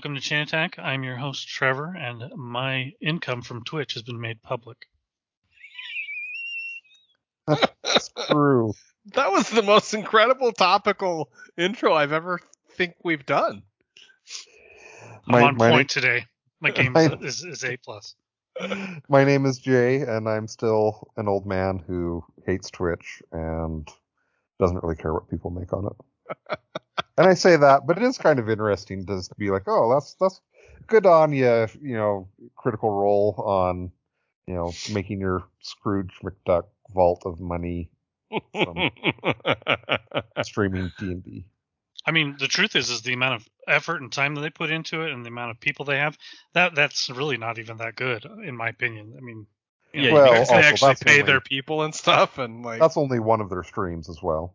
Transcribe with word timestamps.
Welcome 0.00 0.14
to 0.14 0.22
Chain 0.22 0.40
Attack. 0.40 0.78
I'm 0.78 1.04
your 1.04 1.16
host, 1.16 1.46
Trevor, 1.46 1.94
and 1.94 2.32
my 2.34 2.94
income 3.02 3.42
from 3.42 3.64
Twitch 3.64 3.92
has 3.92 4.02
been 4.02 4.18
made 4.18 4.40
public. 4.40 4.86
Screw. 7.84 8.72
That 9.12 9.30
was 9.30 9.50
the 9.50 9.62
most 9.62 9.92
incredible 9.92 10.52
topical 10.52 11.30
intro 11.58 11.92
I've 11.92 12.12
ever 12.12 12.40
think 12.78 12.94
we've 13.04 13.26
done. 13.26 13.62
I'm 15.26 15.32
My- 15.32 15.42
on 15.42 15.56
my 15.58 15.70
point 15.70 15.90
today. 15.90 16.24
My 16.62 16.70
game 16.70 16.94
My- 16.94 17.18
is, 17.20 17.44
is 17.44 17.62
A 17.62 17.76
plus. 17.76 18.14
My 19.10 19.24
name 19.24 19.44
is 19.44 19.58
Jay, 19.58 20.00
and 20.00 20.26
I'm 20.26 20.48
still 20.48 21.10
an 21.18 21.28
old 21.28 21.44
man 21.44 21.78
who 21.78 22.24
hates 22.46 22.70
Twitch 22.70 23.22
and 23.32 23.86
doesn't 24.58 24.82
really 24.82 24.96
care 24.96 25.12
what 25.12 25.28
people 25.28 25.50
make 25.50 25.74
on 25.74 25.88
it. 25.88 26.58
And 27.20 27.28
I 27.28 27.34
say 27.34 27.56
that, 27.56 27.86
but 27.86 27.98
it 27.98 28.02
is 28.02 28.16
kind 28.16 28.38
of 28.38 28.48
interesting 28.48 29.04
to 29.06 29.22
be 29.36 29.50
like, 29.50 29.64
oh, 29.66 29.92
that's 29.92 30.14
that's 30.14 30.40
good 30.86 31.04
on 31.04 31.32
you, 31.32 31.66
you 31.82 31.94
know, 31.94 32.28
critical 32.56 32.90
role 32.90 33.34
on, 33.46 33.92
you 34.46 34.54
know, 34.54 34.72
making 34.90 35.20
your 35.20 35.44
Scrooge 35.60 36.14
McDuck 36.24 36.64
vault 36.94 37.24
of 37.26 37.38
money 37.38 37.90
from 38.52 38.90
streaming 40.42 40.90
D 40.98 41.12
and 41.12 41.22
D. 41.22 41.44
I 42.06 42.12
mean, 42.12 42.36
the 42.38 42.48
truth 42.48 42.74
is, 42.74 42.88
is 42.88 43.02
the 43.02 43.12
amount 43.12 43.34
of 43.34 43.48
effort 43.68 44.00
and 44.00 44.10
time 44.10 44.34
that 44.34 44.40
they 44.40 44.48
put 44.48 44.70
into 44.70 45.02
it, 45.02 45.12
and 45.12 45.22
the 45.22 45.28
amount 45.28 45.50
of 45.50 45.60
people 45.60 45.84
they 45.84 45.98
have. 45.98 46.16
That 46.54 46.74
that's 46.74 47.10
really 47.10 47.36
not 47.36 47.58
even 47.58 47.76
that 47.76 47.96
good, 47.96 48.24
in 48.24 48.56
my 48.56 48.70
opinion. 48.70 49.12
I 49.14 49.20
mean, 49.20 49.46
you 49.92 50.02
know, 50.02 50.08
yeah, 50.08 50.14
Well, 50.14 50.26
you 50.26 50.32
guys 50.32 50.48
also, 50.48 50.62
actually 50.62 50.94
pay 50.94 51.20
only- 51.20 51.22
their 51.24 51.40
people 51.42 51.82
and 51.82 51.94
stuff, 51.94 52.38
and 52.38 52.64
like. 52.64 52.80
That's 52.80 52.96
only 52.96 53.20
one 53.20 53.42
of 53.42 53.50
their 53.50 53.62
streams 53.62 54.08
as 54.08 54.22
well. 54.22 54.54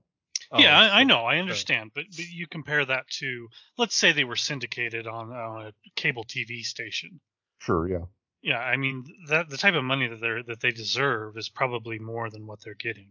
Oh, 0.52 0.60
yeah, 0.60 0.80
I, 0.80 1.02
I 1.02 1.04
know, 1.04 1.26
I 1.26 1.38
understand, 1.38 1.92
but, 1.96 2.06
but 2.16 2.28
you 2.28 2.48
compare 2.48 2.86
that 2.86 3.10
to, 3.20 3.48
let's 3.78 3.96
say 3.96 4.12
they 4.12 4.24
were 4.24 4.36
syndicated 4.36 5.08
on, 5.08 5.32
on 5.32 5.68
a 5.68 5.74
cable 5.96 6.24
TV 6.24 6.64
station. 6.64 7.20
Sure, 7.60 7.88
yeah. 7.88 8.06
Yeah, 8.46 8.60
I 8.60 8.78
mean 8.78 9.06
that 9.30 9.50
the 9.50 9.58
type 9.58 9.74
of 9.74 9.84
money 9.84 10.08
that 10.08 10.22
they 10.22 10.28
are 10.28 10.44
that 10.44 10.60
they 10.62 10.70
deserve 10.70 11.36
is 11.36 11.50
probably 11.50 11.98
more 11.98 12.30
than 12.30 12.46
what 12.46 12.60
they're 12.64 12.76
getting. 12.76 13.08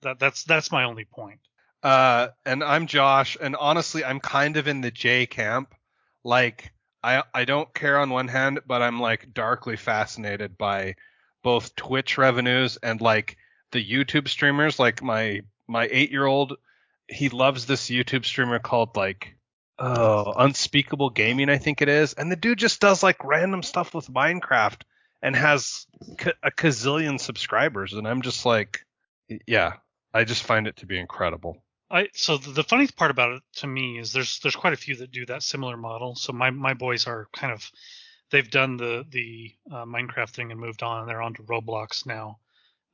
That 0.00 0.18
that's 0.18 0.42
that's 0.44 0.72
my 0.72 0.84
only 0.84 1.04
point. 1.04 1.40
Uh, 1.82 2.28
and 2.46 2.64
I'm 2.64 2.86
Josh, 2.86 3.36
and 3.38 3.56
honestly, 3.56 4.02
I'm 4.02 4.20
kind 4.20 4.56
of 4.56 4.68
in 4.68 4.80
the 4.80 4.90
Jay 4.90 5.26
camp. 5.26 5.74
Like, 6.24 6.72
I 7.02 7.22
I 7.34 7.44
don't 7.44 7.72
care 7.74 7.98
on 7.98 8.08
one 8.08 8.28
hand, 8.28 8.60
but 8.66 8.80
I'm 8.80 9.00
like 9.00 9.34
darkly 9.34 9.76
fascinated 9.76 10.56
by 10.56 10.94
both 11.42 11.76
Twitch 11.76 12.16
revenues 12.16 12.78
and 12.82 13.02
like 13.02 13.36
the 13.72 13.84
YouTube 13.84 14.28
streamers. 14.28 14.78
Like 14.78 15.02
my 15.02 15.42
my 15.68 15.90
eight 15.92 16.10
year 16.10 16.24
old, 16.24 16.56
he 17.10 17.28
loves 17.28 17.66
this 17.66 17.88
YouTube 17.90 18.24
streamer 18.24 18.58
called 18.58 18.96
like 18.96 19.36
oh 19.78 20.32
Unspeakable 20.36 21.10
Gaming, 21.10 21.50
I 21.50 21.58
think 21.58 21.82
it 21.82 21.88
is, 21.88 22.14
and 22.14 22.30
the 22.30 22.36
dude 22.36 22.58
just 22.58 22.80
does 22.80 23.02
like 23.02 23.24
random 23.24 23.62
stuff 23.62 23.94
with 23.94 24.12
Minecraft 24.12 24.82
and 25.22 25.36
has 25.36 25.86
ca- 26.18 26.32
a 26.42 26.50
gazillion 26.50 27.20
subscribers, 27.20 27.92
and 27.92 28.06
I'm 28.06 28.22
just 28.22 28.46
like, 28.46 28.86
yeah, 29.46 29.74
I 30.14 30.24
just 30.24 30.44
find 30.44 30.66
it 30.66 30.76
to 30.76 30.86
be 30.86 30.98
incredible. 30.98 31.62
I 31.90 32.08
so 32.12 32.36
the, 32.38 32.62
funny 32.62 32.86
part 32.86 33.10
about 33.10 33.32
it 33.32 33.42
to 33.56 33.66
me 33.66 33.98
is 33.98 34.12
there's 34.12 34.38
there's 34.40 34.56
quite 34.56 34.72
a 34.72 34.76
few 34.76 34.96
that 34.96 35.10
do 35.10 35.26
that 35.26 35.42
similar 35.42 35.76
model. 35.76 36.14
So 36.14 36.32
my 36.32 36.50
my 36.50 36.74
boys 36.74 37.06
are 37.06 37.26
kind 37.32 37.52
of 37.52 37.68
they've 38.30 38.50
done 38.50 38.76
the 38.76 39.04
the 39.08 39.52
uh, 39.70 39.84
Minecraft 39.84 40.30
thing 40.30 40.52
and 40.52 40.60
moved 40.60 40.82
on. 40.82 41.00
and 41.00 41.08
They're 41.08 41.22
onto 41.22 41.44
Roblox 41.44 42.06
now. 42.06 42.38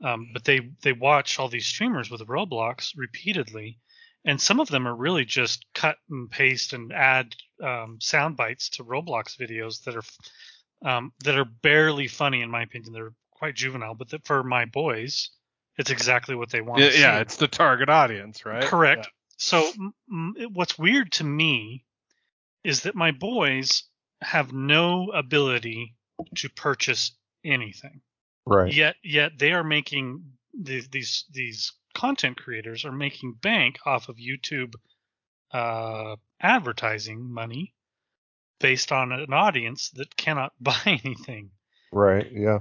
Um, 0.03 0.31
but 0.33 0.45
they 0.45 0.61
they 0.83 0.93
watch 0.93 1.39
all 1.39 1.49
these 1.49 1.67
streamers 1.67 2.11
with 2.11 2.21
Roblox 2.23 2.93
repeatedly, 2.97 3.79
and 4.27 4.41
some 4.41 4.61
of 4.61 4.69
them 4.69 4.87
are 4.87 4.95
really 4.95 5.25
just 5.25 5.65
cut 5.73 5.97
and 6.11 6.29
paste 6.29 6.73
and 6.73 6.93
add 6.93 7.35
um, 7.63 7.99
sound 8.01 8.37
bites 8.37 8.69
to 8.71 8.85
Roblox 8.85 9.39
videos 9.39 9.85
that 9.85 9.97
are 9.97 10.03
um, 10.89 11.13
that 11.25 11.39
are 11.39 11.47
barely 11.47 12.09
funny 12.09 12.43
in 12.43 12.51
my 12.51 12.63
opinion. 12.63 12.93
They're 12.93 13.15
quite 13.31 13.55
juvenile, 13.55 13.95
but 13.95 14.11
that 14.11 14.27
for 14.27 14.43
my 14.43 14.67
boys, 14.67 15.31
it's 15.79 15.91
exactly 15.91 16.35
what 16.35 16.51
they 16.51 16.61
want. 16.61 16.81
Yeah, 16.83 16.89
to 16.89 16.93
see. 16.93 17.01
yeah, 17.01 17.19
it's 17.21 17.37
the 17.37 17.49
target 17.49 17.89
audience, 17.89 18.45
right? 18.45 18.65
Correct. 18.65 19.09
So 19.39 19.71
m- 19.79 19.95
m- 20.11 20.35
what's 20.53 20.79
weird 20.79 21.13
to 21.13 21.25
me 21.25 21.85
is 22.65 22.83
that 22.83 22.95
my 22.95 23.13
boys 23.13 23.85
have 24.23 24.53
no 24.53 25.11
ability 25.13 25.95
to 26.37 26.49
purchase 26.51 27.13
anything. 27.45 28.01
Right. 28.45 28.73
Yet 28.73 28.97
yet 29.03 29.33
they 29.39 29.53
are 29.53 29.65
making 29.65 30.25
the, 30.61 30.83
these 30.91 31.25
these 31.33 31.73
content 31.95 32.37
creators 32.37 32.85
are 32.85 32.93
making 32.93 33.33
bank 33.41 33.79
off 33.87 34.09
of 34.09 34.17
YouTube 34.17 34.75
uh, 35.53 36.17
advertising 36.41 37.33
money 37.33 37.75
based 38.61 38.93
on 38.93 39.13
an 39.13 39.33
audience 39.33 39.91
that 39.91 40.17
cannot 40.17 40.53
buy 40.61 40.81
anything. 40.87 41.51
Right. 41.93 42.31
Yeah. 42.31 42.61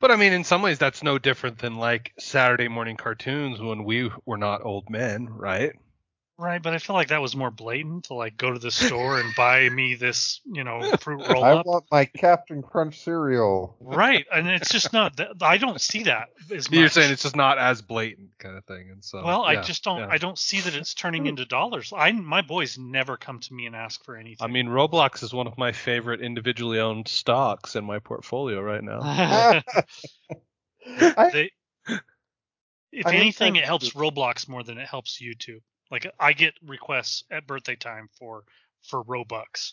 But 0.00 0.10
I 0.10 0.16
mean, 0.16 0.32
in 0.32 0.44
some 0.44 0.62
ways, 0.62 0.78
that's 0.78 1.02
no 1.02 1.18
different 1.18 1.58
than 1.58 1.76
like 1.76 2.12
Saturday 2.18 2.68
morning 2.68 2.96
cartoons 2.96 3.60
when 3.60 3.84
we 3.84 4.10
were 4.24 4.38
not 4.38 4.64
old 4.64 4.88
men, 4.88 5.28
right? 5.28 5.72
Right, 6.40 6.62
but 6.62 6.72
I 6.72 6.78
feel 6.78 6.96
like 6.96 7.08
that 7.08 7.20
was 7.20 7.36
more 7.36 7.50
blatant 7.50 8.04
to 8.04 8.14
like 8.14 8.38
go 8.38 8.50
to 8.50 8.58
the 8.58 8.70
store 8.70 9.20
and 9.20 9.34
buy 9.36 9.68
me 9.68 9.94
this, 9.94 10.40
you 10.46 10.64
know, 10.64 10.80
fruit 10.98 11.20
roll 11.28 11.44
up. 11.44 11.66
I 11.66 11.68
want 11.68 11.84
my 11.90 12.06
Captain 12.06 12.62
Crunch 12.62 12.98
cereal. 12.98 13.76
Right, 13.78 14.24
and 14.32 14.48
it's 14.48 14.70
just 14.70 14.94
not. 14.94 15.18
that 15.18 15.32
I 15.42 15.58
don't 15.58 15.78
see 15.78 16.04
that 16.04 16.28
as 16.50 16.70
much. 16.70 16.78
You're 16.78 16.88
saying 16.88 17.12
it's 17.12 17.24
just 17.24 17.36
not 17.36 17.58
as 17.58 17.82
blatant 17.82 18.30
kind 18.38 18.56
of 18.56 18.64
thing, 18.64 18.88
and 18.90 19.04
so. 19.04 19.22
well, 19.22 19.42
I 19.42 19.60
just 19.60 19.84
don't. 19.84 19.98
yeah. 19.98 20.08
I 20.08 20.16
don't 20.16 20.38
see 20.38 20.60
that 20.60 20.74
it's 20.74 20.94
turning 20.94 21.26
into 21.26 21.44
dollars. 21.44 21.92
I 21.94 22.10
my 22.12 22.40
boys 22.40 22.78
never 22.78 23.18
come 23.18 23.40
to 23.40 23.52
me 23.52 23.66
and 23.66 23.76
ask 23.76 24.02
for 24.06 24.16
anything. 24.16 24.38
I 24.40 24.46
mean, 24.46 24.68
Roblox 24.68 25.22
is 25.22 25.34
one 25.34 25.46
of 25.46 25.58
my 25.58 25.72
favorite 25.72 26.22
individually 26.22 26.80
owned 26.80 27.06
stocks 27.06 27.76
in 27.76 27.84
my 27.84 27.98
portfolio 27.98 28.62
right 28.62 28.82
now. 28.82 29.62
They, 31.32 31.50
if 32.92 33.06
I 33.06 33.14
anything, 33.14 33.56
it 33.56 33.64
helps 33.64 33.90
Roblox 33.90 34.48
more 34.48 34.62
than 34.62 34.78
it 34.78 34.88
helps 34.88 35.20
YouTube. 35.20 35.60
Like 35.90 36.06
I 36.18 36.32
get 36.32 36.54
requests 36.62 37.24
at 37.30 37.46
birthday 37.46 37.76
time 37.76 38.08
for 38.18 38.44
for 38.82 39.04
Robux. 39.04 39.72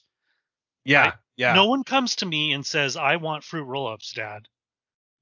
Yeah, 0.83 1.03
I- 1.03 1.13
yeah. 1.35 1.53
No 1.53 1.67
one 1.67 1.83
comes 1.83 2.17
to 2.17 2.25
me 2.25 2.53
and 2.53 2.65
says, 2.65 2.97
"I 2.97 3.17
want 3.17 3.43
fruit 3.43 3.63
roll-ups, 3.65 4.13
Dad." 4.13 4.47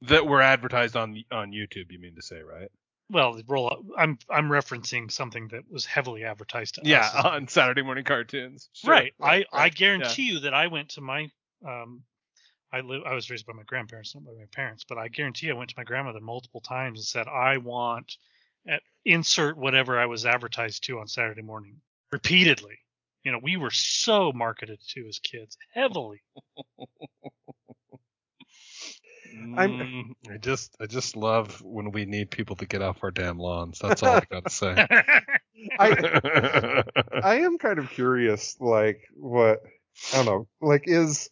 That 0.01 0.25
were 0.27 0.41
advertised 0.41 0.95
on 0.95 1.23
on 1.31 1.51
YouTube. 1.51 1.91
You 1.91 1.99
mean 1.99 2.15
to 2.15 2.21
say, 2.21 2.41
right? 2.41 2.69
Well, 3.09 3.33
the 3.33 3.43
roll 3.47 3.67
up. 3.71 3.79
I'm 3.97 4.17
I'm 4.29 4.49
referencing 4.49 5.11
something 5.11 5.49
that 5.49 5.69
was 5.69 5.85
heavily 5.85 6.23
advertised 6.23 6.75
to 6.75 6.81
Yeah, 6.83 7.01
us. 7.05 7.15
on 7.25 7.47
Saturday 7.47 7.81
morning 7.81 8.03
cartoons. 8.03 8.69
Sure, 8.73 8.93
right. 8.93 9.13
I 9.21 9.45
I 9.51 9.69
guarantee 9.69 10.23
you 10.23 10.39
that 10.41 10.53
I 10.53 10.67
went 10.67 10.89
to 10.91 11.01
my 11.01 11.29
um, 11.65 12.03
I 12.71 12.81
live 12.81 13.03
I 13.05 13.13
was 13.13 13.29
raised 13.29 13.45
by 13.45 13.53
my 13.53 13.63
grandparents, 13.63 14.15
not 14.15 14.25
by 14.25 14.31
my 14.31 14.45
parents, 14.51 14.83
but 14.87 14.97
I 14.97 15.07
guarantee 15.07 15.49
I 15.49 15.53
went 15.53 15.69
to 15.69 15.75
my 15.77 15.83
grandmother 15.83 16.19
multiple 16.19 16.61
times 16.61 16.99
and 16.99 17.05
said 17.05 17.27
I 17.27 17.57
want 17.57 18.17
at 18.67 18.81
insert 19.05 19.57
whatever 19.57 19.99
I 19.99 20.05
was 20.07 20.25
advertised 20.25 20.83
to 20.85 20.99
on 20.99 21.07
Saturday 21.07 21.41
morning 21.41 21.77
repeatedly. 22.11 22.77
You 23.23 23.31
know, 23.31 23.39
we 23.41 23.57
were 23.57 23.71
so 23.71 24.31
marketed 24.31 24.79
to 24.89 25.07
as 25.07 25.19
kids 25.19 25.57
heavily. 25.73 26.21
I'm- 29.57 30.15
Mm, 30.27 30.33
I 30.33 30.37
just 30.37 30.75
I 30.79 30.85
just 30.85 31.15
love 31.15 31.61
when 31.61 31.91
we 31.91 32.05
need 32.05 32.29
people 32.29 32.55
to 32.57 32.65
get 32.65 32.81
off 32.81 33.03
our 33.03 33.11
damn 33.11 33.37
lawns. 33.37 33.79
That's 33.79 34.03
all 34.03 34.15
I 34.17 34.23
gotta 34.29 34.49
say. 34.49 34.75
I 35.79 36.83
I 37.23 37.35
am 37.39 37.57
kind 37.57 37.79
of 37.79 37.89
curious, 37.89 38.57
like 38.59 39.01
what 39.15 39.61
I 40.13 40.17
don't 40.17 40.25
know, 40.25 40.47
like 40.61 40.83
is 40.87 41.29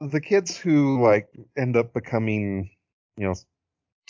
the 0.00 0.20
kids 0.20 0.56
who 0.56 1.02
like 1.02 1.28
end 1.56 1.76
up 1.76 1.92
becoming, 1.94 2.70
you 3.16 3.26
know, 3.28 3.34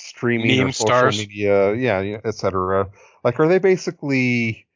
streaming 0.05 0.59
Meme 0.59 0.69
or 0.69 0.73
social 0.73 0.87
stars. 0.87 1.19
media, 1.19 1.75
yeah, 1.75 2.01
yeah, 2.01 2.21
etc. 2.25 2.89
Like, 3.23 3.41
are 3.41 3.49
they 3.49 3.59
basically 3.59 4.67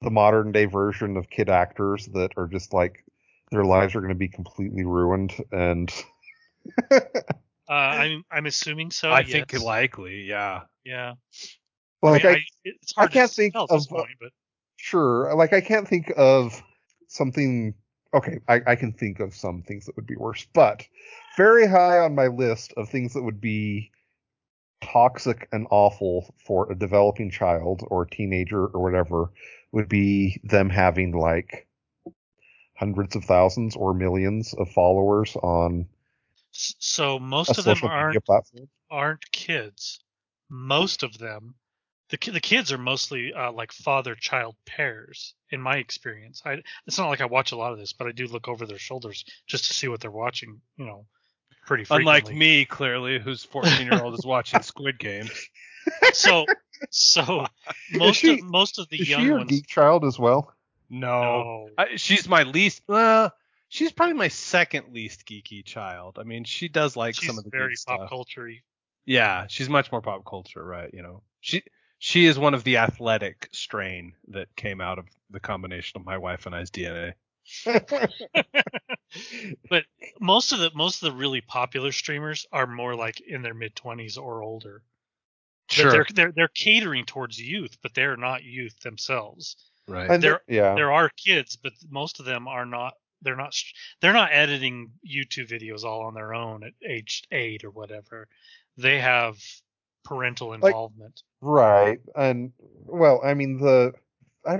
the 0.00 0.10
modern 0.10 0.52
day 0.52 0.64
version 0.64 1.16
of 1.16 1.30
kid 1.30 1.48
actors 1.48 2.06
that 2.14 2.32
are 2.36 2.46
just 2.46 2.72
like 2.72 3.04
their 3.50 3.64
lives 3.64 3.94
are 3.94 4.00
going 4.00 4.08
to 4.08 4.14
be 4.14 4.28
completely 4.28 4.84
ruined 4.84 5.32
and 5.52 5.92
Uh, 7.68 7.74
I'm 7.74 8.24
I'm 8.30 8.44
assuming 8.44 8.90
so. 8.90 9.10
I 9.10 9.22
think 9.22 9.58
likely, 9.62 10.24
yeah. 10.24 10.62
Yeah. 10.84 11.14
like 12.02 12.24
I, 12.24 12.28
I, 12.28 12.32
mean, 12.32 12.42
I, 12.42 12.44
it's 12.64 12.94
hard 12.94 13.12
can't 13.12 13.30
to 13.30 13.34
think 13.34 13.54
tell 13.54 13.62
at 13.62 13.70
this 13.70 13.86
of, 13.86 13.90
point, 13.90 14.10
but 14.20 14.30
sure 14.76 15.32
like 15.36 15.52
i 15.52 15.60
can't 15.60 15.86
think 15.86 16.12
of 16.16 16.60
something 17.06 17.72
okay 18.12 18.40
I, 18.48 18.60
I 18.66 18.74
can 18.74 18.92
think 18.92 19.20
of 19.20 19.34
some 19.34 19.62
things 19.62 19.86
that 19.86 19.94
would 19.94 20.08
be 20.08 20.16
worse 20.16 20.44
but 20.52 20.84
very 21.36 21.68
high 21.68 21.98
on 21.98 22.16
my 22.16 22.26
list 22.26 22.74
of 22.76 22.88
things 22.88 23.14
that 23.14 23.22
would 23.22 23.40
be 23.40 23.92
toxic 24.82 25.48
and 25.52 25.66
awful 25.70 26.34
for 26.44 26.70
a 26.70 26.78
developing 26.78 27.30
child 27.30 27.82
or 27.88 28.02
a 28.02 28.10
teenager 28.10 28.66
or 28.66 28.82
whatever 28.82 29.30
would 29.72 29.88
be 29.88 30.40
them 30.44 30.68
having 30.68 31.12
like 31.12 31.66
hundreds 32.74 33.16
of 33.16 33.24
thousands 33.24 33.76
or 33.76 33.94
millions 33.94 34.54
of 34.54 34.68
followers 34.70 35.36
on 35.36 35.86
so 36.52 37.18
most 37.18 37.58
of 37.58 37.64
them 37.64 37.78
aren't 37.82 38.18
aren't 38.90 39.32
kids. 39.32 40.00
Most 40.50 41.02
of 41.02 41.16
them, 41.16 41.54
the 42.10 42.18
the 42.30 42.40
kids 42.40 42.70
are 42.72 42.78
mostly 42.78 43.32
uh, 43.32 43.52
like 43.52 43.72
father 43.72 44.14
child 44.14 44.56
pairs. 44.66 45.34
In 45.50 45.60
my 45.62 45.78
experience, 45.78 46.42
I 46.44 46.62
it's 46.86 46.98
not 46.98 47.08
like 47.08 47.22
I 47.22 47.26
watch 47.26 47.52
a 47.52 47.56
lot 47.56 47.72
of 47.72 47.78
this, 47.78 47.94
but 47.94 48.06
I 48.06 48.12
do 48.12 48.26
look 48.26 48.48
over 48.48 48.66
their 48.66 48.78
shoulders 48.78 49.24
just 49.46 49.66
to 49.66 49.72
see 49.72 49.88
what 49.88 50.00
they're 50.00 50.10
watching. 50.10 50.60
You 50.76 50.84
know, 50.84 51.06
pretty 51.66 51.84
frequently. 51.84 52.00
Unlike 52.18 52.34
me, 52.36 52.64
clearly, 52.64 53.18
whose 53.18 53.44
14 53.44 53.86
year 53.86 54.02
old 54.02 54.14
is 54.18 54.24
watching 54.26 54.62
Squid 54.62 54.98
Games. 54.98 55.30
So 56.12 56.46
so 56.90 57.44
most 57.92 58.18
she- 58.18 58.34
of 58.38 58.42
most 58.44 58.78
of 58.78 58.88
the 58.88 59.00
is 59.02 59.08
young 59.08 59.20
she 59.20 59.26
your 59.26 59.38
ones. 59.38 59.50
geek 59.50 59.66
child 59.66 60.04
as 60.04 60.16
well 60.18 60.54
No, 60.90 61.08
No. 61.10 61.68
I, 61.76 61.96
she's 61.96 62.28
my 62.28 62.44
least. 62.44 62.82
Uh, 62.88 63.30
she's 63.68 63.90
probably 63.90 64.14
my 64.14 64.28
second 64.28 64.92
least 64.92 65.26
geeky 65.26 65.64
child. 65.64 66.18
I 66.20 66.22
mean, 66.22 66.44
she 66.44 66.68
does 66.68 66.96
like 66.96 67.16
She's 67.16 67.26
some 67.26 67.38
of 67.38 67.42
the 67.44 67.50
very 67.50 67.70
geek 67.70 67.78
pop 67.86 67.98
stuff. 68.00 68.08
culture 68.08 68.48
Yeah, 69.06 69.46
she's 69.48 69.68
much 69.68 69.90
more 69.90 70.00
pop 70.00 70.24
culture, 70.24 70.64
right? 70.64 70.90
You 70.94 71.02
know, 71.02 71.22
she 71.40 71.62
she 71.98 72.26
is 72.26 72.38
one 72.38 72.54
of 72.54 72.62
the 72.62 72.76
athletic 72.76 73.48
strain 73.52 74.12
that 74.28 74.54
came 74.54 74.80
out 74.80 74.98
of 75.00 75.06
the 75.30 75.40
combination 75.40 75.98
of 76.00 76.06
my 76.06 76.18
wife 76.18 76.46
and 76.46 76.54
I's 76.54 76.70
DNA. 76.70 77.14
but 79.70 79.84
most 80.20 80.52
of 80.52 80.58
the 80.58 80.70
most 80.74 81.02
of 81.02 81.12
the 81.12 81.18
really 81.18 81.40
popular 81.40 81.92
streamers 81.92 82.46
are 82.52 82.66
more 82.66 82.94
like 82.94 83.20
in 83.20 83.42
their 83.42 83.54
mid 83.54 83.74
20s 83.74 84.18
or 84.18 84.42
older. 84.42 84.82
But 85.76 85.90
They're, 85.90 86.06
they're 86.14 86.32
they're 86.32 86.48
catering 86.48 87.04
towards 87.06 87.38
youth, 87.40 87.78
but 87.82 87.94
they're 87.94 88.16
not 88.16 88.44
youth 88.44 88.78
themselves. 88.80 89.56
right. 89.88 90.10
and 90.10 90.22
There- 90.22 90.42
yeah 90.48 90.74
There 90.74 90.92
are 90.92 91.08
kids, 91.16 91.56
but 91.56 91.72
most 91.90 92.20
of 92.20 92.26
them 92.26 92.46
are 92.48 92.66
not. 92.66 92.94
They're 93.22 93.36
not. 93.36 93.54
They're 94.00 94.12
not 94.12 94.30
editing 94.32 94.90
YouTube 95.08 95.48
videos 95.48 95.84
all 95.84 96.02
on 96.02 96.14
their 96.14 96.34
own 96.34 96.64
at 96.64 96.72
age 96.86 97.22
eight 97.30 97.64
or 97.64 97.70
whatever. 97.70 98.26
They 98.76 98.98
have 99.00 99.36
parental 100.04 100.52
involvement. 100.54 101.22
Right, 101.40 102.00
and 102.16 102.52
well, 102.84 103.20
I 103.24 103.34
mean 103.34 103.58
the 103.58 103.92
I, 104.44 104.58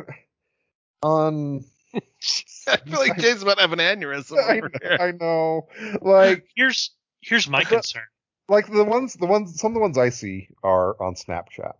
on 1.03 1.65
I 2.69 2.77
feel 2.79 2.99
like 2.99 3.19
Jay's 3.19 3.43
about 3.43 3.57
to 3.57 3.63
have 3.63 3.73
an 3.73 3.79
aneurysm 3.79 4.39
I, 4.39 4.59
over 4.59 4.71
here. 4.81 4.97
I 5.01 5.11
know, 5.13 5.69
like 6.01 6.45
here's 6.57 6.91
here's 7.21 7.49
my 7.49 7.65
concern. 7.65 8.03
like 8.49 8.67
the 8.71 8.85
ones 8.85 9.15
the 9.15 9.27
ones 9.27 9.59
some 9.61 9.73
of 9.73 9.75
the 9.75 9.81
ones 9.81 9.99
I 9.99 10.09
see 10.11 10.49
are 10.63 11.01
on 11.03 11.15
Snapchat, 11.15 11.75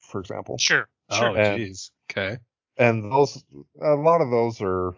for 0.00 0.20
example, 0.20 0.58
Sure, 0.58 0.88
Oh, 1.10 1.16
sure. 1.18 1.36
And- 1.36 1.60
jeez. 1.60 1.90
Okay. 2.10 2.38
and 2.76 3.10
those 3.12 3.42
a 3.82 3.94
lot 3.94 4.20
of 4.20 4.30
those 4.30 4.60
are 4.60 4.94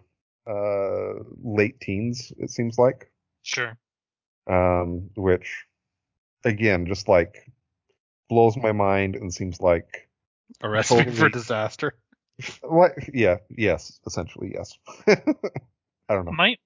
uh 0.47 1.23
late 1.43 1.79
teens. 1.79 2.31
It 2.37 2.49
seems 2.51 2.77
like, 2.77 3.11
Sure. 3.43 3.77
um, 4.47 5.09
which 5.15 5.65
again 6.43 6.85
just 6.85 7.07
like 7.07 7.51
blows 8.29 8.57
my 8.57 8.71
mind 8.71 9.15
and 9.15 9.33
seems 9.33 9.59
like 9.61 10.07
A 10.61 10.69
recipe 10.69 11.11
for 11.11 11.29
disaster. 11.29 11.93
What 12.61 12.93
yeah 13.13 13.37
yes 13.49 13.99
essentially 14.05 14.53
yes. 14.53 14.77
I 15.07 16.15
don't 16.15 16.25
know. 16.25 16.31
My 16.31 16.57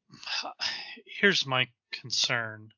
here's 1.06 1.46
my 1.46 1.68
concern 1.92 2.72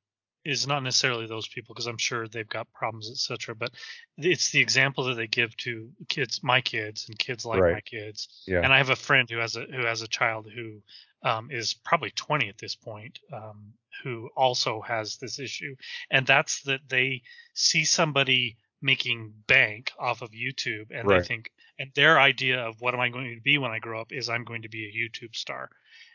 is 0.44 0.66
not 0.66 0.81
necessarily 0.81 1.28
those 1.28 1.48
people 1.48 1.74
because 1.75 1.88
I'm 1.88 1.98
sure 1.98 2.28
they've 2.28 2.48
got 2.48 2.72
problems, 2.74 3.10
etc. 3.12 3.54
But 3.56 3.72
it's 4.18 4.51
the 4.51 4.62
example 4.62 5.06
that 5.06 5.16
they 5.16 5.28
give 5.28 5.56
to 5.57 5.89
kids, 6.07 6.42
my 6.42 6.62
kids, 6.62 7.07
and 7.07 7.19
kids 7.19 7.45
like 7.45 7.60
my 7.60 7.81
kids. 7.81 8.30
Yeah. 8.48 8.62
And 8.62 8.74
I 8.74 8.78
have 8.78 8.89
a 8.89 8.95
friend 8.95 9.30
who 9.30 9.38
has 9.38 9.56
a 9.56 9.62
who 9.62 9.86
has 9.86 10.01
a 10.01 10.07
child 10.07 10.48
who 10.54 10.81
um, 11.24 11.51
is 11.51 11.74
probably 11.74 12.12
20 12.12 12.48
at 12.48 12.57
this 12.57 12.75
point, 12.75 13.19
um, 13.34 13.74
who 14.04 14.30
also 14.36 14.81
has 14.81 15.18
this 15.18 15.39
issue, 15.39 15.75
and 16.12 16.25
that's 16.25 16.62
that 16.63 16.81
they 16.88 17.24
see 17.54 17.84
somebody 17.84 18.57
making 18.81 19.34
bank 19.48 19.92
off 20.00 20.22
of 20.22 20.31
YouTube, 20.31 20.92
and 20.92 21.07
Right. 21.07 21.22
they 21.22 21.28
think, 21.28 21.51
and 21.79 21.91
their 21.95 22.19
idea 22.19 22.59
of 22.59 22.75
what 22.81 22.94
am 22.94 23.00
I 23.00 23.09
going 23.09 23.33
to 23.35 23.41
be 23.41 23.57
when 23.57 23.71
I 23.71 23.79
grow 23.79 24.00
up 24.01 24.12
is 24.12 24.29
I'm 24.29 24.44
going 24.44 24.63
to 24.63 24.69
be 24.69 24.85
a 24.85 24.91
YouTube 24.91 25.35
star. 25.35 25.69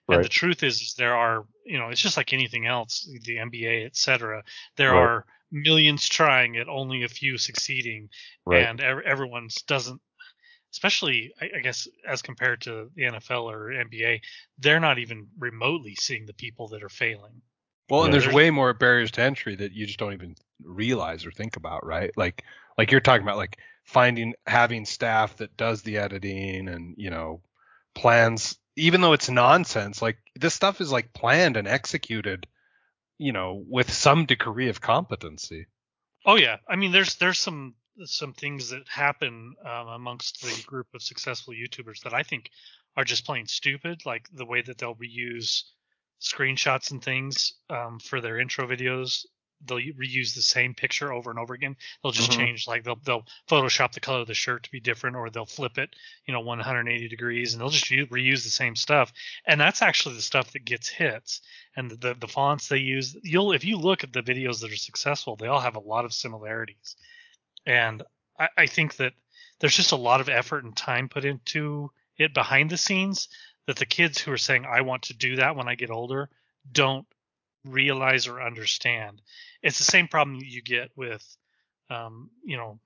And 0.09 0.23
the 0.25 0.29
truth 0.29 0.63
is, 0.63 0.83
is 0.83 0.95
there 0.99 1.15
are, 1.17 1.45
you 1.65 1.79
know, 1.79 1.89
it's 1.89 2.01
just 2.01 2.17
like 2.17 2.33
anything 2.33 2.67
else, 2.67 3.09
the 3.25 3.37
NBA, 3.37 3.87
et 3.87 3.97
cetera. 3.97 4.43
There 4.77 4.93
Right. 4.93 4.99
are 5.01 5.27
millions 5.53 6.09
trying 6.09 6.57
it, 6.57 6.67
only 6.69 7.05
a 7.05 7.09
few 7.09 7.39
succeeding, 7.39 8.09
Right. 8.45 8.65
and 8.67 8.81
ev- 8.81 9.03
everyone's 9.07 9.63
doesn't. 9.63 10.01
Especially, 10.73 11.33
I, 11.41 11.51
I 11.57 11.61
guess, 11.61 11.87
as 12.09 12.23
compared 12.23 12.63
to 12.63 12.91
the 12.95 13.03
NFL 13.03 13.45
or 13.53 13.69
NBA, 13.73 14.21
they're 14.59 14.81
not 14.81 14.99
even 14.99 15.29
remotely 15.39 15.95
seeing 15.95 16.25
the 16.27 16.33
people 16.35 16.69
that 16.69 16.83
are 16.83 16.89
failing. 16.89 17.43
Well, 17.91 18.05
and 18.05 18.13
there's 18.13 18.25
There's- 18.25 18.35
way 18.35 18.51
more 18.51 18.73
barriers 18.73 19.11
to 19.13 19.23
entry 19.23 19.55
that 19.57 19.73
you 19.73 19.87
just 19.87 19.99
don't 19.99 20.15
even 20.15 20.35
realize 20.63 21.27
or 21.27 21.31
think 21.31 21.57
about, 21.57 21.85
right? 21.85 22.11
Like 22.17 22.43
like 22.79 22.91
you're 22.91 23.01
talking 23.03 23.23
about 23.23 23.37
like 23.37 23.59
finding 23.85 24.35
having 24.47 24.85
staff 24.85 25.37
that 25.37 25.57
does 25.57 25.83
the 25.83 25.99
editing 25.99 26.69
and, 26.69 26.95
you 26.97 27.11
know, 27.11 27.43
plans 27.95 28.59
even 28.77 29.01
though 29.01 29.13
it's 29.13 29.29
nonsense, 29.29 30.01
like 30.01 30.19
this 30.35 30.55
stuff 30.55 30.81
is 30.81 30.91
like 30.91 31.13
planned 31.13 31.57
and 31.57 31.69
executed, 31.69 32.47
you 33.19 33.33
know, 33.33 33.63
with 33.69 33.93
some 33.93 34.25
degree 34.25 34.69
of 34.69 34.81
competency. 34.81 35.67
Oh 36.25 36.37
yeah, 36.37 36.57
I 36.69 36.77
mean, 36.77 36.93
there's 36.93 37.17
there's 37.17 37.39
some 37.39 37.75
some 38.05 38.33
things 38.33 38.71
that 38.71 38.89
happen 38.89 39.55
um, 39.65 39.89
amongst 39.89 40.41
the 40.43 40.63
group 40.67 40.87
of 40.95 41.03
successful 41.03 41.53
YouTubers 41.53 42.03
that 42.05 42.15
I 42.15 42.23
think 42.23 42.51
are 42.97 43.05
just 43.05 43.27
plain 43.27 43.47
stupid, 43.47 44.07
like 44.07 44.29
the 44.33 44.47
way 44.47 44.63
that 44.63 44.79
they'll 44.79 44.95
reuse 44.95 45.65
screenshots 46.21 46.91
and 46.91 47.03
things 47.03 47.55
um, 47.69 47.99
for 47.99 48.21
their 48.21 48.39
intro 48.39 48.67
videos. 48.67 49.27
They'll 49.65 49.79
reuse 49.79 50.35
the 50.35 50.43
same 50.43 50.75
picture 50.75 51.13
over 51.13 51.31
and 51.31 51.39
over 51.39 51.55
again. 51.55 51.77
They'll 52.03 52.13
just 52.13 52.31
Mhm. 52.31 52.37
change, 52.37 52.67
like 52.69 52.85
they'll 52.85 53.01
they'll 53.05 53.27
Photoshop 53.49 53.93
the 53.93 54.01
color 54.01 54.21
of 54.21 54.27
the 54.27 54.35
shirt 54.35 54.65
to 54.65 54.71
be 54.71 54.81
different, 54.81 55.17
or 55.17 55.31
they'll 55.31 55.47
flip 55.47 55.79
it, 55.79 55.95
you 56.27 56.33
know, 56.33 56.41
180 56.41 57.09
degrees, 57.09 57.53
and 57.53 57.61
they'll 57.61 57.69
just 57.71 57.91
u- 57.91 58.07
reuse 58.09 58.45
the 58.45 58.51
same 58.51 58.77
stuff. 58.77 59.13
And 59.47 59.61
that's 59.61 59.83
actually 59.83 60.17
the 60.17 60.23
stuff 60.23 60.53
that 60.53 60.65
gets 60.65 60.89
hits 60.89 61.41
and 61.77 61.91
the, 61.91 61.97
the 61.97 62.15
the 62.15 62.29
fonts 62.29 62.69
they 62.69 62.79
use 62.79 63.17
you'll 63.23 63.53
if 63.53 63.65
you 63.65 63.77
look 63.79 64.05
at 64.05 64.13
the 64.13 64.23
videos 64.23 64.61
that 64.61 64.73
are 64.73 64.77
successful 64.77 65.37
they 65.37 65.47
all 65.47 65.61
have 65.61 65.77
a 65.77 65.81
lot 65.81 66.05
of 66.05 66.13
similarities 66.13 66.97
and 67.67 68.03
I, 68.39 68.49
I 68.59 68.67
think 68.67 68.97
that 68.97 69.13
there's 69.61 69.77
just 69.77 69.93
a 69.93 69.97
lot 69.97 70.21
of 70.21 70.29
effort 70.29 70.65
and 70.65 70.77
time 70.77 71.09
put 71.09 71.25
into 71.25 71.91
it 72.19 72.35
behind 72.35 72.71
the 72.71 72.77
scenes 72.77 73.29
that 73.67 73.77
the 73.77 73.87
kids 73.87 74.19
who 74.21 74.33
are 74.33 74.39
saying 74.39 74.65
i 74.67 74.81
want 74.83 75.05
to 75.05 75.15
do 75.15 75.37
that 75.37 75.57
when 75.57 75.69
i 75.69 75.75
get 75.75 75.91
older 75.91 76.29
don't 76.71 77.07
realize 77.65 78.27
or 78.27 78.43
understand 78.43 79.23
it's 79.63 79.79
the 79.79 79.85
same 79.85 80.09
problem 80.09 80.41
you 80.43 80.63
get 80.63 80.91
with 80.97 81.37
um, 81.91 82.31
you 82.45 82.57
know 82.57 82.81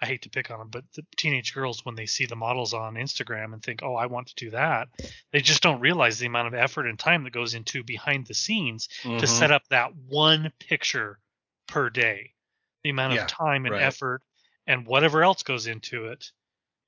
I 0.00 0.06
hate 0.06 0.22
to 0.22 0.30
pick 0.30 0.50
on 0.50 0.60
them, 0.60 0.68
but 0.70 0.84
the 0.92 1.04
teenage 1.16 1.52
girls 1.52 1.84
when 1.84 1.96
they 1.96 2.06
see 2.06 2.26
the 2.26 2.36
models 2.36 2.72
on 2.72 2.94
Instagram 2.94 3.52
and 3.52 3.60
think, 3.62 3.82
"Oh, 3.82 3.96
I 3.96 4.06
want 4.06 4.28
to 4.28 4.34
do 4.36 4.50
that," 4.50 4.88
they 5.32 5.40
just 5.40 5.60
don't 5.62 5.80
realize 5.80 6.18
the 6.18 6.26
amount 6.26 6.46
of 6.48 6.54
effort 6.54 6.86
and 6.86 6.96
time 6.98 7.24
that 7.24 7.32
goes 7.32 7.54
into 7.54 7.82
behind 7.82 8.26
the 8.26 8.34
scenes 8.34 8.88
Mm-hmm. 9.02 9.18
to 9.18 9.26
set 9.26 9.50
up 9.50 9.66
that 9.68 9.94
one 9.96 10.52
picture 10.60 11.18
per 11.66 11.90
day. 11.90 12.34
The 12.84 12.90
amount 12.90 13.14
Yeah, 13.14 13.22
of 13.22 13.26
time 13.28 13.66
and 13.66 13.74
right. 13.74 13.82
effort 13.82 14.22
and 14.68 14.86
whatever 14.86 15.24
else 15.24 15.42
goes 15.42 15.66
into 15.66 16.06
it. 16.06 16.30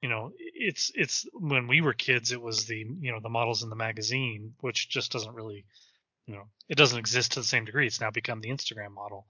You 0.02 0.08
know, 0.08 0.32
it's 0.38 0.92
it's 0.94 1.26
when 1.32 1.66
we 1.66 1.80
were 1.80 1.94
kids, 1.94 2.30
it 2.30 2.40
was 2.40 2.66
the 2.66 2.86
you 3.00 3.10
know 3.10 3.20
the 3.20 3.28
models 3.28 3.64
in 3.64 3.70
the 3.70 3.76
magazine, 3.76 4.54
which 4.60 4.88
just 4.88 5.10
doesn't 5.10 5.34
really, 5.34 5.64
you 6.26 6.34
know, 6.34 6.44
it 6.68 6.76
doesn't 6.76 6.98
exist 6.98 7.32
to 7.32 7.40
the 7.40 7.46
same 7.46 7.64
degree. 7.64 7.86
It's 7.86 8.00
now 8.00 8.10
become 8.10 8.40
the 8.40 8.50
Instagram 8.50 8.92
model. 8.92 9.26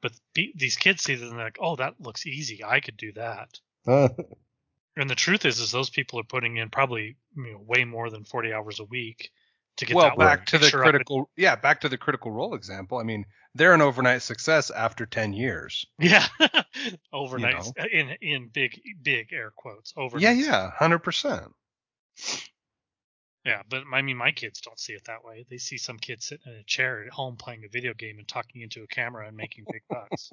But 0.00 0.12
be, 0.34 0.52
these 0.54 0.76
kids 0.76 1.02
see 1.02 1.16
that 1.16 1.26
and 1.26 1.36
they're 1.36 1.46
like, 1.46 1.58
oh, 1.60 1.76
that 1.76 1.94
looks 2.00 2.26
easy. 2.26 2.62
I 2.64 2.80
could 2.80 2.96
do 2.96 3.12
that. 3.12 3.58
And 4.98 5.08
the 5.08 5.14
truth 5.14 5.44
is, 5.44 5.60
is 5.60 5.70
those 5.70 5.90
people 5.90 6.18
are 6.18 6.24
putting 6.24 6.56
in 6.56 6.70
probably 6.70 7.16
you 7.36 7.52
know, 7.52 7.60
way 7.64 7.84
more 7.84 8.10
than 8.10 8.24
40 8.24 8.52
hours 8.52 8.80
a 8.80 8.84
week 8.84 9.30
to 9.76 9.86
get 9.86 9.94
well, 9.94 10.16
back 10.16 10.46
to 10.46 10.58
the 10.58 10.64
picture 10.64 10.84
up 10.84 10.90
critical, 10.90 11.30
yeah, 11.36 11.54
back 11.54 11.82
to 11.82 11.88
the 11.88 11.96
critical 11.96 12.32
role 12.32 12.54
example. 12.54 12.98
I 12.98 13.04
mean, 13.04 13.24
they're 13.54 13.74
an 13.74 13.80
overnight 13.80 14.22
success 14.22 14.70
after 14.70 15.06
10 15.06 15.34
years. 15.34 15.86
Yeah, 16.00 16.26
overnight 17.12 17.64
know. 17.64 17.84
in 17.92 18.10
in 18.20 18.48
big 18.48 18.80
big 19.00 19.32
air 19.32 19.52
quotes. 19.54 19.94
Overnight. 19.96 20.36
Yeah, 20.36 20.46
yeah, 20.46 20.70
hundred 20.72 20.98
percent. 20.98 21.54
Yeah. 23.48 23.62
But 23.68 23.84
I 23.92 24.02
mean, 24.02 24.16
my 24.16 24.30
kids 24.30 24.60
don't 24.60 24.78
see 24.78 24.92
it 24.92 25.04
that 25.06 25.24
way. 25.24 25.46
They 25.48 25.56
see 25.56 25.78
some 25.78 25.98
kid 25.98 26.22
sitting 26.22 26.52
in 26.52 26.58
a 26.58 26.64
chair 26.64 27.02
at 27.02 27.10
home 27.10 27.36
playing 27.36 27.64
a 27.64 27.68
video 27.68 27.94
game 27.94 28.18
and 28.18 28.28
talking 28.28 28.60
into 28.60 28.82
a 28.82 28.86
camera 28.86 29.26
and 29.26 29.36
making 29.36 29.64
big 29.72 29.82
bucks. 29.88 30.30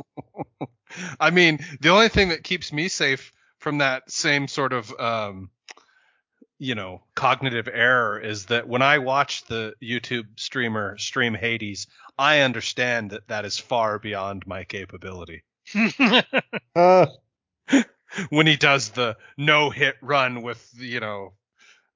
I 1.19 1.31
mean, 1.31 1.59
the 1.79 1.89
only 1.89 2.09
thing 2.09 2.29
that 2.29 2.43
keeps 2.43 2.73
me 2.73 2.89
safe 2.89 3.31
from 3.59 3.77
that 3.77 4.11
same 4.11 4.47
sort 4.49 4.73
of, 4.73 4.93
um, 4.99 5.49
you 6.59 6.75
know, 6.75 7.01
cognitive 7.15 7.69
error 7.71 8.19
is 8.19 8.47
that 8.47 8.67
when 8.67 8.81
I 8.81 8.97
watch 8.97 9.45
the 9.45 9.73
YouTube 9.81 10.37
streamer 10.37 10.97
stream 10.97 11.33
Hades, 11.33 11.87
I 12.17 12.41
understand 12.41 13.11
that 13.11 13.27
that 13.29 13.45
is 13.45 13.57
far 13.57 13.97
beyond 13.97 14.45
my 14.45 14.65
capability. 14.65 15.43
Uh, 16.75 17.05
When 18.29 18.47
he 18.47 18.55
does 18.55 18.89
the 18.89 19.17
no 19.37 19.69
hit 19.69 19.95
run 20.01 20.41
with, 20.41 20.69
you 20.77 20.99
know, 20.99 21.33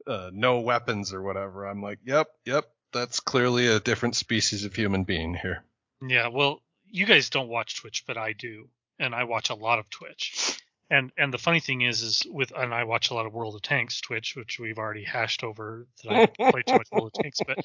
uh, 0.08 0.30
no 0.34 0.60
weapons 0.60 1.14
or 1.14 1.22
whatever, 1.22 1.66
I'm 1.66 1.82
like, 1.82 2.00
yep, 2.04 2.28
yep, 2.46 2.66
that's 2.94 3.20
clearly 3.20 3.68
a 3.68 3.80
different 3.80 4.16
species 4.16 4.66
of 4.66 4.76
human 4.76 5.04
being 5.04 5.34
here. 5.36 5.64
yeah. 6.02 6.28
Well, 6.28 6.62
you 6.92 7.06
guys 7.06 7.30
don't 7.30 7.50
watch 7.50 7.80
Twitch, 7.80 8.04
but 8.08 8.18
I 8.18 8.34
do, 8.34 8.70
and 8.98 9.14
I 9.14 9.26
watch 9.26 9.50
a 9.50 9.56
lot 9.56 9.80
of 9.80 9.90
Twitch. 9.90 10.60
And 10.90 11.12
and 11.18 11.32
the 11.32 11.38
funny 11.38 11.60
thing 11.60 11.82
is, 11.82 12.02
is 12.02 12.24
with 12.28 12.52
and 12.56 12.74
I 12.74 12.84
watch 12.86 13.12
a 13.12 13.14
lot 13.14 13.28
of 13.28 13.34
World 13.34 13.54
of 13.54 13.62
Tanks 13.62 14.02
Twitch, 14.02 14.36
which 14.36 14.60
we've 14.60 14.80
already 14.80 15.04
hashed 15.04 15.44
over 15.44 15.86
that 16.04 16.12
I 16.12 16.26
play 16.26 16.64
too 16.64 16.74
much 16.74 16.88
World 16.92 17.12
of 17.16 17.22
Tanks. 17.22 17.40
But 17.46 17.60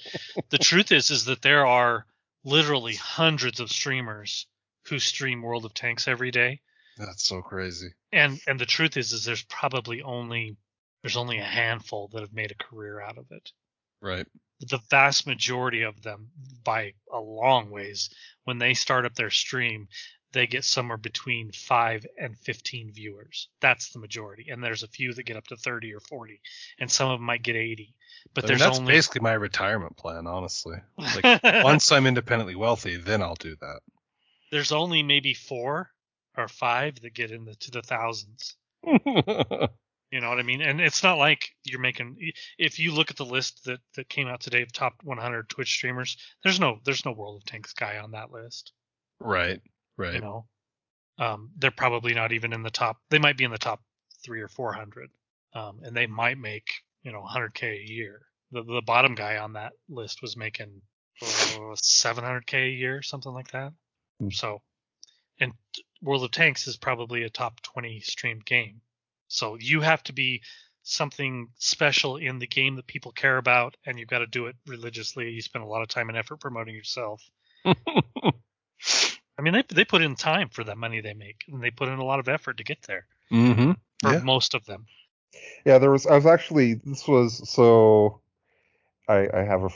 the 0.51 0.59
truth 0.59 0.93
is, 0.93 1.11
is 1.11 1.25
that 1.25 1.41
there 1.41 1.65
are 1.67 2.05
literally 2.45 2.95
hundreds 2.97 3.61
of 3.61 3.71
streamers 3.71 4.47
who 4.89 4.99
stream 4.99 5.41
World 5.41 5.65
of 5.65 5.73
Tanks 5.73 6.07
every 6.07 6.31
day. 6.31 6.61
That's 6.99 7.25
so 7.27 7.41
crazy. 7.41 7.95
And 8.13 8.39
and 8.47 8.61
the 8.61 8.67
truth 8.67 8.99
is, 8.99 9.13
is 9.13 9.25
there's 9.25 9.43
probably 9.45 10.03
only 10.03 10.59
there's 11.05 11.19
only 11.19 11.39
a 11.39 11.45
handful 11.45 12.09
that 12.15 12.23
have 12.23 12.33
made 12.33 12.51
a 12.51 12.65
career 12.65 12.99
out 12.99 13.19
of 13.19 13.27
it. 13.31 13.53
Right. 14.01 14.27
The 14.61 14.81
vast 14.89 15.27
majority 15.27 15.83
of 15.83 16.01
them, 16.01 16.31
by 16.65 16.95
a 17.13 17.21
long 17.21 17.71
ways, 17.71 18.09
when 18.45 18.57
they 18.57 18.73
start 18.73 19.05
up 19.05 19.15
their 19.15 19.29
stream, 19.29 19.89
they 20.33 20.47
get 20.47 20.65
somewhere 20.65 20.97
between 20.97 21.53
five 21.53 22.07
and 22.19 22.39
fifteen 22.39 22.91
viewers. 22.91 23.51
That's 23.61 23.93
the 23.93 23.99
majority, 23.99 24.47
and 24.49 24.65
there's 24.65 24.83
a 24.83 24.89
few 24.89 25.13
that 25.13 25.25
get 25.25 25.37
up 25.37 25.47
to 25.49 25.59
thirty 25.59 25.93
or 25.93 26.01
forty, 26.01 26.41
and 26.79 26.91
some 26.91 27.11
of 27.11 27.19
them 27.19 27.27
might 27.27 27.43
get 27.43 27.55
eighty. 27.55 27.95
But 28.33 28.45
I 28.45 28.47
mean, 28.47 28.49
there's 28.49 28.61
that's 28.61 28.79
only 28.79 28.93
basically 28.95 29.21
my 29.21 29.35
retirement 29.35 29.99
plan, 29.99 30.27
honestly. 30.27 30.79
Like 30.97 31.43
once 31.65 31.93
I'm 31.93 32.07
independently 32.07 32.55
wealthy, 32.55 32.97
then 32.97 33.21
I'll 33.21 33.35
do 33.35 33.57
that. 33.61 33.81
there's 34.51 34.73
only 34.73 35.03
maybe 35.03 35.35
four 35.35 35.91
or 36.35 36.49
five 36.49 36.99
that 37.03 37.13
get 37.13 37.31
into 37.31 37.55
to 37.57 37.71
the 37.73 37.83
thousands. 37.83 38.57
You 40.15 40.21
know 40.21 40.29
what 40.29 40.39
I 40.39 40.45
mean? 40.45 40.63
And 40.63 40.81
it's 40.81 41.03
not 41.03 41.19
like 41.19 41.51
you're 41.65 41.81
making. 41.81 42.17
If 42.57 42.79
you 42.79 42.93
look 42.93 43.11
at 43.11 43.17
the 43.17 43.25
list 43.25 43.65
that 43.65 43.81
that 43.97 44.09
came 44.09 44.29
out 44.29 44.41
today 44.41 44.63
of 44.63 44.71
top 44.71 44.95
100 45.03 45.49
Twitch 45.49 45.75
streamers, 45.75 46.17
there's 46.45 46.61
no 46.61 46.79
there's 46.85 47.05
no 47.05 47.11
World 47.11 47.43
of 47.43 47.45
Tanks 47.45 47.73
guy 47.73 47.99
on 47.99 48.13
that 48.13 48.31
list. 48.31 48.71
right. 49.19 49.61
Right. 49.97 50.15
You 50.15 50.21
know, 50.21 50.47
um, 51.19 51.51
they're 51.59 51.73
probably 51.73 52.15
not 52.15 52.31
even 52.31 52.53
in 52.53 52.63
the 52.63 52.71
top. 52.71 52.99
They 53.11 53.19
might 53.19 53.37
be 53.37 53.43
in 53.43 53.51
the 53.51 53.59
top 53.59 53.83
three 54.25 54.41
or 54.41 54.47
400, 54.47 55.11
um, 55.53 55.81
and 55.83 55.97
they 55.97 56.07
might 56.07 56.39
make 56.39 56.69
you 57.03 57.11
know 57.11 57.27
100k 57.29 57.65
a 57.65 57.91
year. 57.91 58.23
The 58.53 58.63
the 58.63 58.83
bottom 58.87 59.17
guy 59.17 59.39
on 59.39 59.55
that 59.55 59.73
list 59.89 60.23
was 60.23 60.37
making 60.37 60.81
uh, 61.23 61.75
700k 61.75 62.67
a 62.69 62.71
year, 62.71 63.03
something 63.03 63.33
like 63.33 63.51
that. 63.51 63.73
Hmm. 64.21 64.31
So, 64.31 64.63
and 65.41 65.55
World 66.03 66.23
of 66.23 66.31
Tanks 66.31 66.69
is 66.69 66.77
probably 66.77 67.25
a 67.25 67.31
top 67.31 67.61
20 67.63 67.99
streamed 67.99 68.45
game. 68.45 68.81
So 69.35 69.57
you 69.59 69.81
have 69.81 70.03
to 70.05 70.13
be 70.13 70.43
something 70.83 71.49
special 71.59 72.17
in 72.17 72.39
the 72.39 72.47
game 72.47 72.77
that 72.77 72.87
people 72.87 73.13
care 73.13 73.37
about, 73.39 73.77
and 73.87 73.99
you've 73.99 74.09
got 74.09 74.21
to 74.21 74.27
do 74.27 74.47
it 74.47 74.57
religiously. 74.67 75.31
You 75.31 75.43
spend 75.43 75.65
a 75.65 75.69
lot 75.69 75.83
of 75.83 75.89
time 75.89 76.09
and 76.09 76.17
effort 76.19 76.41
promoting 76.41 76.75
yourself. 76.75 77.23
I 77.65 79.43
mean, 79.43 79.55
they 79.55 79.65
they 79.69 79.85
put 79.85 80.03
in 80.03 80.15
time 80.15 80.49
for 80.51 80.63
the 80.63 80.77
money 80.77 81.01
they 81.01 81.15
make, 81.15 81.45
and 81.49 81.63
they 81.63 81.71
put 81.71 81.89
in 81.89 81.99
a 81.99 82.05
lot 82.05 82.21
of 82.21 82.29
effort 82.29 82.59
to 82.59 82.65
get 82.65 82.83
there. 82.83 83.07
mm-hmm. 83.33 83.73
For 84.01 84.13
Yeah. 84.13 84.21
most 84.21 84.55
of 84.55 84.65
them. 84.67 84.87
yeah, 85.65 85.79
there 85.79 85.91
was. 85.91 86.07
I 86.07 86.15
was 86.15 86.27
actually. 86.27 86.75
This 86.75 87.09
was 87.09 87.49
so. 87.51 88.21
I 89.09 89.29
I 89.35 89.43
have 89.43 89.65
a 89.65 89.71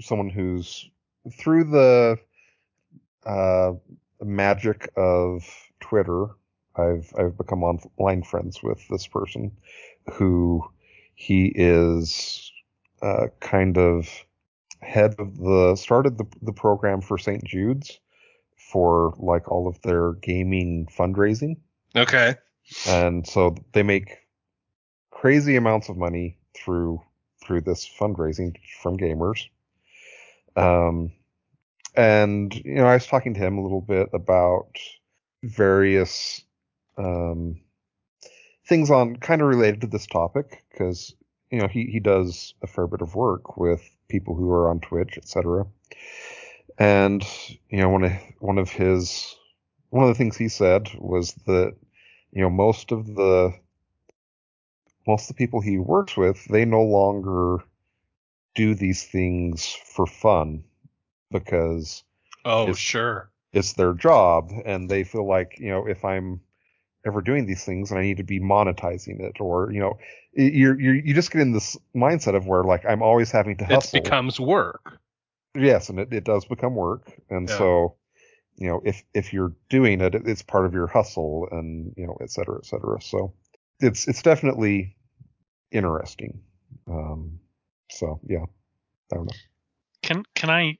someone 0.00 0.28
who's 0.28 0.90
through 1.38 1.64
the 1.64 2.18
uh, 3.24 3.72
magic 4.20 4.90
of 4.96 5.44
Twitter. 5.80 6.26
I've 6.76 7.12
I've 7.18 7.36
become 7.36 7.62
online 7.62 8.22
friends 8.22 8.62
with 8.62 8.86
this 8.88 9.06
person, 9.06 9.52
who 10.12 10.64
he 11.14 11.52
is 11.54 12.50
uh, 13.02 13.26
kind 13.40 13.78
of 13.78 14.08
head 14.80 15.14
of 15.18 15.36
the 15.38 15.76
started 15.76 16.18
the 16.18 16.26
the 16.42 16.52
program 16.52 17.00
for 17.00 17.18
St. 17.18 17.44
Jude's 17.44 18.00
for 18.56 19.14
like 19.18 19.50
all 19.50 19.68
of 19.68 19.80
their 19.82 20.12
gaming 20.14 20.88
fundraising 20.96 21.56
Okay. 21.94 22.34
and 22.88 23.26
so 23.26 23.54
they 23.72 23.82
make 23.82 24.18
crazy 25.10 25.56
amounts 25.56 25.88
of 25.88 25.96
money 25.96 26.38
through 26.56 27.00
through 27.44 27.60
this 27.60 27.88
fundraising 27.88 28.56
from 28.80 28.96
gamers 28.96 29.48
um 30.56 31.12
and 31.96 32.54
you 32.64 32.74
know 32.74 32.86
i 32.86 32.94
was 32.94 33.06
talking 33.06 33.34
to 33.34 33.40
him 33.40 33.58
a 33.58 33.62
little 33.62 33.80
bit 33.80 34.08
about 34.12 34.78
various 35.42 36.42
um 36.98 37.60
things 38.68 38.90
on 38.90 39.16
kind 39.16 39.40
of 39.42 39.48
related 39.48 39.80
to 39.80 39.86
this 39.86 40.06
topic 40.06 40.62
because 40.70 41.14
you 41.50 41.58
know 41.58 41.68
he 41.68 41.86
he 41.86 42.00
does 42.00 42.54
a 42.62 42.66
fair 42.66 42.86
bit 42.86 43.00
of 43.02 43.14
work 43.14 43.56
with 43.56 43.82
people 44.08 44.34
who 44.34 44.50
are 44.50 44.68
on 44.68 44.80
twitch 44.80 45.16
etc 45.16 45.66
and 46.78 47.24
you 47.68 47.78
know 47.78 47.88
one 47.88 48.04
of 48.04 48.12
one 48.38 48.58
of 48.58 48.70
his 48.70 49.34
one 49.90 50.04
of 50.04 50.08
the 50.08 50.14
things 50.18 50.36
he 50.36 50.48
said 50.48 50.88
was 50.98 51.32
that 51.46 51.74
you 52.32 52.42
know 52.42 52.50
most 52.50 52.92
of 52.92 53.06
the 53.06 53.52
most 55.06 55.22
of 55.30 55.36
the 55.36 55.38
people 55.38 55.60
he 55.60 55.78
works 55.78 56.16
with 56.16 56.44
they 56.46 56.64
no 56.64 56.82
longer 56.82 57.58
do 58.54 58.74
these 58.74 59.04
things 59.04 59.66
for 59.84 60.06
fun 60.06 60.62
because 61.30 62.04
Oh, 62.44 62.62
It's- 62.64 62.78
sure. 62.78 63.30
it's 63.52 63.74
their 63.74 63.92
job 63.94 64.50
and 64.64 64.88
they 64.90 65.04
feel 65.04 65.26
like 65.26 65.58
you 65.58 65.68
know 65.70 65.86
if 65.86 66.04
i'm 66.04 66.40
ever 67.06 67.20
doing 67.20 67.46
these 67.46 67.64
things 67.64 67.90
and 67.90 67.98
i 67.98 68.02
need 68.02 68.16
to 68.18 68.22
be 68.22 68.40
monetizing 68.40 69.20
it 69.20 69.40
or 69.40 69.70
you 69.72 69.80
know 69.80 69.98
you're, 70.34 70.78
you're 70.80 70.94
you 70.94 71.12
just 71.14 71.30
get 71.30 71.42
in 71.42 71.52
this 71.52 71.76
mindset 71.94 72.34
of 72.34 72.46
where 72.46 72.62
like 72.64 72.84
i'm 72.86 73.02
always 73.02 73.30
having 73.30 73.56
to 73.56 73.64
hustle. 73.64 73.76
It 73.76 73.82
hustle 73.84 74.02
becomes 74.02 74.40
work. 74.40 74.98
yes 75.54 75.88
and 75.88 75.98
it, 75.98 76.12
it 76.12 76.24
does 76.24 76.44
become 76.44 76.74
work 76.74 77.12
and 77.30 77.48
Yeah. 77.48 77.58
so 77.58 77.96
you 78.56 78.68
know 78.68 78.80
if 78.84 79.02
if 79.14 79.32
you're 79.32 79.52
doing 79.68 80.00
it 80.00 80.14
it- 80.14 80.26
it's 80.28 80.42
part 80.42 80.64
of 80.66 80.74
your 80.74 80.86
hustle 80.86 81.48
and 81.50 81.92
you 81.96 82.06
know 82.06 82.16
et 82.20 82.30
cetera 82.30 82.56
et 82.58 82.66
cetera 82.66 83.00
so 83.00 83.34
it's 83.80 84.06
it's 84.08 84.22
definitely 84.22 84.96
interesting 85.72 86.40
um 86.88 87.38
so 87.90 88.20
yeah 88.28 88.44
i 89.12 89.16
don't 89.16 89.26
know 89.26 89.36
Can 90.02 90.22
can 90.34 90.50
I? 90.50 90.78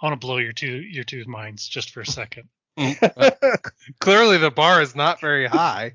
I 0.00 0.06
want 0.06 0.20
to 0.20 0.24
blow 0.26 0.36
your 0.38 0.52
two 0.52 0.80
your 0.80 1.04
two 1.04 1.24
minds 1.26 1.66
just 1.68 1.90
for 1.90 2.00
a 2.00 2.06
second. 2.06 2.48
Clearly, 4.00 4.38
the 4.38 4.50
bar 4.50 4.80
is 4.82 4.94
not 4.94 5.20
very 5.20 5.46
high. 5.46 5.94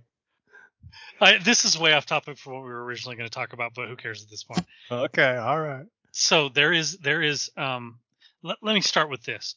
I, 1.22 1.38
this 1.38 1.64
is 1.66 1.78
way 1.80 1.94
off 1.94 2.06
topic 2.06 2.38
for 2.38 2.54
what 2.54 2.64
we 2.64 2.70
were 2.70 2.84
originally 2.84 3.16
going 3.16 3.30
to 3.30 3.34
talk 3.34 3.54
about, 3.54 3.74
but 3.74 3.88
who 3.88 3.96
cares 3.96 4.22
at 4.24 4.30
this 4.30 4.44
point? 4.44 4.66
Okay. 4.92 5.38
All 5.38 5.60
right. 5.60 5.86
so 6.12 6.50
there 6.50 6.74
is 6.74 6.98
there 6.98 7.22
is 7.22 7.50
um 7.58 8.00
let, 8.44 8.58
let 8.62 8.74
me 8.74 8.82
start 8.82 9.10
with 9.10 9.24
this 9.24 9.56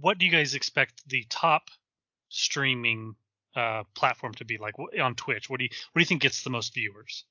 what 0.00 0.18
do 0.18 0.24
you 0.24 0.32
guys 0.32 0.54
expect 0.54 1.02
the 1.08 1.24
top 1.28 1.64
streaming 2.30 3.14
uh 3.54 3.82
platform 3.94 4.32
to 4.34 4.44
be 4.44 4.56
like 4.58 4.74
on 5.00 5.14
twitch 5.14 5.50
what 5.50 5.58
do 5.58 5.64
you 5.64 5.70
what 5.92 5.98
do 5.98 6.02
you 6.02 6.06
think 6.06 6.22
gets 6.22 6.42
the 6.42 6.50
most 6.50 6.72
viewers 6.74 7.24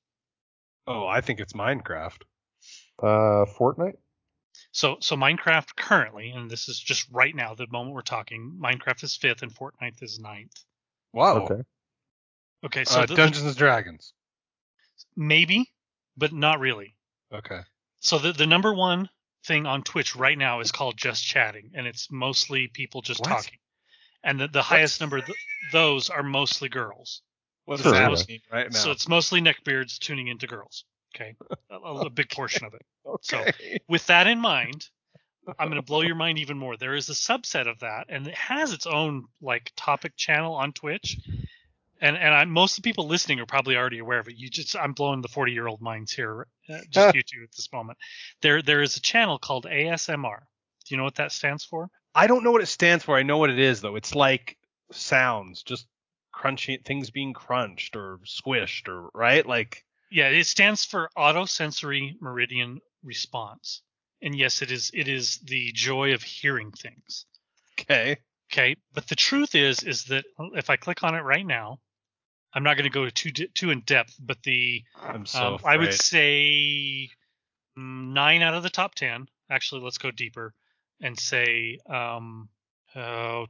Oh, 0.86 1.06
I 1.06 1.20
think 1.20 1.40
it's 1.40 1.52
Minecraft. 1.52 2.22
uh 3.02 3.44
fortnite 3.58 3.96
so 4.72 4.96
so 5.00 5.16
minecraft 5.16 5.76
currently 5.76 6.30
and 6.30 6.50
this 6.50 6.68
is 6.68 6.78
just 6.78 7.06
right 7.10 7.34
now 7.34 7.54
the 7.54 7.66
moment 7.70 7.94
we're 7.94 8.02
talking 8.02 8.58
minecraft 8.60 9.04
is 9.04 9.16
fifth 9.16 9.42
and 9.42 9.54
fortnite 9.54 10.02
is 10.02 10.18
ninth 10.18 10.64
Wow. 11.12 11.42
okay 11.44 11.62
okay 12.64 12.84
so 12.84 13.00
uh, 13.00 13.06
the- 13.06 13.14
Dungeons 13.14 13.46
and 13.46 13.56
Dragons. 13.56 14.12
maybe 15.16 15.70
but 16.16 16.32
not 16.32 16.58
really 16.60 16.94
Okay. 17.32 17.60
So 18.00 18.18
the 18.18 18.32
the 18.32 18.46
number 18.46 18.74
one 18.74 19.08
thing 19.46 19.64
on 19.66 19.82
Twitch 19.82 20.14
right 20.14 20.36
now 20.36 20.60
is 20.60 20.70
called 20.70 20.96
just 20.98 21.24
chatting, 21.24 21.70
and 21.74 21.86
it's 21.86 22.10
mostly 22.10 22.68
people 22.68 23.00
just 23.00 23.20
What? 23.20 23.28
talking. 23.30 23.58
And 24.22 24.38
the, 24.38 24.48
the 24.48 24.62
highest 24.62 25.00
number 25.00 25.16
of 25.16 25.24
th- 25.24 25.38
those 25.72 26.10
are 26.10 26.22
mostly 26.22 26.68
girls. 26.68 27.22
What 27.64 27.80
does 27.80 27.90
that 27.90 28.10
yeah. 28.10 28.24
mean 28.28 28.40
right 28.52 28.70
now? 28.70 28.78
So 28.78 28.90
it's 28.90 29.08
mostly 29.08 29.40
neckbeards 29.40 29.98
tuning 29.98 30.28
into 30.28 30.46
girls. 30.46 30.84
Okay, 31.14 31.34
a, 31.70 31.76
a 31.76 32.10
big 32.10 32.30
portion 32.30 32.64
of 32.66 32.74
it. 32.74 32.82
So- 33.22 33.44
With 33.88 34.06
that 34.06 34.26
in 34.26 34.38
mind, 34.40 34.88
I'm 35.58 35.68
going 35.68 35.80
to 35.80 35.86
blow 35.86 36.02
your 36.02 36.14
mind 36.14 36.38
even 36.38 36.58
more. 36.58 36.76
There 36.76 36.94
is 36.94 37.08
a 37.08 37.14
subset 37.14 37.68
of 37.68 37.80
that, 37.80 38.06
and 38.08 38.26
it 38.26 38.34
has 38.34 38.72
its 38.72 38.86
own 38.86 39.24
like 39.40 39.72
topic 39.76 40.16
channel 40.16 40.54
on 40.54 40.72
Twitch. 40.72 41.18
And 42.00 42.16
and 42.16 42.34
I, 42.34 42.44
most 42.46 42.76
of 42.78 42.82
the 42.82 42.88
people 42.88 43.06
listening 43.06 43.38
are 43.40 43.46
probably 43.46 43.76
already 43.76 43.98
aware 43.98 44.18
of 44.18 44.28
it. 44.28 44.34
You 44.36 44.48
just 44.50 44.74
I'm 44.76 44.92
blowing 44.92 45.22
the 45.22 45.28
40 45.28 45.52
year 45.52 45.68
old 45.68 45.80
minds 45.80 46.12
here, 46.12 46.46
uh, 46.68 46.78
just 46.90 47.14
you 47.14 47.22
two 47.22 47.42
at 47.44 47.52
this 47.56 47.68
moment. 47.72 47.98
There 48.40 48.60
there 48.62 48.82
is 48.82 48.96
a 48.96 49.00
channel 49.00 49.38
called 49.38 49.66
ASMR. 49.66 50.38
Do 50.84 50.94
you 50.94 50.96
know 50.96 51.04
what 51.04 51.14
that 51.16 51.30
stands 51.32 51.64
for? 51.64 51.88
I 52.14 52.26
don't 52.26 52.42
know 52.44 52.50
what 52.50 52.62
it 52.62 52.66
stands 52.66 53.04
for. 53.04 53.16
I 53.16 53.22
know 53.22 53.38
what 53.38 53.50
it 53.50 53.58
is 53.58 53.80
though. 53.80 53.96
It's 53.96 54.14
like 54.14 54.56
sounds, 54.90 55.62
just 55.62 55.86
crunching 56.32 56.78
things 56.84 57.10
being 57.10 57.32
crunched 57.32 57.94
or 57.96 58.18
squished 58.26 58.88
or 58.88 59.08
right? 59.14 59.46
Like 59.46 59.84
Yeah, 60.12 60.28
it 60.28 60.46
stands 60.46 60.84
for 60.84 61.10
autosensory 61.16 62.20
meridian 62.20 62.80
response. 63.02 63.82
And 64.20 64.36
yes, 64.36 64.62
it 64.62 64.70
is 64.70 64.90
it 64.94 65.08
is 65.08 65.38
the 65.38 65.72
joy 65.72 66.12
of 66.12 66.22
hearing 66.22 66.70
things. 66.70 67.26
okay. 67.80 68.18
Okay, 68.52 68.76
but 68.92 69.08
the 69.08 69.16
truth 69.16 69.54
is 69.54 69.82
is 69.82 70.04
that 70.04 70.24
if 70.54 70.68
I 70.68 70.76
click 70.76 71.02
on 71.02 71.14
it 71.14 71.22
right 71.22 71.46
now, 71.46 71.80
I'm 72.52 72.62
not 72.62 72.76
going 72.76 72.84
to 72.84 72.90
go 72.90 73.08
too 73.08 73.30
too 73.30 73.70
in 73.70 73.80
depth, 73.80 74.14
but 74.20 74.42
the 74.42 74.84
I'm 75.00 75.24
so 75.24 75.54
um, 75.54 75.60
I 75.64 75.78
would 75.78 75.94
say 75.94 77.08
nine 77.74 78.42
out 78.42 78.54
of 78.54 78.62
the 78.62 78.70
top 78.70 78.94
ten. 78.94 79.26
Actually, 79.50 79.80
let's 79.80 79.98
go 79.98 80.10
deeper 80.10 80.52
and 81.00 81.18
say 81.18 81.78
um, 81.88 82.50
uh, 82.94 83.46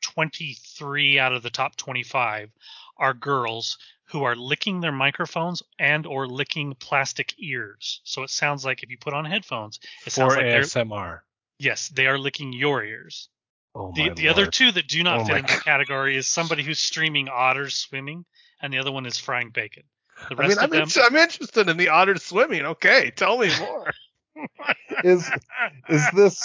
23 0.00 1.18
out 1.18 1.32
of 1.32 1.42
the 1.42 1.50
top 1.50 1.76
25 1.76 2.50
are 2.98 3.14
girls 3.14 3.78
who 4.12 4.22
are 4.24 4.36
licking 4.36 4.80
their 4.80 4.92
microphones 4.92 5.62
and 5.78 6.06
or 6.06 6.26
licking 6.28 6.74
plastic 6.78 7.34
ears. 7.38 8.00
So 8.04 8.22
it 8.22 8.30
sounds 8.30 8.64
like 8.64 8.82
if 8.82 8.90
you 8.90 8.98
put 8.98 9.14
on 9.14 9.24
headphones, 9.24 9.80
it 10.06 10.12
sounds 10.12 10.34
for 10.34 10.40
like 10.40 10.52
ASMR. 10.52 11.20
yes, 11.58 11.88
they 11.88 12.06
are 12.06 12.18
licking 12.18 12.52
your 12.52 12.84
ears. 12.84 13.28
Oh 13.74 13.90
The 13.94 14.08
my 14.10 14.14
the 14.14 14.28
other 14.28 14.42
lord. 14.42 14.52
two 14.52 14.70
that 14.72 14.86
do 14.86 15.02
not 15.02 15.20
Oh 15.20 15.24
fit 15.24 15.36
in 15.38 15.46
that 15.46 15.64
category 15.64 16.16
is 16.16 16.26
somebody 16.26 16.62
who's 16.62 16.78
streaming 16.78 17.28
otters 17.30 17.74
swimming, 17.74 18.24
and 18.60 18.72
the 18.72 18.78
other 18.78 18.92
one 18.92 19.06
is 19.06 19.16
frying 19.18 19.48
bacon. 19.50 19.84
The 20.28 20.36
I 20.36 20.38
rest 20.40 20.48
mean, 20.50 20.58
of 20.58 20.64
I'm, 20.64 20.70
them, 20.70 20.88
in- 20.94 21.02
I'm 21.04 21.16
interested 21.16 21.68
in 21.70 21.76
the 21.78 21.88
otters 21.88 22.22
swimming. 22.22 22.66
Okay, 22.66 23.10
tell 23.16 23.38
me 23.38 23.50
more. 23.58 23.92
Is 25.04 25.28
is 25.88 26.02
this 26.14 26.42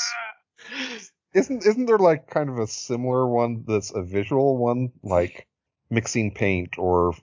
isn't 1.33 1.65
isn't 1.65 1.85
there 1.85 1.97
like 1.97 2.27
kind 2.27 2.49
of 2.49 2.59
a 2.59 2.67
similar 2.67 3.27
one 3.27 3.63
that's 3.67 3.91
a 3.91 4.01
visual 4.03 4.57
one 4.57 4.91
like 5.03 5.47
mixing 5.89 6.33
paint 6.33 6.77
or 6.77 7.13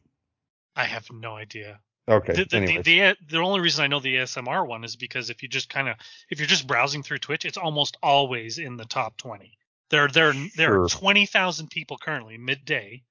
I 0.77 0.85
have 0.85 1.07
no 1.13 1.37
idea. 1.37 1.79
okay 2.09 2.33
The, 2.35 2.45
the, 2.45 2.61
the, 2.67 2.83
the, 2.83 3.17
the 3.31 3.39
only 3.39 3.61
reason 3.61 3.85
I 3.85 3.87
know 3.87 4.01
the 4.01 4.17
ASMR 4.17 4.67
one 4.67 4.85
is 4.85 4.97
because 4.97 5.31
if 5.31 5.43
you 5.43 5.49
just 5.49 5.69
kind 5.69 5.89
of 5.89 5.97
if 6.31 6.39
you're 6.39 6.49
just 6.49 6.67
browsing 6.67 7.03
through 7.03 7.19
Twitch, 7.19 7.45
it's 7.45 7.57
almost 7.59 7.97
always 8.03 8.59
in 8.59 8.77
the 8.77 8.85
top 8.85 9.17
20. 9.17 9.57
There 9.91 10.09
there 10.09 10.33
there 10.57 10.83
are 10.83 10.89
Sure. 10.89 10.99
20,000 11.01 11.69
people 11.71 11.97
currently 11.99 12.39
midday 12.39 13.03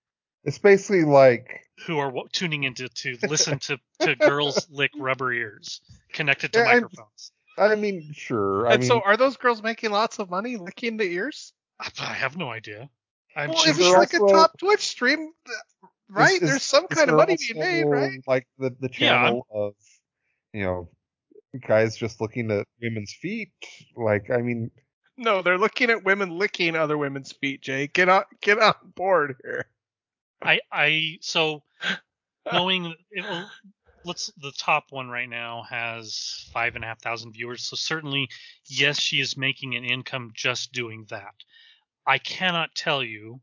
it's 0.44 0.58
basically 0.58 1.06
like 1.06 1.62
who 1.88 2.00
are 2.00 2.08
w- 2.08 2.28
tuning 2.34 2.64
into 2.66 2.90
to 2.90 3.18
listen 3.30 3.60
to 3.60 3.78
to 4.00 4.16
girls 4.16 4.68
lick 4.70 4.92
rubber 4.98 5.32
ears 5.32 5.80
connected 6.12 6.52
to 6.54 6.60
Yeah, 6.60 6.66
I'm- 6.66 6.82
microphones. 6.84 7.32
I 7.58 7.76
mean 7.76 8.12
sure 8.14 8.68
I 8.68 8.74
and 8.74 8.82
mean 8.82 8.90
so, 8.90 9.00
are 9.02 9.16
those 9.16 9.38
girls 9.38 9.62
making 9.64 9.92
lots 9.92 10.20
of 10.20 10.30
money 10.30 10.58
licking 10.58 10.98
the 10.98 11.06
ears? 11.06 11.54
I, 11.80 11.90
I 12.00 12.14
have 12.14 12.36
no 12.36 12.50
idea. 12.50 12.90
I'm 13.36 13.50
well, 13.52 13.60
sure- 13.60 13.72
if 13.72 13.78
it's 13.80 13.88
there 13.90 13.98
like 14.00 14.14
a 14.16 14.20
top 14.20 14.58
Twitch 14.58 14.82
stream, 14.88 15.32
right? 16.10 16.42
is- 16.42 16.42
is- 16.42 16.50
There's 16.50 16.64
some 16.64 16.88
is 16.90 16.98
kind 16.98 17.10
of 17.10 17.16
money 17.16 17.38
being 17.38 17.60
made, 17.60 17.88
right? 17.90 18.22
Like 18.28 18.48
the 18.58 18.76
the 18.80 18.90
Yeah, 18.98 19.20
channel 19.20 19.48
of 19.52 19.76
you 20.54 20.64
know 20.64 20.90
guys 21.68 21.96
just 21.98 22.22
looking 22.22 22.52
at 22.52 22.68
women's 22.82 23.14
feet 23.14 23.52
like 23.96 24.30
I 24.32 24.38
mean 24.42 24.72
No, 25.18 25.42
they're 25.42 25.58
looking 25.58 25.90
at 25.90 26.04
women 26.04 26.30
licking 26.38 26.76
other 26.76 26.98
women's 26.98 27.32
feet. 27.34 27.62
Jay, 27.62 27.88
get 27.88 28.10
on, 28.10 28.24
get 28.42 28.60
on 28.60 28.74
board 28.96 29.36
here. 29.44 29.66
I 30.42 30.60
I 30.72 31.18
so 31.22 31.64
knowing 32.52 32.96
it 33.12 33.22
will, 33.24 33.50
let's 34.04 34.32
the 34.38 34.52
top 34.58 34.86
one 34.92 35.10
right 35.10 35.30
now 35.30 35.64
has 35.70 36.50
five 36.54 36.76
and 36.76 36.84
a 36.84 36.88
half 36.88 37.02
thousand 37.02 37.34
viewers. 37.34 37.64
So 37.64 37.76
certainly, 37.76 38.30
yes, 38.66 39.00
she 39.00 39.20
is 39.20 39.38
making 39.38 39.76
an 39.76 39.86
income 39.86 40.32
just 40.34 40.72
doing 40.74 41.06
that. 41.10 41.36
I 42.06 42.18
cannot 42.18 42.76
tell 42.76 43.04
you 43.04 43.42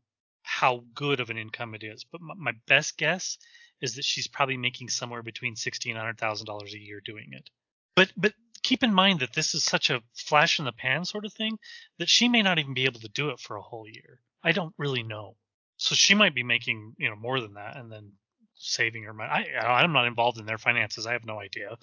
how 0.51 0.83
good 0.93 1.21
of 1.21 1.29
an 1.29 1.37
income 1.37 1.73
it 1.73 1.81
is, 1.81 2.03
but 2.03 2.19
my, 2.19 2.51
best 2.67 2.97
guess 2.97 3.37
is 3.79 3.95
that 3.95 4.03
she's 4.03 4.27
probably 4.27 4.57
making 4.57 4.89
somewhere 4.89 5.23
between 5.23 5.55
sixty 5.55 5.89
and 5.89 5.97
hundred 5.97 6.19
thousand 6.19 6.45
dollars 6.45 6.73
a 6.73 6.79
year 6.79 7.01
doing 7.03 7.29
it. 7.31 7.49
But 7.95 8.11
but 8.17 8.33
keep 8.61 8.83
in 8.83 8.93
mind 8.93 9.21
that 9.21 9.33
this 9.33 9.55
is 9.55 9.63
such 9.63 9.89
a 9.89 10.03
flash 10.13 10.59
in 10.59 10.65
the 10.65 10.73
pan 10.73 11.05
sort 11.05 11.23
of 11.23 11.33
thing 11.33 11.57
that 11.99 12.09
she 12.09 12.27
may 12.27 12.41
not 12.41 12.59
even 12.59 12.73
be 12.73 12.83
able 12.83 12.99
to 12.99 13.07
do 13.07 13.29
it 13.29 13.39
for 13.39 13.55
a 13.55 13.61
whole 13.61 13.87
year. 13.87 14.19
I 14.43 14.51
don't 14.51 14.73
really 14.77 15.03
know. 15.03 15.37
So 15.77 15.95
she 15.95 16.15
might 16.15 16.35
be 16.35 16.43
making 16.43 16.95
you 16.97 17.09
know 17.09 17.15
more 17.15 17.39
than 17.39 17.53
that 17.53 17.77
and 17.77 17.89
then 17.89 18.11
saving 18.55 19.03
her 19.03 19.13
money. 19.13 19.29
I 19.31 19.81
I'm 19.81 19.93
not 19.93 20.05
involved 20.05 20.37
in 20.37 20.45
their 20.45 20.57
finances. 20.57 21.07
I 21.07 21.13
have 21.13 21.25
no 21.25 21.39
idea. 21.39 21.77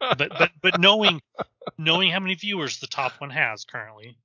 But 0.00 0.30
but 0.30 0.50
but 0.62 0.80
knowing 0.80 1.20
knowing 1.76 2.10
how 2.10 2.20
many 2.20 2.36
viewers 2.36 2.80
the 2.80 2.86
top 2.86 3.20
one 3.20 3.30
has 3.30 3.66
currently 3.66 4.16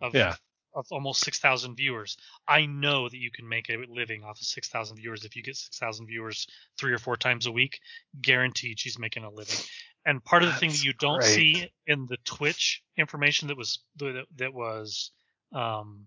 of 0.00 0.14
Yeah. 0.14 0.36
Of 0.74 0.86
almost 0.90 1.24
6,000 1.24 1.76
viewers, 1.76 2.16
I 2.46 2.66
know 2.66 3.08
that 3.08 3.16
you 3.16 3.30
can 3.30 3.48
make 3.48 3.68
a 3.70 3.84
living 3.88 4.24
off 4.24 4.40
of 4.40 4.46
6,000 4.46 4.96
viewers 4.96 5.24
if 5.24 5.36
you 5.36 5.42
get 5.42 5.56
6,000 5.56 6.06
viewers 6.06 6.46
3 6.78 6.92
or 6.92 6.98
4 6.98 7.16
times 7.16 7.46
a 7.46 7.52
week, 7.52 7.80
guaranteed 8.20 8.78
she's 8.78 8.98
making 8.98 9.24
a 9.24 9.30
living. 9.30 9.58
And 10.06 10.24
part 10.24 10.42
of 10.42 10.48
the 10.48 10.54
thing 10.54 10.70
that 10.70 10.84
you 10.84 10.92
don't 10.94 11.20
great. 11.20 11.34
see 11.34 11.72
in 11.86 12.06
the 12.06 12.16
Twitch 12.24 12.82
information 12.96 13.48
that 13.48 13.56
was 13.56 13.80
that, 13.98 14.24
that 14.36 14.54
was 14.54 15.10
um 15.52 16.06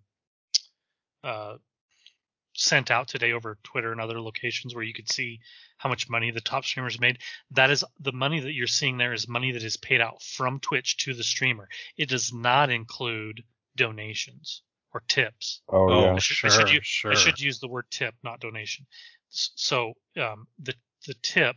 uh 1.23 1.57
sent 2.53 2.91
out 2.91 3.07
today 3.07 3.31
over 3.31 3.57
Twitter 3.63 3.91
and 3.91 4.01
other 4.01 4.19
locations 4.19 4.75
where 4.75 4.83
you 4.83 4.93
could 4.93 5.11
see 5.11 5.39
how 5.77 5.89
much 5.89 6.09
money 6.09 6.31
the 6.31 6.41
top 6.41 6.65
streamers 6.65 6.99
made. 6.99 7.19
That 7.51 7.71
is 7.71 7.83
the 7.99 8.11
money 8.11 8.39
that 8.39 8.53
you're 8.53 8.67
seeing 8.67 8.97
there 8.97 9.13
is 9.13 9.27
money 9.27 9.51
that 9.51 9.63
is 9.63 9.77
paid 9.77 10.01
out 10.01 10.21
from 10.21 10.59
Twitch 10.59 10.97
to 10.97 11.13
the 11.13 11.23
streamer. 11.23 11.69
It 11.97 12.09
does 12.09 12.33
not 12.33 12.69
include 12.69 13.43
donations 13.75 14.63
or 14.93 15.01
tips. 15.07 15.61
oh, 15.69 15.89
Oh, 15.89 16.01
yeah 16.05 16.13
I 16.15 16.19
should, 16.19 16.35
sure, 16.37 16.49
I 16.49 16.53
should, 16.53 16.69
u- 16.73 16.79
sure. 16.83 17.11
I 17.11 17.15
should 17.15 17.39
use 17.39 17.59
the 17.59 17.67
word 17.67 17.85
tip, 17.89 18.13
not 18.23 18.39
donation. 18.39 18.85
So 19.29 19.93
um, 20.17 20.47
the 20.61 20.73
the 21.07 21.15
tip 21.23 21.55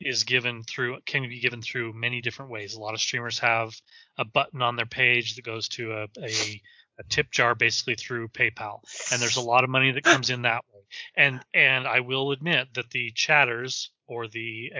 is 0.00 0.24
given 0.24 0.62
through 0.62 0.98
can 1.04 1.28
be 1.28 1.40
given 1.40 1.60
through 1.60 1.92
many 1.92 2.20
different 2.20 2.50
ways. 2.50 2.74
A 2.74 2.80
lot 2.80 2.94
of 2.94 3.00
streamers 3.00 3.38
have 3.40 3.74
a 4.16 4.24
button 4.24 4.62
on 4.62 4.76
their 4.76 4.86
page 4.86 5.34
that 5.36 5.44
goes 5.44 5.68
to 5.70 5.92
a, 5.92 6.02
a, 6.18 6.62
a 6.98 7.02
tip 7.08 7.30
jar 7.32 7.54
basically 7.54 7.96
through 7.96 8.28
PayPal, 8.28 8.80
and 9.12 9.20
there's 9.20 9.36
a 9.36 9.40
lot 9.42 9.64
of 9.64 9.70
money 9.70 9.90
that 9.92 10.04
comes 10.04 10.30
in 10.30 10.42
that 10.42 10.64
way. 10.72 10.80
And 11.16 11.40
and 11.52 11.86
I 11.88 12.00
will 12.00 12.30
admit 12.30 12.68
that 12.74 12.90
the 12.90 13.10
chatters 13.10 13.90
or 14.06 14.28
the 14.28 14.72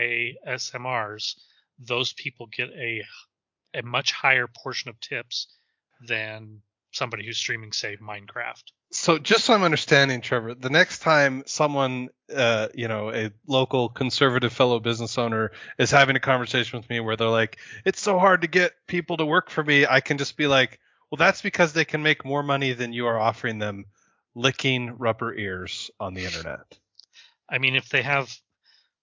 ASMRs, 0.46 1.34
those 1.78 2.12
people 2.12 2.46
get 2.46 2.70
a 2.70 3.02
a 3.74 3.82
much 3.82 4.12
higher 4.12 4.46
portion 4.48 4.88
of 4.88 4.98
tips 5.00 5.46
than 6.06 6.62
somebody 6.92 7.24
who's 7.24 7.38
streaming, 7.38 7.72
say, 7.72 7.96
Minecraft. 7.96 8.62
So 8.92 9.18
just 9.18 9.44
so 9.44 9.54
I'm 9.54 9.62
understanding, 9.62 10.20
Trevor, 10.20 10.54
the 10.54 10.70
next 10.70 10.98
time 10.98 11.44
someone, 11.46 12.08
uh, 12.34 12.68
you 12.74 12.88
know, 12.88 13.12
a 13.12 13.30
local 13.46 13.88
conservative 13.88 14.52
fellow 14.52 14.80
business 14.80 15.16
owner 15.16 15.52
is 15.78 15.92
having 15.92 16.16
a 16.16 16.20
conversation 16.20 16.78
with 16.80 16.90
me 16.90 16.98
where 16.98 17.16
they're 17.16 17.28
like, 17.28 17.58
"It's 17.84 18.00
so 18.00 18.18
hard 18.18 18.42
to 18.42 18.48
get 18.48 18.72
people 18.88 19.18
to 19.18 19.24
work 19.24 19.48
for 19.48 19.62
me," 19.62 19.86
I 19.86 20.00
can 20.00 20.18
just 20.18 20.36
be 20.36 20.48
like, 20.48 20.80
"Well, 21.08 21.18
that's 21.18 21.40
because 21.40 21.72
they 21.72 21.84
can 21.84 22.02
make 22.02 22.24
more 22.24 22.42
money 22.42 22.72
than 22.72 22.92
you 22.92 23.06
are 23.06 23.18
offering 23.18 23.60
them, 23.60 23.84
licking 24.34 24.96
rubber 24.98 25.32
ears 25.32 25.92
on 26.00 26.14
the 26.14 26.24
internet." 26.24 26.76
I 27.48 27.58
mean, 27.58 27.76
if 27.76 27.88
they 27.90 28.02
have, 28.02 28.36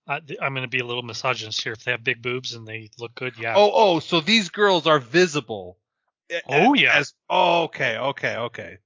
uh, 0.05 0.19
I'm 0.41 0.53
going 0.53 0.63
to 0.63 0.67
be 0.67 0.79
a 0.79 0.85
little 0.85 1.03
misogynist 1.03 1.63
here. 1.63 1.73
If 1.73 1.85
they 1.85 1.91
have 1.91 2.03
big 2.03 2.21
boobs 2.21 2.53
and 2.53 2.67
they 2.67 2.89
look 2.99 3.15
good, 3.15 3.37
yeah. 3.39 3.53
Oh, 3.55 3.71
oh, 3.73 3.99
so 3.99 4.19
these 4.19 4.49
girls 4.49 4.85
are 4.85 4.99
visible. 4.99 5.77
Oh, 6.49 6.73
yeah. 6.73 6.97
As, 6.97 7.13
oh, 7.29 7.63
okay, 7.63 7.97
okay, 7.97 8.35
okay. 8.35 8.77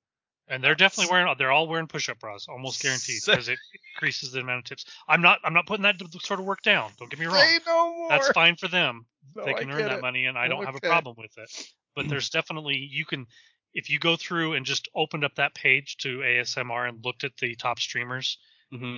and 0.48 0.64
they're 0.64 0.76
definitely 0.76 1.12
wearing. 1.12 1.34
They're 1.38 1.52
all 1.52 1.68
wearing 1.68 1.88
push-up 1.88 2.20
bras, 2.20 2.48
almost 2.48 2.82
guaranteed, 2.82 3.22
because 3.26 3.50
it 3.50 3.60
increases 3.96 4.32
the 4.32 4.42
amount 4.42 4.60
of 4.60 4.64
tips. 4.66 4.86
I'm 5.08 5.22
not. 5.22 5.40
I'm 5.44 5.54
not 5.54 5.66
putting 5.66 5.84
that 5.84 5.96
sort 6.22 6.40
of 6.40 6.46
work 6.46 6.62
down. 6.62 6.92
Don't 6.98 7.10
get 7.10 7.20
me 7.20 7.26
wrong. 7.26 7.38
Say 7.38 7.60
no 7.66 7.96
more. 7.96 8.10
That's 8.10 8.30
fine 8.32 8.56
for 8.56 8.68
them. 8.68 9.06
No, 9.34 9.46
they 9.46 9.54
can 9.54 9.72
earn 9.72 9.86
that 9.86 10.00
it. 10.00 10.02
money, 10.02 10.26
and 10.26 10.38
I 10.38 10.50
don't 10.50 10.66
have 10.66 10.76
a 10.76 10.82
problem 10.82 11.16
with 11.18 11.32
it. 11.38 11.50
But 11.96 12.10
there's 12.10 12.30
definitely 12.32 12.76
you 12.76 13.06
can. 13.06 13.28
If 13.74 13.90
you 13.90 13.98
go 13.98 14.18
through 14.18 14.56
and 14.56 14.66
just 14.66 14.90
opened 14.94 15.24
up 15.24 15.36
that 15.36 15.54
page 15.56 15.96
to 15.98 16.18
ASMR 16.18 16.90
and 16.90 17.06
looked 17.06 17.24
at 17.24 17.38
the 17.38 17.56
top 17.56 17.80
streamers, 17.80 18.40
hmm 18.72 18.98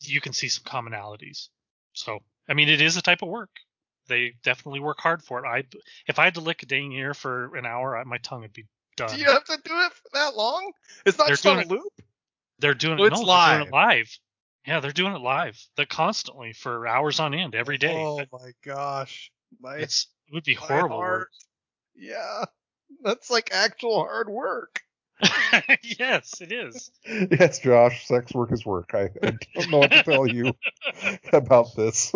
you 0.00 0.20
can 0.20 0.32
see 0.32 0.48
some 0.48 0.64
commonalities. 0.64 1.48
So, 1.92 2.20
I 2.48 2.54
mean, 2.54 2.68
it 2.68 2.80
is 2.80 2.96
a 2.96 3.02
type 3.02 3.22
of 3.22 3.28
work. 3.28 3.50
They 4.08 4.34
definitely 4.42 4.80
work 4.80 5.00
hard 5.00 5.22
for 5.22 5.44
it. 5.44 5.48
I, 5.48 5.64
if 6.06 6.18
I 6.18 6.24
had 6.24 6.34
to 6.34 6.40
lick 6.40 6.62
a 6.62 6.66
dang 6.66 6.92
ear 6.92 7.14
for 7.14 7.56
an 7.56 7.66
hour, 7.66 7.96
I, 7.96 8.04
my 8.04 8.18
tongue 8.18 8.42
would 8.42 8.52
be 8.52 8.66
done. 8.96 9.08
Do 9.14 9.16
you 9.18 9.26
have 9.26 9.44
to 9.44 9.56
do 9.64 9.72
it 9.80 9.92
for 9.92 10.08
that 10.12 10.36
long? 10.36 10.72
It's 11.06 11.18
not 11.18 11.26
They're 11.26 11.36
just 11.36 11.46
on 11.46 11.60
a 11.60 11.66
loop. 11.66 11.92
They're 12.58 12.74
doing 12.74 12.98
So 12.98 13.04
it. 13.04 13.12
it's 13.12 13.20
no, 13.20 13.26
they're 13.26 13.56
doing 13.58 13.68
it 13.68 13.72
live. 13.72 14.18
Yeah, 14.66 14.80
they're 14.80 14.92
doing 14.92 15.14
it 15.14 15.20
live. 15.20 15.60
They're 15.76 15.86
constantly 15.86 16.52
for 16.52 16.86
hours 16.86 17.20
on 17.20 17.34
end 17.34 17.54
every 17.54 17.78
day. 17.78 17.94
Oh 17.94 18.24
my 18.32 18.52
gosh. 18.64 19.30
My, 19.60 19.76
It's 19.76 20.08
it 20.28 20.34
would 20.34 20.44
be 20.44 20.54
horrible. 20.54 20.98
work. 20.98 21.30
Yeah. 21.94 22.44
That's 23.02 23.30
like 23.30 23.50
actual 23.52 24.04
hard 24.04 24.28
work. 24.28 24.80
yes, 25.98 26.40
it 26.40 26.52
is. 26.52 26.90
Yes, 27.30 27.60
Josh, 27.60 28.06
sex 28.06 28.32
work 28.32 28.50
is 28.52 28.64
work. 28.64 28.90
I, 28.94 29.10
I 29.22 29.32
don't 29.54 29.70
know 29.70 29.78
what 29.78 29.90
to 29.92 30.02
tell 30.02 30.26
you 30.26 30.54
about 31.32 31.76
this. 31.76 32.12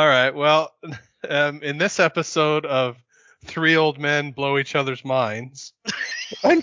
All 0.00 0.08
right. 0.08 0.34
Well, 0.34 0.72
um, 1.28 1.62
in 1.62 1.76
this 1.76 2.00
episode 2.00 2.64
of 2.64 2.96
Three 3.44 3.76
Old 3.76 3.98
Men 3.98 4.32
Blow 4.32 4.56
Each 4.56 4.74
Other's 4.74 5.04
Minds, 5.04 5.74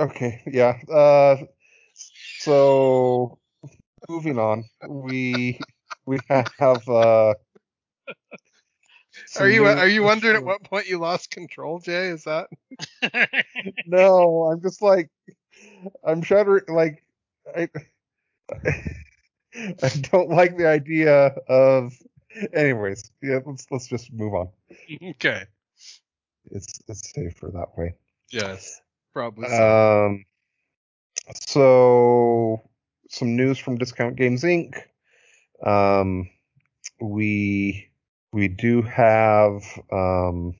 Okay, 0.00 0.42
yeah. 0.48 0.76
Uh, 0.92 1.36
so 2.40 3.38
moving 4.08 4.40
on, 4.40 4.64
we 4.88 5.60
we 6.06 6.18
have 6.28 6.88
uh. 6.88 7.34
are 9.38 9.48
you 9.48 9.64
are 9.64 9.86
you 9.86 10.02
wondering 10.02 10.34
at 10.34 10.44
what 10.44 10.64
point 10.64 10.88
you 10.88 10.98
lost 10.98 11.30
control, 11.30 11.78
Jay? 11.78 12.08
Is 12.08 12.24
that? 12.24 12.48
No, 13.86 14.50
I'm 14.50 14.60
just 14.60 14.82
like 14.82 15.08
I'm 16.04 16.22
shuddering. 16.22 16.64
Like 16.66 17.04
I 17.56 17.68
I 19.82 19.88
don't 20.12 20.30
like 20.30 20.56
the 20.56 20.68
idea 20.68 21.34
of. 21.48 21.92
Anyways, 22.52 23.10
yeah. 23.22 23.38
Let's 23.44 23.66
let's 23.70 23.86
just 23.86 24.12
move 24.12 24.34
on. 24.34 24.48
Okay. 25.10 25.44
It's 26.50 26.80
it's 26.88 27.12
safer 27.14 27.50
that 27.54 27.76
way. 27.76 27.94
Yes. 28.30 28.80
Probably. 29.12 29.48
so. 29.48 30.06
Um, 30.06 30.24
so 31.34 32.62
some 33.08 33.36
news 33.36 33.58
from 33.58 33.78
Discount 33.78 34.16
Games 34.16 34.42
Inc. 34.42 34.74
Um, 35.64 36.28
we 37.00 37.88
we 38.32 38.48
do 38.48 38.82
have 38.82 39.62
um, 39.90 40.54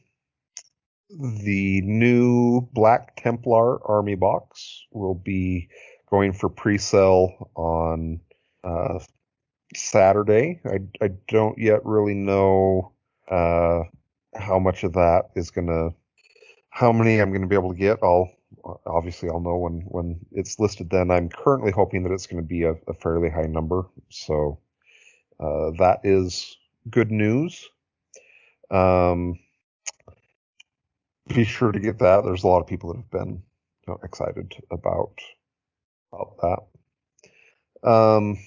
the 1.10 1.82
new 1.82 2.62
Black 2.72 3.16
Templar 3.16 3.86
Army 3.86 4.14
box 4.14 4.86
will 4.90 5.14
be 5.14 5.68
going 6.10 6.32
for 6.32 6.48
pre-sale 6.48 7.50
on 7.54 8.20
uh, 8.66 8.98
Saturday. 9.74 10.60
I 10.66 10.80
I 11.04 11.10
don't 11.28 11.58
yet 11.58 11.84
really 11.84 12.14
know 12.14 12.92
uh, 13.28 13.84
how 14.34 14.58
much 14.58 14.84
of 14.84 14.92
that 14.94 15.30
is 15.36 15.50
gonna 15.50 15.90
how 16.76 16.92
many 16.92 17.18
I'm 17.20 17.30
going 17.30 17.40
to 17.40 17.48
be 17.48 17.56
able 17.56 17.72
to 17.72 17.78
get. 17.78 17.98
I'll 18.02 18.30
obviously 18.84 19.30
I'll 19.30 19.40
know 19.40 19.56
when 19.56 19.80
when 19.88 20.20
it's 20.32 20.58
listed. 20.58 20.90
Then 20.90 21.10
I'm 21.10 21.30
currently 21.30 21.72
hoping 21.72 22.02
that 22.02 22.12
it's 22.12 22.26
going 22.26 22.42
to 22.42 22.46
be 22.46 22.64
a, 22.64 22.72
a 22.86 22.94
fairly 22.94 23.30
high 23.30 23.46
number. 23.46 23.84
So 24.10 24.58
uh, 25.40 25.70
that 25.78 26.00
is 26.04 26.56
good 26.90 27.10
news. 27.10 27.66
Um, 28.70 29.38
be 31.28 31.44
sure 31.44 31.72
to 31.72 31.80
get 31.80 31.98
that. 32.00 32.24
There's 32.24 32.44
a 32.44 32.48
lot 32.48 32.60
of 32.60 32.66
people 32.66 32.92
that 32.92 32.98
have 32.98 33.10
been 33.10 33.42
you 33.86 33.88
know, 33.88 33.98
excited 34.02 34.54
about 34.70 35.18
about 36.12 36.68
that. 37.82 37.88
Um, 37.88 38.38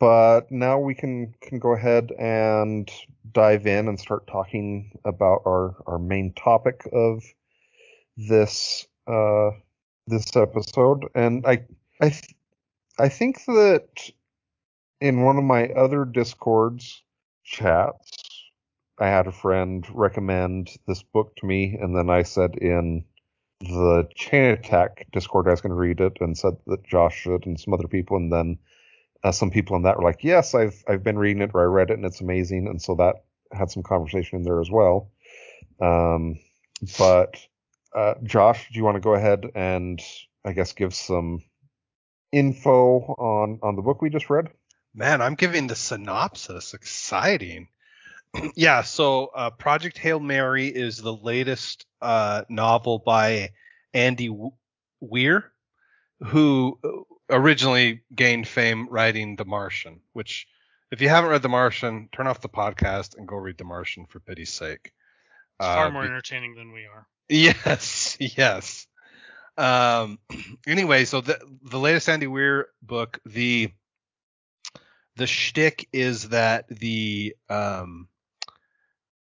but 0.00 0.50
now 0.50 0.78
we 0.78 0.94
can 0.94 1.34
can 1.40 1.58
go 1.60 1.74
ahead 1.74 2.10
and 2.18 2.90
dive 3.32 3.66
in 3.66 3.86
and 3.86 4.00
start 4.00 4.26
talking 4.26 4.90
about 5.04 5.42
our 5.46 5.76
our 5.86 5.98
main 5.98 6.32
topic 6.32 6.88
of 6.92 7.22
this 8.16 8.86
uh 9.06 9.50
this 10.06 10.34
episode. 10.34 11.04
And 11.14 11.46
i 11.46 11.62
i 12.00 12.08
th- 12.08 12.34
i 12.98 13.08
think 13.08 13.44
that 13.44 14.10
in 15.00 15.22
one 15.22 15.36
of 15.36 15.44
my 15.44 15.68
other 15.68 16.04
discords 16.04 17.02
chats 17.44 18.50
i 18.98 19.06
had 19.06 19.26
a 19.26 19.32
friend 19.32 19.86
recommend 19.92 20.70
this 20.86 21.02
book 21.02 21.34
to 21.36 21.46
me 21.46 21.76
and 21.80 21.96
then 21.96 22.10
i 22.10 22.22
said 22.22 22.54
in 22.56 23.04
the 23.60 24.08
chain 24.14 24.50
attack 24.50 25.06
discord 25.12 25.48
i 25.48 25.50
was 25.50 25.60
going 25.60 25.70
to 25.70 25.76
read 25.76 26.00
it 26.00 26.16
and 26.20 26.36
said 26.36 26.54
that 26.66 26.84
josh 26.84 27.16
should 27.16 27.44
and 27.46 27.58
some 27.58 27.74
other 27.74 27.88
people 27.88 28.16
and 28.16 28.32
then 28.32 28.58
uh, 29.22 29.32
some 29.32 29.50
people 29.50 29.76
in 29.76 29.82
that 29.82 29.96
were 29.96 30.04
like, 30.04 30.24
"Yes, 30.24 30.54
I've 30.54 30.82
I've 30.88 31.02
been 31.02 31.18
reading 31.18 31.42
it 31.42 31.50
or 31.54 31.62
I 31.62 31.64
read 31.64 31.90
it 31.90 31.94
and 31.94 32.04
it's 32.04 32.20
amazing," 32.20 32.66
and 32.66 32.80
so 32.80 32.94
that 32.96 33.24
had 33.52 33.70
some 33.70 33.82
conversation 33.82 34.38
in 34.38 34.44
there 34.44 34.60
as 34.60 34.70
well. 34.70 35.10
Um, 35.80 36.38
but 36.98 37.36
uh, 37.94 38.14
Josh, 38.22 38.68
do 38.72 38.78
you 38.78 38.84
want 38.84 38.96
to 38.96 39.00
go 39.00 39.14
ahead 39.14 39.46
and 39.54 40.00
I 40.44 40.52
guess 40.52 40.72
give 40.72 40.94
some 40.94 41.42
info 42.32 43.00
on 43.00 43.58
on 43.62 43.76
the 43.76 43.82
book 43.82 44.00
we 44.00 44.10
just 44.10 44.30
read? 44.30 44.48
Man, 44.94 45.22
I'm 45.22 45.34
giving 45.34 45.66
the 45.66 45.76
synopsis. 45.76 46.74
Exciting. 46.74 47.68
yeah, 48.54 48.82
so 48.82 49.26
uh, 49.26 49.50
Project 49.50 49.98
Hail 49.98 50.20
Mary 50.20 50.68
is 50.68 50.98
the 50.98 51.14
latest 51.14 51.86
uh, 52.00 52.44
novel 52.48 52.98
by 52.98 53.50
Andy 53.92 54.34
Weir, 55.00 55.52
who 56.20 56.78
originally 57.30 58.02
gained 58.14 58.46
fame 58.48 58.88
writing 58.90 59.36
The 59.36 59.44
Martian, 59.44 60.00
which, 60.12 60.46
if 60.90 61.00
you 61.00 61.08
haven't 61.08 61.30
read 61.30 61.42
The 61.42 61.48
Martian, 61.48 62.08
turn 62.12 62.26
off 62.26 62.40
the 62.40 62.48
podcast 62.48 63.16
and 63.16 63.26
go 63.28 63.36
read 63.36 63.58
The 63.58 63.64
Martian 63.64 64.06
for 64.06 64.20
pity's 64.20 64.52
sake. 64.52 64.92
It's 65.58 65.66
far 65.66 65.88
Uh, 65.88 65.90
more 65.90 66.02
be- 66.02 66.08
entertaining 66.08 66.54
than 66.54 66.72
we 66.72 66.86
are. 66.86 67.06
Yes, 67.28 68.16
yes. 68.20 68.86
Um, 69.56 70.18
anyway, 70.66 71.04
so 71.04 71.20
the 71.20 71.38
the 71.62 71.78
latest 71.78 72.08
Andy 72.08 72.26
Weir 72.26 72.68
book, 72.82 73.18
the 73.26 73.70
the 75.16 75.26
shtick 75.26 75.88
is 75.92 76.30
that 76.30 76.66
the 76.68 77.36
um, 77.48 78.08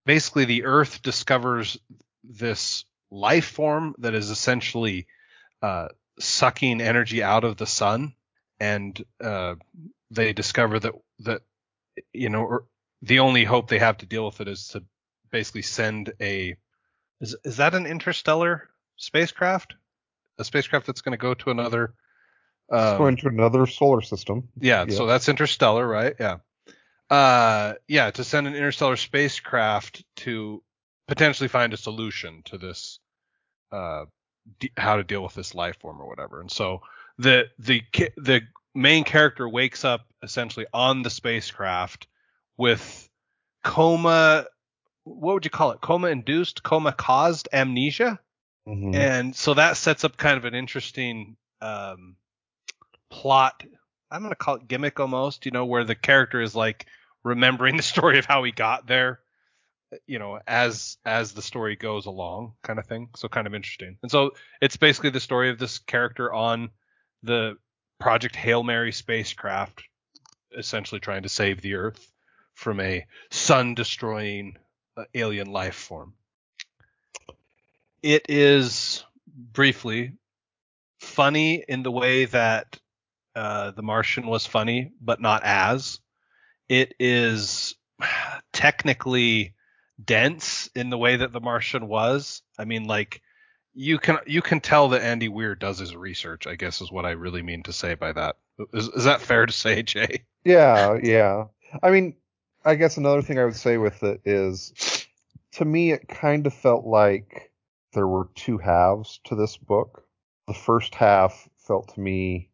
basically 0.06 0.46
the 0.46 0.66
Earth 0.66 1.02
discovers 1.02 1.78
this 2.24 2.86
life 3.12 3.46
form 3.46 3.96
that 4.00 4.14
is 4.16 4.30
essentially 4.30 5.08
uh, 5.62 5.90
sucking 6.20 6.82
energy 6.82 7.24
out 7.24 7.44
of 7.44 7.58
the 7.58 7.66
sun, 7.66 8.14
and 8.60 9.04
uh, 9.24 9.56
they 10.12 10.34
discover 10.34 10.80
that 10.80 10.94
that 11.20 11.42
you 12.14 12.30
know 12.30 12.60
the 13.02 13.20
only 13.20 13.44
hope 13.44 13.68
they 13.68 13.80
have 13.80 13.98
to 13.98 14.06
deal 14.06 14.26
with 14.26 14.42
it 14.42 14.48
is 14.48 14.70
to 14.70 14.84
basically 15.32 15.62
send 15.62 16.14
a 16.22 16.56
is 17.22 17.36
is 17.44 17.58
that 17.58 17.76
an 17.76 17.86
interstellar 17.86 18.70
spacecraft? 18.98 19.76
A 20.38 20.44
spacecraft 20.44 20.86
that's 20.86 21.02
going 21.02 21.14
to 21.14 21.18
go 21.18 21.34
to 21.34 21.52
another. 21.52 21.94
Um, 22.70 22.98
going 22.98 23.18
to 23.18 23.28
another 23.28 23.68
solar 23.68 24.02
system. 24.02 24.50
yeah, 24.60 24.86
yeah. 24.88 24.96
so 24.96 25.06
that's 25.06 25.30
interstellar, 25.30 25.88
right? 25.88 26.16
Yeah. 26.20 26.38
Uh, 27.10 27.76
yeah, 27.88 28.10
to 28.10 28.24
send 28.24 28.48
an 28.48 28.56
interstellar 28.56 28.96
spacecraft 28.96 30.04
to 30.18 30.64
potentially 31.08 31.48
find 31.48 31.74
a 31.74 31.78
solution 31.78 32.42
to 32.46 32.58
this, 32.58 33.00
uh, 33.72 34.06
how 34.78 34.98
to 34.98 35.04
deal 35.04 35.24
with 35.24 35.34
this 35.34 35.56
life 35.56 35.78
form 35.80 36.02
or 36.02 36.08
whatever. 36.08 36.42
And 36.42 36.52
so 36.52 36.82
the 37.18 37.46
the 37.60 37.84
the 38.18 38.42
main 38.74 39.04
character 39.04 39.48
wakes 39.48 39.86
up 39.86 40.06
essentially 40.22 40.66
on 40.74 41.04
the 41.04 41.10
spacecraft 41.10 42.08
with 42.58 43.10
coma. 43.64 44.46
What 45.04 45.34
would 45.34 45.46
you 45.46 45.52
call 45.52 45.72
it? 45.72 45.82
Coma 45.82 46.08
induced, 46.08 46.64
coma 46.64 46.92
caused 46.92 47.48
amnesia. 47.54 48.20
Mhm. 48.68 48.96
And 48.96 49.36
so 49.36 49.54
that 49.54 49.78
sets 49.78 50.04
up 50.04 50.18
kind 50.18 50.38
of 50.38 50.46
an 50.46 50.56
interesting 50.56 51.38
um, 51.62 52.16
plot. 53.10 53.64
I'm 54.10 54.22
going 54.22 54.32
to 54.32 54.36
call 54.36 54.56
it 54.56 54.68
gimmick 54.68 55.00
almost, 55.00 55.46
you 55.46 55.52
know, 55.52 55.66
where 55.66 55.84
the 55.84 55.96
character 55.96 56.42
is 56.42 56.56
like 56.56 56.88
remembering 57.24 57.78
the 57.78 57.84
story 57.84 58.18
of 58.20 58.26
how 58.26 58.44
he 58.44 58.52
got 58.52 58.88
there, 58.88 59.20
you 60.08 60.20
know, 60.20 60.40
as 60.48 60.98
as 61.06 61.34
the 61.34 61.42
story 61.42 61.76
goes 61.76 62.06
along, 62.06 62.54
kind 62.64 62.80
of 62.80 62.86
thing. 62.86 63.10
So 63.16 63.28
kind 63.28 63.48
of 63.48 63.54
interesting. 63.54 63.98
And 64.02 64.12
so 64.12 64.32
it's 64.62 64.78
basically 64.78 65.10
the 65.12 65.20
story 65.20 65.50
of 65.50 65.60
this 65.60 65.80
character 65.80 66.34
on 66.34 66.70
the 67.24 67.58
Project 68.00 68.36
Hail 68.36 68.64
Mary 68.64 68.92
spacecraft, 68.92 69.84
essentially 70.58 71.00
trying 71.00 71.24
to 71.24 71.30
save 71.30 71.62
the 71.62 71.76
Earth 71.76 72.12
from 72.54 72.80
a 72.80 73.06
sun-destroying 73.32 74.58
uh, 74.98 75.04
alien 75.14 75.52
life 75.52 75.76
form. 75.76 76.14
It 78.02 78.26
is 78.30 79.04
briefly 79.28 80.14
funny 81.00 81.64
in 81.68 81.84
the 81.84 81.92
way 81.92 82.26
that 82.26 82.80
uh, 83.36 83.72
The 83.72 83.82
Martian 83.82 84.28
was 84.28 84.46
funny, 84.46 84.92
but 85.02 85.20
not 85.20 85.44
as. 85.44 86.00
It 86.70 86.94
is 87.00 87.76
technically 88.54 89.54
dense 90.04 90.70
in 90.76 90.90
the 90.90 90.98
way 90.98 91.18
that 91.18 91.32
The 91.32 91.40
Martian 91.40 91.88
was. 91.88 92.42
I 92.58 92.66
mean, 92.66 92.86
like 92.86 93.22
you 93.74 94.00
can 94.00 94.20
you 94.26 94.42
can 94.42 94.62
tell 94.62 94.90
that 94.90 95.02
Andy 95.02 95.28
Weir 95.28 95.56
does 95.56 95.80
his 95.80 95.96
research. 95.96 96.48
I 96.48 96.56
guess 96.56 96.82
is 96.82 96.92
what 96.92 97.06
I 97.06 97.12
really 97.12 97.42
mean 97.42 97.64
to 97.64 97.74
say 97.74 97.96
by 97.96 98.14
that. 98.14 98.38
Is, 98.74 98.88
is 98.90 99.04
that 99.04 99.22
fair 99.22 99.46
to 99.46 99.54
say, 99.54 99.84
Jay? 99.84 100.24
Yeah, 100.44 100.98
yeah. 101.02 101.46
I 101.84 101.92
mean, 101.92 102.16
I 102.64 102.76
guess 102.76 102.98
another 102.98 103.22
thing 103.22 103.38
I 103.38 103.46
would 103.46 103.56
say 103.56 103.78
with 103.78 104.02
it 104.04 104.22
is, 104.26 105.08
to 105.54 105.66
me, 105.66 105.92
it 105.92 106.08
kind 106.08 106.48
of 106.48 106.54
felt 106.54 106.86
like 106.86 107.52
there 107.94 108.08
were 108.08 108.30
two 108.36 108.58
halves 108.58 109.20
to 109.26 109.36
this 109.36 109.58
book. 109.58 110.04
The 110.48 110.54
first 110.54 110.96
half 110.96 111.50
felt 111.58 111.94
to 111.96 112.00
me 112.00 112.50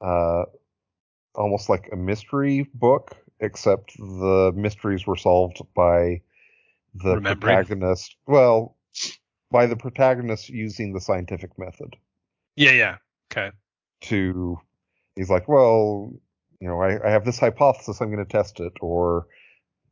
uh, 0.00 0.44
almost 1.34 1.68
like 1.68 1.90
a 1.92 1.96
mystery 1.96 2.68
book, 2.74 3.16
except 3.40 3.96
the 3.98 4.52
mysteries 4.54 5.06
were 5.06 5.16
solved 5.16 5.60
by 5.74 6.22
the 6.94 7.20
protagonist. 7.20 8.16
Well, 8.26 8.76
by 9.50 9.66
the 9.66 9.76
protagonist 9.76 10.48
using 10.48 10.92
the 10.92 11.00
scientific 11.00 11.58
method 11.58 11.96
Yeah, 12.56 12.72
yeah. 12.72 12.96
Okay. 13.32 13.50
to. 14.02 14.58
He's 15.16 15.30
like, 15.30 15.48
well, 15.48 16.12
you 16.60 16.68
know, 16.68 16.80
I, 16.80 17.06
I 17.06 17.10
have 17.10 17.24
this 17.24 17.38
hypothesis. 17.38 18.00
I'm 18.00 18.12
going 18.12 18.24
to 18.24 18.30
test 18.30 18.60
it, 18.60 18.72
or, 18.80 19.26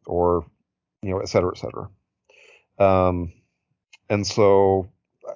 or, 0.06 0.46
you 1.02 1.10
know, 1.10 1.18
et 1.18 1.28
cetera, 1.28 1.50
et 1.54 1.58
cetera. 1.58 1.88
Um, 2.78 3.32
and 4.08 4.26
so, 4.26 4.90
uh, 5.28 5.34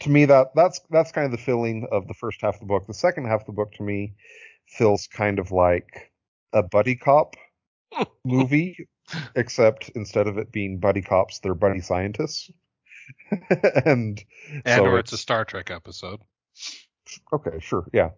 to 0.00 0.10
me, 0.10 0.24
that 0.26 0.54
that's 0.54 0.80
that's 0.90 1.12
kind 1.12 1.26
of 1.26 1.32
the 1.32 1.44
feeling 1.44 1.86
of 1.90 2.06
the 2.08 2.14
first 2.14 2.40
half 2.40 2.54
of 2.54 2.60
the 2.60 2.66
book. 2.66 2.86
The 2.86 2.94
second 2.94 3.26
half 3.26 3.40
of 3.40 3.46
the 3.46 3.52
book, 3.52 3.72
to 3.74 3.82
me, 3.82 4.14
feels 4.68 5.06
kind 5.06 5.38
of 5.38 5.50
like 5.50 6.12
a 6.52 6.62
buddy 6.62 6.96
cop 6.96 7.36
movie, 8.24 8.88
except 9.36 9.90
instead 9.94 10.26
of 10.26 10.38
it 10.38 10.52
being 10.52 10.78
buddy 10.78 11.02
cops, 11.02 11.38
they're 11.40 11.54
buddy 11.54 11.80
scientists. 11.80 12.50
and 13.84 14.22
And 14.64 14.76
so 14.78 14.84
or 14.86 14.98
it's 14.98 15.12
a 15.12 15.18
Star 15.18 15.44
Trek 15.44 15.70
episode. 15.70 16.20
Okay, 17.32 17.58
sure, 17.60 17.88
yeah. 17.92 18.10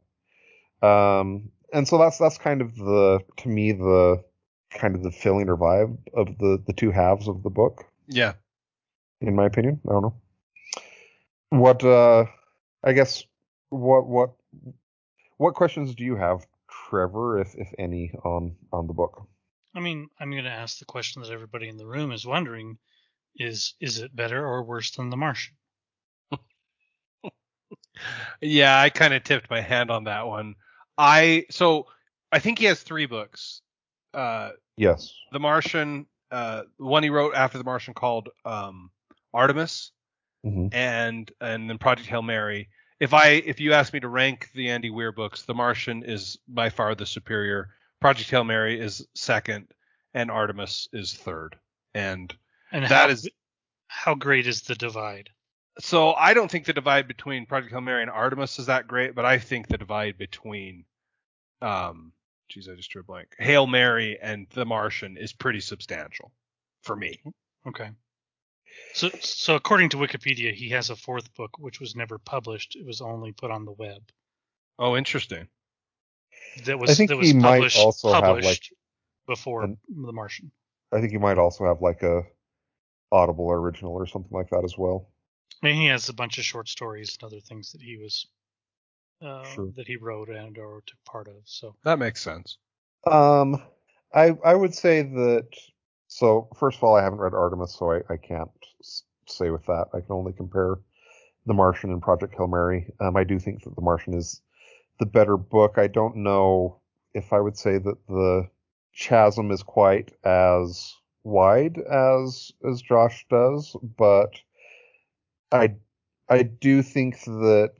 Um, 0.82 1.50
and 1.72 1.86
so 1.86 1.98
that's 1.98 2.18
that's 2.18 2.38
kind 2.38 2.62
of 2.62 2.74
the 2.76 3.20
to 3.38 3.48
me 3.48 3.72
the 3.72 4.22
kind 4.70 4.94
of 4.94 5.02
the 5.02 5.10
feeling 5.10 5.48
or 5.48 5.56
vibe 5.56 5.98
of 6.14 6.38
the 6.38 6.62
the 6.66 6.72
two 6.72 6.90
halves 6.90 7.28
of 7.28 7.42
the 7.42 7.50
book, 7.50 7.84
Yeah. 8.06 8.34
in 9.20 9.34
my 9.34 9.44
opinion. 9.46 9.80
I 9.88 9.92
don't 9.92 10.02
know. 10.02 10.14
What 11.50 11.84
uh, 11.84 12.26
I 12.84 12.92
guess 12.92 13.24
what 13.70 14.06
what 14.06 14.30
what 15.36 15.54
questions 15.54 15.94
do 15.94 16.04
you 16.04 16.16
have, 16.16 16.46
Trevor, 16.70 17.40
if 17.40 17.54
if 17.56 17.68
any, 17.78 18.12
on 18.24 18.56
on 18.72 18.86
the 18.86 18.94
book? 18.94 19.26
I 19.74 19.80
mean, 19.80 20.08
I'm 20.18 20.30
going 20.30 20.44
to 20.44 20.50
ask 20.50 20.78
the 20.78 20.84
question 20.84 21.22
that 21.22 21.30
everybody 21.30 21.68
in 21.68 21.76
the 21.76 21.86
room 21.86 22.12
is 22.12 22.26
wondering: 22.26 22.78
is 23.36 23.74
is 23.80 23.98
it 23.98 24.14
better 24.14 24.44
or 24.44 24.62
worse 24.64 24.90
than 24.92 25.10
The 25.10 25.16
Martian? 25.16 25.54
Yeah, 28.40 28.80
I 28.80 28.90
kind 28.90 29.12
of 29.12 29.24
tipped 29.24 29.50
my 29.50 29.60
hand 29.60 29.90
on 29.90 30.04
that 30.04 30.26
one. 30.26 30.54
I 30.96 31.46
so 31.50 31.86
I 32.30 32.38
think 32.38 32.58
he 32.58 32.66
has 32.66 32.82
three 32.82 33.06
books. 33.06 33.62
Uh, 34.14 34.50
Yes. 34.76 35.12
The 35.32 35.40
Martian, 35.40 36.06
uh, 36.30 36.62
one 36.76 37.02
he 37.02 37.10
wrote 37.10 37.34
after 37.34 37.58
The 37.58 37.64
Martian 37.64 37.94
called 37.94 38.28
um, 38.44 38.90
Artemis, 39.34 39.90
hmm 40.44 40.68
and 40.70 41.30
and 41.40 41.68
then 41.68 41.78
Project 41.78 42.08
Hail 42.08 42.22
Mary. 42.22 42.68
If 43.00 43.12
I 43.12 43.28
if 43.30 43.58
you 43.58 43.72
ask 43.72 43.92
me 43.92 43.98
to 44.00 44.08
rank 44.08 44.50
the 44.54 44.70
Andy 44.70 44.90
Weir 44.90 45.10
books, 45.10 45.42
The 45.42 45.54
Martian 45.54 46.04
is 46.04 46.38
by 46.46 46.70
far 46.70 46.94
the 46.94 47.06
superior. 47.06 47.70
Project 48.00 48.30
Hail 48.30 48.44
Mary 48.44 48.80
is 48.80 49.06
second, 49.14 49.68
and 50.14 50.30
Artemis 50.30 50.88
is 50.92 51.14
third. 51.14 51.56
And 51.94 52.34
And 52.72 52.84
that 52.84 52.90
how, 52.90 53.08
is 53.08 53.28
how 53.88 54.14
great 54.14 54.46
is 54.46 54.62
the 54.62 54.74
divide? 54.74 55.30
so 55.80 56.12
I 56.14 56.34
don't 56.34 56.50
think 56.50 56.66
the 56.66 56.72
divide 56.72 57.06
between 57.06 57.46
Project 57.46 57.72
Hail 57.72 57.80
Mary 57.80 58.02
and 58.02 58.10
Artemis 58.10 58.58
is 58.58 58.66
that 58.66 58.88
great, 58.88 59.14
but 59.14 59.24
I 59.24 59.38
think 59.38 59.68
the 59.68 59.78
divide 59.78 60.18
between 60.18 60.84
um 61.62 62.12
geez, 62.48 62.68
I 62.68 62.74
just 62.74 62.90
drew 62.90 63.02
a 63.02 63.04
blank. 63.04 63.34
Hail 63.38 63.66
Mary 63.66 64.18
and 64.20 64.46
The 64.50 64.64
Martian 64.64 65.16
is 65.16 65.32
pretty 65.32 65.60
substantial 65.60 66.32
for 66.82 66.96
me. 66.96 67.20
Okay. 67.66 67.90
So, 68.94 69.10
so 69.20 69.54
according 69.54 69.90
to 69.90 69.96
Wikipedia, 69.98 70.54
he 70.54 70.70
has 70.70 70.88
a 70.90 70.96
fourth 70.96 71.34
book 71.34 71.58
which 71.58 71.80
was 71.80 71.94
never 71.94 72.18
published. 72.18 72.76
It 72.76 72.86
was 72.86 73.00
only 73.00 73.32
put 73.32 73.50
on 73.50 73.64
the 73.64 73.72
web. 73.72 74.02
Oh, 74.78 74.96
interesting. 74.96 75.48
That 76.64 76.78
was 76.78 76.90
I 76.90 76.94
think 76.94 77.10
that 77.10 77.16
was 77.16 77.28
he 77.28 77.34
might 77.34 77.56
published, 77.56 77.78
also 77.78 78.12
have, 78.12 78.42
like, 78.44 78.62
before 79.26 79.62
an- 79.64 79.78
The 79.88 80.12
Martian. 80.12 80.50
I 80.92 81.00
think 81.00 81.12
you 81.12 81.20
might 81.20 81.38
also 81.38 81.64
have 81.66 81.82
like 81.82 82.02
a 82.02 82.22
Audible 83.12 83.50
original 83.50 83.92
or 83.92 84.06
something 84.06 84.32
like 84.32 84.50
that 84.50 84.64
as 84.64 84.76
well. 84.76 85.08
I 85.62 85.66
mean, 85.66 85.76
he 85.76 85.86
has 85.86 86.08
a 86.08 86.14
bunch 86.14 86.38
of 86.38 86.44
short 86.44 86.68
stories 86.68 87.16
and 87.20 87.26
other 87.26 87.40
things 87.40 87.72
that 87.72 87.80
he 87.80 87.96
was 87.96 88.26
uh, 89.22 89.44
Sure. 89.44 89.72
that 89.76 89.86
he 89.86 89.96
wrote 89.96 90.28
and 90.28 90.56
or 90.58 90.82
took 90.86 91.02
part 91.04 91.26
of. 91.28 91.34
So 91.44 91.74
That 91.84 91.98
makes 91.98 92.22
sense. 92.22 92.58
Um, 93.06 93.62
I 94.14 94.36
I 94.44 94.54
would 94.54 94.74
say 94.74 95.02
that. 95.02 95.48
So 96.06 96.48
first 96.58 96.78
of 96.78 96.84
all, 96.84 96.96
I 96.96 97.02
haven't 97.02 97.18
read 97.18 97.34
Artemis, 97.34 97.74
so 97.78 97.92
I, 97.92 98.00
I 98.10 98.16
can't 98.16 98.50
say 99.26 99.50
with 99.50 99.66
that. 99.66 99.86
I 99.92 100.00
can 100.00 100.10
only 100.12 100.32
compare 100.32 100.76
The 101.46 101.52
Martian 101.54 101.90
and 101.90 102.00
Project 102.00 102.34
Hail 102.34 102.46
Mary. 102.46 102.90
Um, 103.00 103.16
I 103.16 103.24
do 103.24 103.38
think 103.38 103.62
that 103.64 103.74
The 103.76 103.82
Martian 103.82 104.14
is 104.14 104.40
the 104.98 105.06
better 105.06 105.36
book. 105.36 105.78
I 105.78 105.86
don't 105.86 106.16
know 106.16 106.80
if 107.14 107.32
I 107.32 107.40
would 107.40 107.56
say 107.56 107.78
that 107.78 108.06
the 108.08 108.48
chasm 108.96 109.50
is 109.50 109.62
quite 109.62 110.12
as 110.24 110.94
wide 111.24 111.78
as 111.78 112.52
as 112.68 112.82
Josh 112.82 113.26
does, 113.30 113.76
but 113.96 114.34
I 115.52 115.74
I 116.28 116.42
do 116.42 116.82
think 116.82 117.20
that 117.24 117.74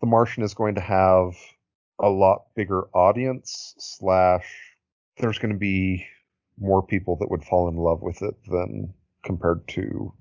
The 0.00 0.06
Martian 0.06 0.42
is 0.42 0.54
going 0.54 0.74
to 0.76 0.80
have 0.80 1.34
a 1.98 2.08
lot 2.08 2.46
bigger 2.56 2.84
audience 2.94 3.74
slash 3.78 4.46
there's 5.18 5.38
going 5.38 5.52
to 5.52 5.58
be 5.58 6.06
more 6.58 6.82
people 6.82 7.16
that 7.16 7.30
would 7.30 7.44
fall 7.44 7.68
in 7.68 7.76
love 7.76 8.00
with 8.02 8.22
it 8.22 8.34
than 8.50 8.94
compared 9.22 9.66
to 9.68 10.12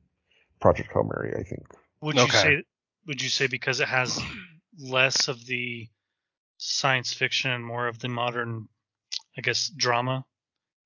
Project 0.59 0.91
Hail 0.93 1.03
Mary, 1.03 1.33
I 1.39 1.43
think. 1.43 1.65
would 2.01 2.17
you 2.17 2.27
say 2.29 2.63
would 3.07 3.21
you 3.21 3.29
say 3.29 3.47
because 3.47 3.79
it 3.79 3.87
has 3.87 4.21
less 4.79 5.27
of 5.27 5.45
the 5.45 5.87
science 6.57 7.13
fiction 7.13 7.51
and 7.51 7.63
more 7.65 7.87
of 7.87 7.99
the 7.99 8.09
modern, 8.09 8.67
I 9.37 9.41
guess, 9.41 9.69
drama 9.69 10.25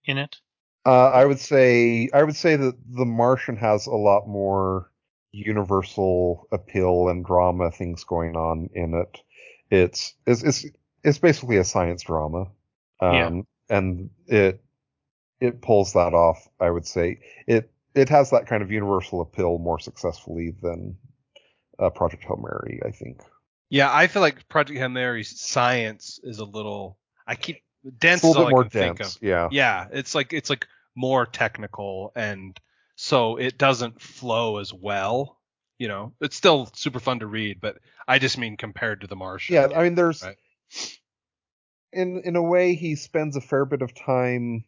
in 0.06 0.18
it? 0.18 0.38
Uh, 0.86 1.10
I 1.10 1.26
would 1.26 1.40
say 1.40 2.10
I 2.14 2.24
would 2.24 2.36
say 2.36 2.56
that 2.58 2.76
The 2.90 3.06
Martian 3.06 3.56
has 3.58 3.88
a 3.88 3.96
lot 3.96 4.28
more 4.28 4.92
universal 5.32 6.48
appeal 6.52 7.08
and 7.08 7.26
drama 7.26 7.72
things 7.72 8.04
going 8.04 8.36
on 8.36 8.70
in 8.74 8.94
it. 8.94 9.22
It's 9.72 10.14
it's 10.28 10.44
it's, 10.44 10.66
it's 11.04 11.18
basically 11.20 11.58
a 11.58 11.64
science 11.64 12.04
drama, 12.04 12.48
um, 13.00 13.48
Yeah. 13.70 13.78
and 13.78 14.10
it 14.28 14.62
it 15.40 15.62
pulls 15.62 15.94
that 15.94 16.14
off. 16.14 16.48
I 16.60 16.70
would 16.70 16.86
say 16.86 17.20
it 17.48 17.72
it 17.96 18.10
has 18.10 18.32
that 18.32 18.48
kind 18.48 18.62
of 18.62 18.72
universal 18.72 19.22
appeal 19.22 19.58
more 19.60 19.80
successfully 19.80 20.54
than 20.62 20.98
uh, 21.80 21.90
Project 21.92 22.24
Hail 22.24 22.38
Mary. 22.38 22.82
I 22.86 22.92
think. 22.92 23.22
Yeah, 23.74 23.90
I 23.92 24.06
feel 24.06 24.22
like 24.22 24.48
Project 24.50 24.78
Hail 24.78 24.88
Mary's 24.90 25.40
science 25.40 26.20
is 26.24 26.38
a 26.38 26.46
little. 26.46 27.00
I 27.26 27.34
keep 27.34 27.64
dense 27.98 28.20
It's 28.20 28.26
a 28.26 28.28
little 28.28 28.46
bit 28.46 28.52
more 28.52 28.64
dense. 28.66 29.16
of. 29.16 29.24
Yeah. 29.24 29.50
Yeah, 29.52 29.88
it's 29.92 30.14
like 30.14 30.32
it's 30.32 30.52
like 30.52 30.68
more 30.96 31.26
technical, 31.26 32.12
and 32.16 32.56
so 32.98 33.38
it 33.38 33.58
doesn't 33.58 34.00
flow 34.00 34.58
as 34.60 34.72
well. 34.72 35.40
You 35.80 35.88
know, 35.88 36.14
it's 36.22 36.36
still 36.36 36.70
super 36.76 37.00
fun 37.00 37.18
to 37.22 37.26
read, 37.26 37.62
but 37.62 37.80
I 38.08 38.20
just 38.20 38.38
mean 38.38 38.58
compared 38.58 39.02
to 39.02 39.08
The 39.08 39.16
Martian. 39.16 39.56
Yeah, 39.56 39.70
I 39.76 39.82
mean, 39.82 39.96
there's 39.96 40.22
Right. 40.22 40.38
in 41.92 42.22
in 42.24 42.36
a 42.36 42.44
way 42.44 42.76
he 42.76 42.96
spends 42.96 43.36
a 43.36 43.42
fair 43.42 43.66
bit 43.66 43.82
of 43.82 43.96
time. 43.96 44.66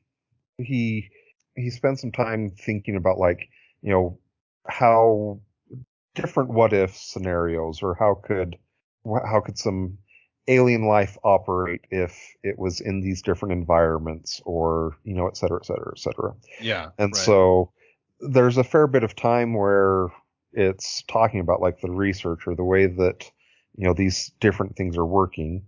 He 0.57 1.11
he 1.55 1.69
spends 1.69 2.01
some 2.01 2.11
time 2.11 2.49
thinking 2.49 2.95
about 2.95 3.19
like 3.19 3.49
you 3.83 3.91
know 3.91 4.19
how 4.67 5.41
different 6.15 6.49
what 6.49 6.73
if 6.73 6.97
scenarios 6.97 7.83
or 7.83 7.93
how 7.93 8.15
could 8.15 8.57
how 9.25 9.41
could 9.41 9.57
some 9.57 9.97
alien 10.47 10.85
life 10.85 11.17
operate 11.23 11.81
if 11.89 12.35
it 12.43 12.59
was 12.59 12.79
in 12.79 13.01
these 13.01 13.21
different 13.21 13.51
environments 13.51 14.41
or 14.45 14.95
you 15.03 15.13
know 15.13 15.27
et 15.27 15.35
cetera 15.35 15.57
et 15.57 15.65
cetera 15.65 15.91
et 15.95 15.99
cetera 15.99 16.33
yeah, 16.61 16.89
and 16.97 17.13
right. 17.13 17.23
so 17.23 17.71
there's 18.19 18.57
a 18.57 18.63
fair 18.63 18.87
bit 18.87 19.03
of 19.03 19.15
time 19.15 19.53
where 19.53 20.07
it's 20.53 21.03
talking 21.07 21.39
about 21.39 21.61
like 21.61 21.81
the 21.81 21.91
research 21.91 22.47
or 22.47 22.55
the 22.55 22.63
way 22.63 22.87
that 22.87 23.29
you 23.75 23.85
know 23.85 23.93
these 23.93 24.31
different 24.39 24.75
things 24.75 24.97
are 24.97 25.05
working, 25.05 25.63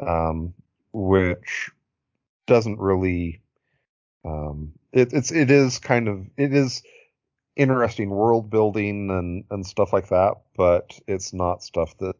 um, 0.00 0.54
which 0.92 1.70
doesn't 2.46 2.78
really. 2.78 3.40
Um, 4.24 4.72
it, 4.92 5.12
it's 5.12 5.32
it 5.32 5.50
is 5.50 5.78
kind 5.78 6.08
of 6.08 6.26
it 6.36 6.52
is 6.52 6.82
interesting 7.56 8.10
world 8.10 8.50
building 8.50 9.10
and 9.10 9.44
and 9.50 9.66
stuff 9.66 9.92
like 9.92 10.08
that, 10.08 10.34
but 10.56 10.98
it's 11.06 11.32
not 11.32 11.62
stuff 11.62 11.96
that 11.98 12.16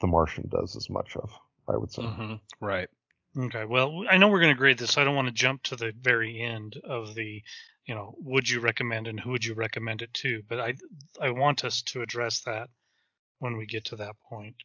The 0.00 0.06
Martian 0.06 0.48
does 0.48 0.76
as 0.76 0.88
much 0.88 1.16
of. 1.16 1.30
I 1.68 1.76
would 1.76 1.92
say. 1.92 2.02
Mhm, 2.02 2.40
right. 2.60 2.88
Okay. 3.36 3.64
Well, 3.64 4.04
I 4.08 4.16
know 4.16 4.28
we're 4.28 4.40
going 4.40 4.54
to 4.54 4.58
grade 4.58 4.78
this, 4.78 4.92
so 4.92 5.02
I 5.02 5.04
don't 5.04 5.14
want 5.14 5.28
to 5.28 5.34
jump 5.34 5.62
to 5.64 5.76
the 5.76 5.92
very 6.00 6.40
end 6.40 6.80
of 6.82 7.14
the, 7.14 7.42
you 7.84 7.94
know, 7.94 8.14
would 8.20 8.48
you 8.48 8.60
recommend 8.60 9.06
and 9.06 9.20
who 9.20 9.30
would 9.30 9.44
you 9.44 9.54
recommend 9.54 10.02
it 10.02 10.12
to? 10.14 10.42
But 10.48 10.60
I 10.60 10.74
I 11.20 11.30
want 11.30 11.64
us 11.64 11.82
to 11.82 12.02
address 12.02 12.40
that 12.40 12.70
when 13.38 13.56
we 13.56 13.66
get 13.66 13.86
to 13.86 13.96
that 13.96 14.16
point. 14.28 14.56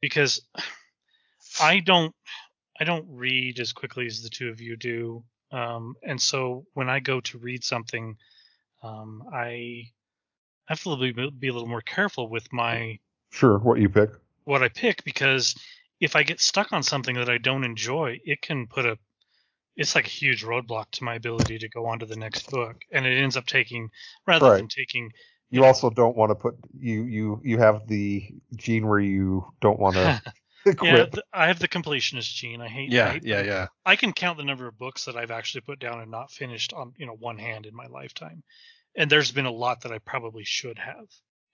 Because 0.00 0.40
I 1.60 1.80
don't 1.80 2.14
I 2.80 2.84
don't 2.84 3.06
read 3.08 3.60
as 3.60 3.72
quickly 3.72 4.06
as 4.06 4.22
the 4.22 4.30
two 4.30 4.48
of 4.48 4.60
you 4.60 4.76
do. 4.76 5.24
Um, 5.52 5.94
and 6.02 6.20
so 6.20 6.66
when 6.74 6.88
I 6.88 7.00
go 7.00 7.20
to 7.20 7.38
read 7.38 7.62
something, 7.62 8.16
um, 8.82 9.22
I 9.32 9.90
I 10.68 10.72
have 10.72 10.82
to 10.82 10.96
be, 10.96 11.12
be 11.12 11.48
a 11.48 11.52
little 11.52 11.68
more 11.68 11.82
careful 11.82 12.28
with 12.28 12.52
my 12.52 12.98
Sure, 13.30 13.58
what 13.58 13.80
you 13.80 13.88
pick. 13.88 14.10
What 14.46 14.64
I 14.64 14.70
pick 14.70 15.04
because 15.04 15.56
if 16.00 16.16
I 16.16 16.24
get 16.24 16.40
stuck 16.40 16.72
on 16.72 16.82
something 16.84 17.16
that 17.16 17.30
I 17.30 17.38
don't 17.38 17.64
enjoy, 17.64 18.20
it 18.24 18.42
can 18.42 18.68
put 18.68 18.86
a 18.86 18.98
it's 19.76 19.94
like 19.94 20.06
a 20.06 20.10
huge 20.10 20.44
roadblock 20.44 20.90
to 20.92 21.04
my 21.04 21.14
ability 21.16 21.58
to 21.58 21.68
go 21.70 21.86
on 21.86 22.00
to 22.00 22.06
the 22.06 22.16
next 22.16 22.50
book, 22.50 22.76
and 22.92 23.06
it 23.06 23.18
ends 23.18 23.36
up 23.36 23.46
taking 23.46 23.90
rather 24.26 24.50
Right. 24.50 24.52
than 24.52 24.68
taking 24.68 25.12
You 25.50 25.64
also 25.64 25.90
don't 25.90 26.16
want 26.16 26.30
to 26.30 26.34
put 26.36 26.56
you 26.78 27.04
you 27.04 27.40
you 27.44 27.58
have 27.58 27.86
the 27.88 28.28
gene 28.56 28.86
where 28.86 29.00
you 29.00 29.52
don't 29.60 29.78
want 29.80 29.96
to 29.96 30.20
yeah, 30.80 31.04
quit. 31.04 31.06
th- 31.06 31.24
I 31.32 31.46
have 31.48 31.58
the 31.58 31.68
completionist 31.68 32.34
gene. 32.34 32.60
I 32.60 32.68
hate. 32.68 32.94
I, 32.94 33.02
Yeah, 33.02 33.08
hate 33.08 33.24
yeah, 33.24 33.36
that. 33.36 33.46
yeah. 33.46 33.66
I 33.84 33.96
can 33.96 34.12
count 34.12 34.38
the 34.38 34.44
number 34.44 34.66
of 34.66 34.78
books 34.78 35.04
that 35.04 35.16
I've 35.16 35.30
actually 35.30 35.60
put 35.62 35.78
down 35.78 36.00
and 36.00 36.10
not 36.10 36.30
finished 36.32 36.72
on 36.72 36.92
you 36.96 37.06
know 37.06 37.14
one 37.16 37.38
hand 37.38 37.66
in 37.66 37.74
my 37.74 37.86
lifetime, 37.86 38.42
and 38.96 39.10
there's 39.10 39.32
been 39.32 39.46
a 39.46 39.52
lot 39.52 39.82
that 39.82 39.92
I 39.92 39.98
probably 39.98 40.44
should 40.44 40.78
have. 40.78 41.06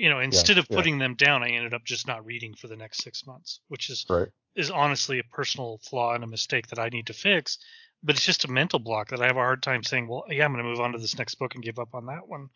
You 0.03 0.11
know, 0.11 0.19
instead 0.19 0.59
of 0.59 0.67
yeah. 0.69 0.77
putting 0.77 0.99
them 0.99 1.15
down, 1.15 1.45
I 1.45 1.51
ended 1.51 1.75
up 1.75 1.85
just 1.85 2.09
not 2.09 2.27
reading 2.27 2.55
for 2.55 2.67
the 2.67 2.75
next 2.75 3.05
six 3.05 3.25
months, 3.25 3.61
which 3.69 3.89
is 3.89 4.05
Right. 4.11 4.27
is 4.57 4.69
honestly 4.69 5.21
a 5.21 5.23
personal 5.23 5.79
flaw 5.79 6.13
and 6.13 6.25
a 6.25 6.27
mistake 6.27 6.67
that 6.67 6.81
I 6.81 6.89
need 6.89 7.07
to 7.07 7.13
fix. 7.13 7.59
But 8.03 8.17
it's 8.17 8.27
just 8.27 8.45
a 8.45 8.51
mental 8.51 8.81
block 8.81 9.11
that 9.11 9.23
I 9.23 9.29
have 9.29 9.37
a 9.37 9.41
hard 9.41 9.63
time 9.63 9.85
saying, 9.85 10.09
well, 10.09 10.25
yeah, 10.29 10.45
I'm 10.45 10.53
going 10.53 10.65
to 10.65 10.69
move 10.69 10.81
on 10.81 10.91
to 10.91 10.99
this 10.99 11.17
next 11.17 11.37
book 11.37 11.55
and 11.55 11.63
give 11.63 11.79
up 11.79 11.95
on 11.95 12.07
that 12.07 12.27
one. 12.27 12.49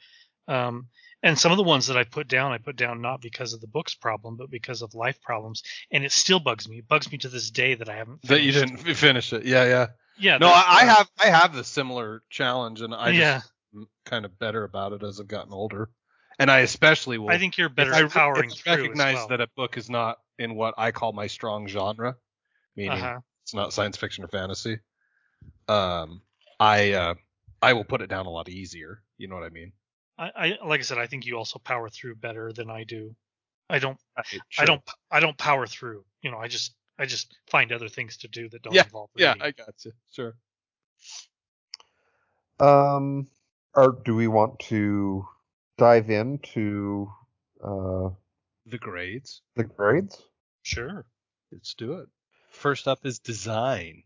Um, 0.49 0.89
and 1.23 1.39
some 1.39 1.53
of 1.53 1.57
the 1.57 1.63
ones 1.63 1.87
that 1.87 1.97
I 1.97 2.03
put 2.03 2.27
down, 2.27 2.51
I 2.51 2.59
put 2.59 2.75
down 2.75 3.01
not 3.01 3.21
because 3.21 3.53
of 3.53 3.61
the 3.61 3.69
book's 3.69 3.95
problem, 3.95 4.37
but 4.37 4.51
because 4.51 4.83
of 4.83 4.97
life 4.97 5.23
problems, 5.23 5.63
and 5.93 6.05
it 6.05 6.11
still 6.11 6.41
bugs 6.41 6.69
me. 6.69 6.79
It 6.79 6.89
bugs 6.89 7.13
me 7.13 7.19
to 7.19 7.29
this 7.29 7.53
day 7.53 7.75
that 7.75 7.89
I 7.89 7.95
haven't. 7.95 8.23
That 8.23 8.43
you 8.43 8.51
didn't 8.51 8.79
finish 8.79 9.33
it. 9.33 9.45
Yeah, 9.45 9.67
yeah. 9.67 9.87
Yeah. 10.19 10.39
No, 10.39 10.49
I, 10.49 10.81
I 10.81 10.83
uh, 10.83 10.95
have 10.97 11.11
I 11.25 11.27
have 11.29 11.55
the 11.55 11.63
similar 11.63 12.25
challenge, 12.29 12.81
and 12.81 12.93
I 12.93 13.11
yeah, 13.11 13.43
am 13.73 13.87
kind 14.05 14.25
of 14.25 14.37
better 14.37 14.65
about 14.65 14.95
it 14.95 15.05
as 15.05 15.21
I've 15.21 15.29
gotten 15.29 15.53
older. 15.53 15.91
And 16.39 16.51
I 16.51 16.61
especially 16.61 17.19
will. 17.19 17.31
I 17.31 17.39
think 17.39 17.57
you're 17.57 17.69
better 17.69 17.93
if 17.93 18.17
I 18.17 18.21
powering 18.21 18.51
if 18.51 18.67
I 18.69 18.75
through. 18.75 18.83
recognize 18.85 19.15
as 19.15 19.15
well. 19.15 19.29
that 19.29 19.41
a 19.41 19.49
book 19.57 19.77
is 19.77 19.89
not 19.89 20.19
in 20.39 20.55
what 20.55 20.75
I 20.77 20.91
call 20.93 21.13
my 21.13 21.27
strong 21.27 21.67
genre, 21.67 22.17
meaning 22.77 22.93
Uh-huh. 22.93 23.21
it's 23.43 23.55
not 23.55 23.73
science 23.73 23.97
fiction 23.97 24.25
or 24.25 24.29
fantasy. 24.29 24.79
Um, 25.69 26.21
I 26.61 26.93
uh, 26.93 27.15
I 27.63 27.73
will 27.73 27.85
put 27.85 28.03
it 28.03 28.09
down 28.09 28.27
a 28.27 28.31
lot 28.31 28.49
easier. 28.49 29.03
You 29.19 29.29
know 29.29 29.35
what 29.35 29.45
I 29.45 29.51
mean? 29.51 29.73
I, 30.19 30.31
I 30.37 30.67
like 30.67 30.81
I 30.81 30.83
said, 30.83 30.99
I 30.99 31.07
think 31.07 31.25
you 31.27 31.37
also 31.37 31.59
power 31.59 31.89
through 31.89 32.17
better 32.17 32.53
than 32.53 32.71
I 32.71 32.85
do. 32.85 33.15
I 33.69 33.79
don't. 33.79 33.99
I, 34.17 34.23
I 34.59 34.65
don't. 34.65 34.83
I 35.11 35.21
don't 35.21 35.37
power 35.39 35.67
through. 35.67 36.05
You 36.23 36.31
know, 36.31 36.39
I 36.39 36.49
just. 36.49 36.75
I 36.99 37.05
just 37.05 37.37
find 37.47 37.73
other 37.73 37.91
things 37.91 38.17
to 38.19 38.29
do 38.29 38.49
that 38.49 38.63
don't 38.63 38.73
Yeah, 38.75 38.85
involve 38.85 39.11
Yeah, 39.17 39.33
reading. 39.33 39.43
I 39.43 39.51
got 39.51 39.75
you. 39.85 39.93
Sure. 40.13 40.35
Um, 42.59 43.27
or 43.75 43.99
do 44.05 44.15
we 44.17 44.29
want 44.29 44.59
to 44.61 45.29
dive 45.79 46.11
into 46.11 47.11
uh, 47.63 48.11
The 48.67 48.79
grades. 48.79 49.43
the 49.57 49.65
grades? 49.65 50.21
Sure. 50.63 51.05
Let's 51.53 51.75
do 51.75 51.95
it. 51.95 52.09
First 52.51 52.89
up 52.89 53.05
is 53.05 53.19
design. 53.19 54.03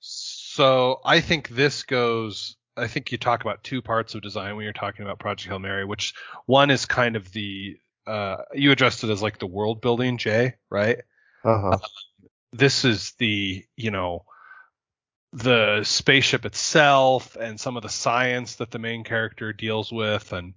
So 0.00 1.00
I 1.04 1.20
think 1.20 1.48
this 1.48 1.82
goes. 1.82 2.56
I 2.76 2.86
think 2.86 3.10
you 3.10 3.18
talk 3.18 3.40
about 3.40 3.64
two 3.64 3.82
parts 3.82 4.14
of 4.14 4.22
design 4.22 4.54
when 4.54 4.62
you're 4.64 4.72
talking 4.72 5.04
about 5.04 5.18
Project 5.18 5.48
Hail 5.48 5.58
Mary, 5.58 5.84
which 5.84 6.14
one 6.46 6.70
is 6.70 6.86
kind 6.86 7.16
of 7.16 7.32
the 7.32 7.76
uh, 8.06 8.36
you 8.54 8.70
addressed 8.70 9.02
it 9.04 9.10
as 9.10 9.20
like 9.22 9.38
the 9.38 9.46
world 9.46 9.80
building, 9.80 10.16
Jay, 10.18 10.54
right? 10.70 10.98
Uh 11.44 11.60
huh. 11.60 11.78
This 12.52 12.84
is 12.84 13.12
the 13.18 13.64
you 13.76 13.90
know 13.90 14.24
the 15.32 15.82
spaceship 15.82 16.46
itself 16.46 17.36
and 17.36 17.58
some 17.58 17.76
of 17.76 17.82
the 17.82 17.88
science 17.88 18.56
that 18.56 18.70
the 18.70 18.78
main 18.78 19.02
character 19.02 19.52
deals 19.52 19.90
with, 19.92 20.32
and 20.32 20.54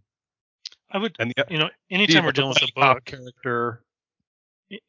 I 0.91 0.97
would. 0.97 1.15
and 1.19 1.34
the, 1.36 1.45
You 1.49 1.58
know, 1.58 1.69
anytime 1.89 2.25
we're 2.25 2.32
dealing 2.32 2.49
with 2.49 2.62
a 2.63 2.71
book, 2.73 3.06
character. 3.06 3.84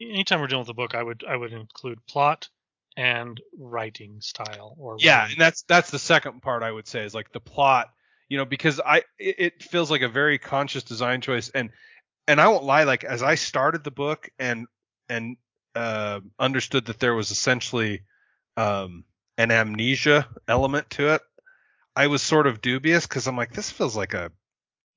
anytime 0.01 0.41
we're 0.41 0.47
dealing 0.49 0.63
with 0.63 0.71
a 0.71 0.75
book, 0.75 0.95
I 0.95 1.03
would. 1.03 1.25
I 1.29 1.37
would 1.37 1.53
include 1.53 2.05
plot 2.07 2.49
and 2.97 3.41
writing 3.59 4.21
style. 4.21 4.75
Or 4.79 4.97
Yeah, 4.99 5.21
writing. 5.21 5.33
and 5.35 5.41
that's 5.41 5.63
that's 5.63 5.91
the 5.91 5.99
second 5.99 6.43
part 6.43 6.63
I 6.63 6.71
would 6.71 6.87
say 6.87 7.05
is 7.05 7.15
like 7.15 7.33
the 7.33 7.41
plot, 7.41 7.91
you 8.29 8.39
know, 8.39 8.45
because 8.45 8.81
I 8.81 8.99
it, 9.19 9.37
it 9.39 9.63
feels 9.63 9.91
like 9.91 10.03
a 10.03 10.09
very 10.09 10.39
conscious 10.39 10.83
design 10.83 11.21
choice, 11.21 11.51
and 11.51 11.71
and 12.27 12.41
I 12.41 12.49
won't 12.49 12.65
lie, 12.65 12.85
like 12.85 13.05
as 13.05 13.23
I 13.23 13.35
started 13.37 13.85
the 13.85 13.91
book 13.91 14.29
and 14.39 14.67
and 15.09 15.37
uh, 15.75 16.21
understood 16.39 16.87
that 16.87 17.01
there 17.01 17.15
was 17.15 17.31
essentially 17.31 18.03
um, 18.57 19.05
an 19.39 19.51
amnesia 19.51 20.29
element 20.49 20.91
to 20.91 21.15
it, 21.15 21.23
I 21.97 22.07
was 22.09 22.23
sort 22.23 22.47
of 22.47 22.61
dubious 22.61 23.07
because 23.07 23.27
I'm 23.27 23.37
like, 23.37 23.53
this 23.53 23.71
feels 23.71 23.97
like 23.97 24.15
a, 24.15 24.31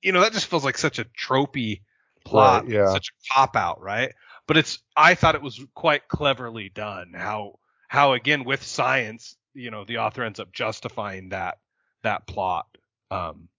you 0.05 0.11
know, 0.11 0.21
that 0.21 0.33
just 0.33 0.45
feels 0.45 0.63
like 0.63 0.77
such 0.77 0.99
a 0.99 1.05
tropey 1.05 1.81
plot, 2.25 2.63
Right, 2.63 2.73
yeah. 2.73 2.91
such 2.91 3.09
a 3.09 3.33
cop 3.33 3.55
out, 3.55 3.81
right? 3.81 4.13
But 4.47 4.57
it's, 4.57 4.77
I 4.95 5.15
thought 5.15 5.33
it 5.33 5.41
was 5.41 5.59
quite 5.73 6.07
cleverly 6.07 6.69
done. 6.69 7.13
How, 7.15 7.57
how 7.87 8.13
again 8.13 8.43
with 8.43 8.61
science, 8.61 9.35
you 9.55 9.71
know, 9.71 9.83
the 9.83 9.97
author 9.97 10.23
ends 10.23 10.39
up 10.39 10.53
justifying 10.53 11.29
that 11.29 11.57
that 12.03 12.27
plot 12.27 12.67
um, 13.09 13.49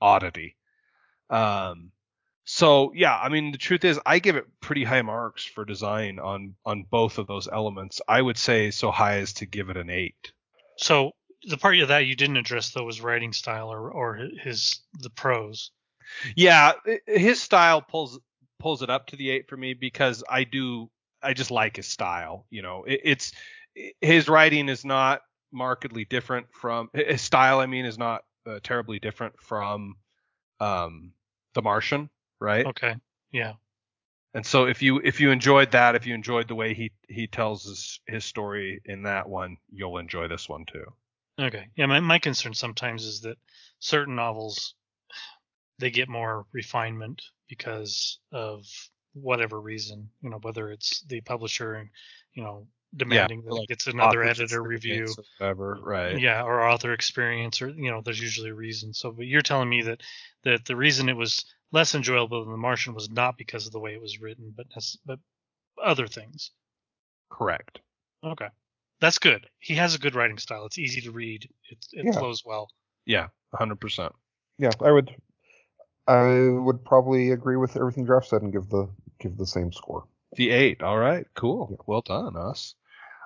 oddity. 0.00 0.56
Um, 1.30 1.90
so 2.44 2.92
yeah, 2.94 3.18
I 3.18 3.30
mean 3.30 3.52
the 3.52 3.58
truth 3.58 3.84
is 3.84 3.98
I 4.04 4.18
give 4.18 4.36
it 4.36 4.44
pretty 4.60 4.84
high 4.84 5.00
marks 5.00 5.44
for 5.44 5.64
design 5.64 6.18
on 6.18 6.54
on 6.66 6.82
both 6.82 7.16
of 7.16 7.26
those 7.26 7.48
elements. 7.50 8.02
I 8.06 8.20
would 8.20 8.36
say 8.36 8.70
so 8.70 8.90
high 8.90 9.20
as 9.20 9.32
to 9.34 9.46
give 9.46 9.70
it 9.70 9.78
an 9.78 9.88
eight. 9.88 10.32
So 10.76 11.12
the 11.46 11.56
part 11.56 11.78
of 11.78 11.88
that 11.88 12.06
you 12.06 12.14
didn't 12.14 12.36
address 12.36 12.70
though 12.70 12.84
was 12.84 13.00
writing 13.00 13.32
style 13.32 13.72
or 13.72 13.90
or 13.90 14.16
his 14.16 14.80
the 14.98 15.10
prose. 15.10 15.70
Yeah, 16.36 16.72
his 17.06 17.40
style 17.40 17.80
pulls 17.82 18.18
pulls 18.58 18.82
it 18.82 18.90
up 18.90 19.08
to 19.08 19.16
the 19.16 19.30
eight 19.30 19.48
for 19.48 19.56
me 19.56 19.74
because 19.74 20.24
I 20.28 20.44
do 20.44 20.90
I 21.22 21.32
just 21.34 21.50
like 21.50 21.76
his 21.76 21.86
style. 21.86 22.46
You 22.50 22.62
know, 22.62 22.84
it, 22.84 23.00
it's 23.04 23.32
his 24.00 24.28
writing 24.28 24.68
is 24.68 24.84
not 24.84 25.22
markedly 25.52 26.04
different 26.04 26.46
from 26.52 26.90
his 26.92 27.20
style. 27.20 27.60
I 27.60 27.66
mean, 27.66 27.84
is 27.84 27.98
not 27.98 28.24
uh, 28.46 28.60
terribly 28.62 28.98
different 28.98 29.34
from 29.40 29.96
um, 30.60 31.12
The 31.54 31.62
Martian, 31.62 32.10
right? 32.40 32.66
Okay. 32.66 32.96
Yeah. 33.32 33.54
And 34.34 34.44
so 34.44 34.66
if 34.66 34.82
you 34.82 35.00
if 35.04 35.20
you 35.20 35.30
enjoyed 35.30 35.70
that, 35.72 35.94
if 35.94 36.06
you 36.06 36.14
enjoyed 36.14 36.48
the 36.48 36.56
way 36.56 36.74
he 36.74 36.90
he 37.08 37.26
tells 37.26 37.64
his 37.64 38.00
his 38.06 38.24
story 38.24 38.80
in 38.84 39.04
that 39.04 39.28
one, 39.28 39.56
you'll 39.72 39.98
enjoy 39.98 40.26
this 40.26 40.48
one 40.48 40.64
too. 40.66 40.84
Okay. 41.40 41.68
Yeah, 41.76 41.86
my, 41.86 42.00
my 42.00 42.18
concern 42.18 42.54
sometimes 42.54 43.04
is 43.04 43.20
that 43.22 43.38
certain 43.78 44.14
novels 44.14 44.74
they 45.78 45.90
get 45.90 46.08
more 46.08 46.46
refinement 46.52 47.22
because 47.48 48.18
of 48.32 48.64
whatever 49.12 49.60
reason, 49.60 50.08
you 50.22 50.30
know, 50.30 50.38
whether 50.42 50.70
it's 50.70 51.02
the 51.02 51.20
publisher 51.20 51.90
you 52.34 52.42
know 52.42 52.66
demanding 52.96 53.42
that 53.42 53.52
like 53.52 53.64
it 53.64 53.68
gets 53.68 53.86
another 53.88 54.22
editor 54.22 54.62
review. 54.62 55.06
whatever, 55.38 55.78
right? 55.82 56.18
Yeah, 56.18 56.42
or 56.42 56.68
author 56.68 56.92
experience, 56.92 57.60
or 57.60 57.68
you 57.68 57.90
know, 57.90 58.00
there's 58.00 58.20
usually 58.20 58.50
a 58.50 58.54
reason. 58.54 58.92
So, 58.94 59.10
but 59.12 59.26
you're 59.26 59.42
telling 59.42 59.68
me 59.68 59.82
that 59.82 60.02
that 60.44 60.64
the 60.64 60.76
reason 60.76 61.08
it 61.08 61.16
was 61.16 61.44
less 61.72 61.94
enjoyable 61.94 62.44
than 62.44 62.52
The 62.52 62.58
Martian 62.58 62.94
was 62.94 63.10
not 63.10 63.36
because 63.36 63.66
of 63.66 63.72
the 63.72 63.80
way 63.80 63.94
it 63.94 64.00
was 64.00 64.20
written, 64.20 64.54
but 64.56 64.66
but 65.04 65.18
other 65.82 66.06
things. 66.06 66.50
Correct. 67.30 67.80
Okay, 68.24 68.48
that's 69.00 69.18
good. 69.18 69.46
He 69.58 69.74
has 69.74 69.94
a 69.94 69.98
good 69.98 70.14
writing 70.14 70.38
style. 70.38 70.64
It's 70.66 70.78
easy 70.78 71.00
to 71.02 71.10
read. 71.10 71.48
It 71.70 71.78
it 71.92 72.04
Yeah. 72.06 72.12
flows 72.12 72.44
well. 72.44 72.70
Yeah, 73.06 73.28
hundred 73.52 73.80
percent. 73.80 74.12
Yeah, 74.58 74.70
I 74.80 74.92
would. 74.92 75.10
I 76.06 76.48
would 76.50 76.84
probably 76.84 77.30
agree 77.30 77.56
with 77.56 77.76
everything 77.76 78.06
Jeff 78.06 78.26
said 78.26 78.42
and 78.42 78.52
give 78.52 78.68
the 78.68 78.88
give 79.20 79.36
the 79.36 79.46
same 79.46 79.72
score. 79.72 80.04
The 80.36 80.50
eight. 80.50 80.82
All 80.82 80.98
right. 80.98 81.26
Cool. 81.34 81.82
Well 81.86 82.02
done, 82.02 82.36
us. 82.36 82.74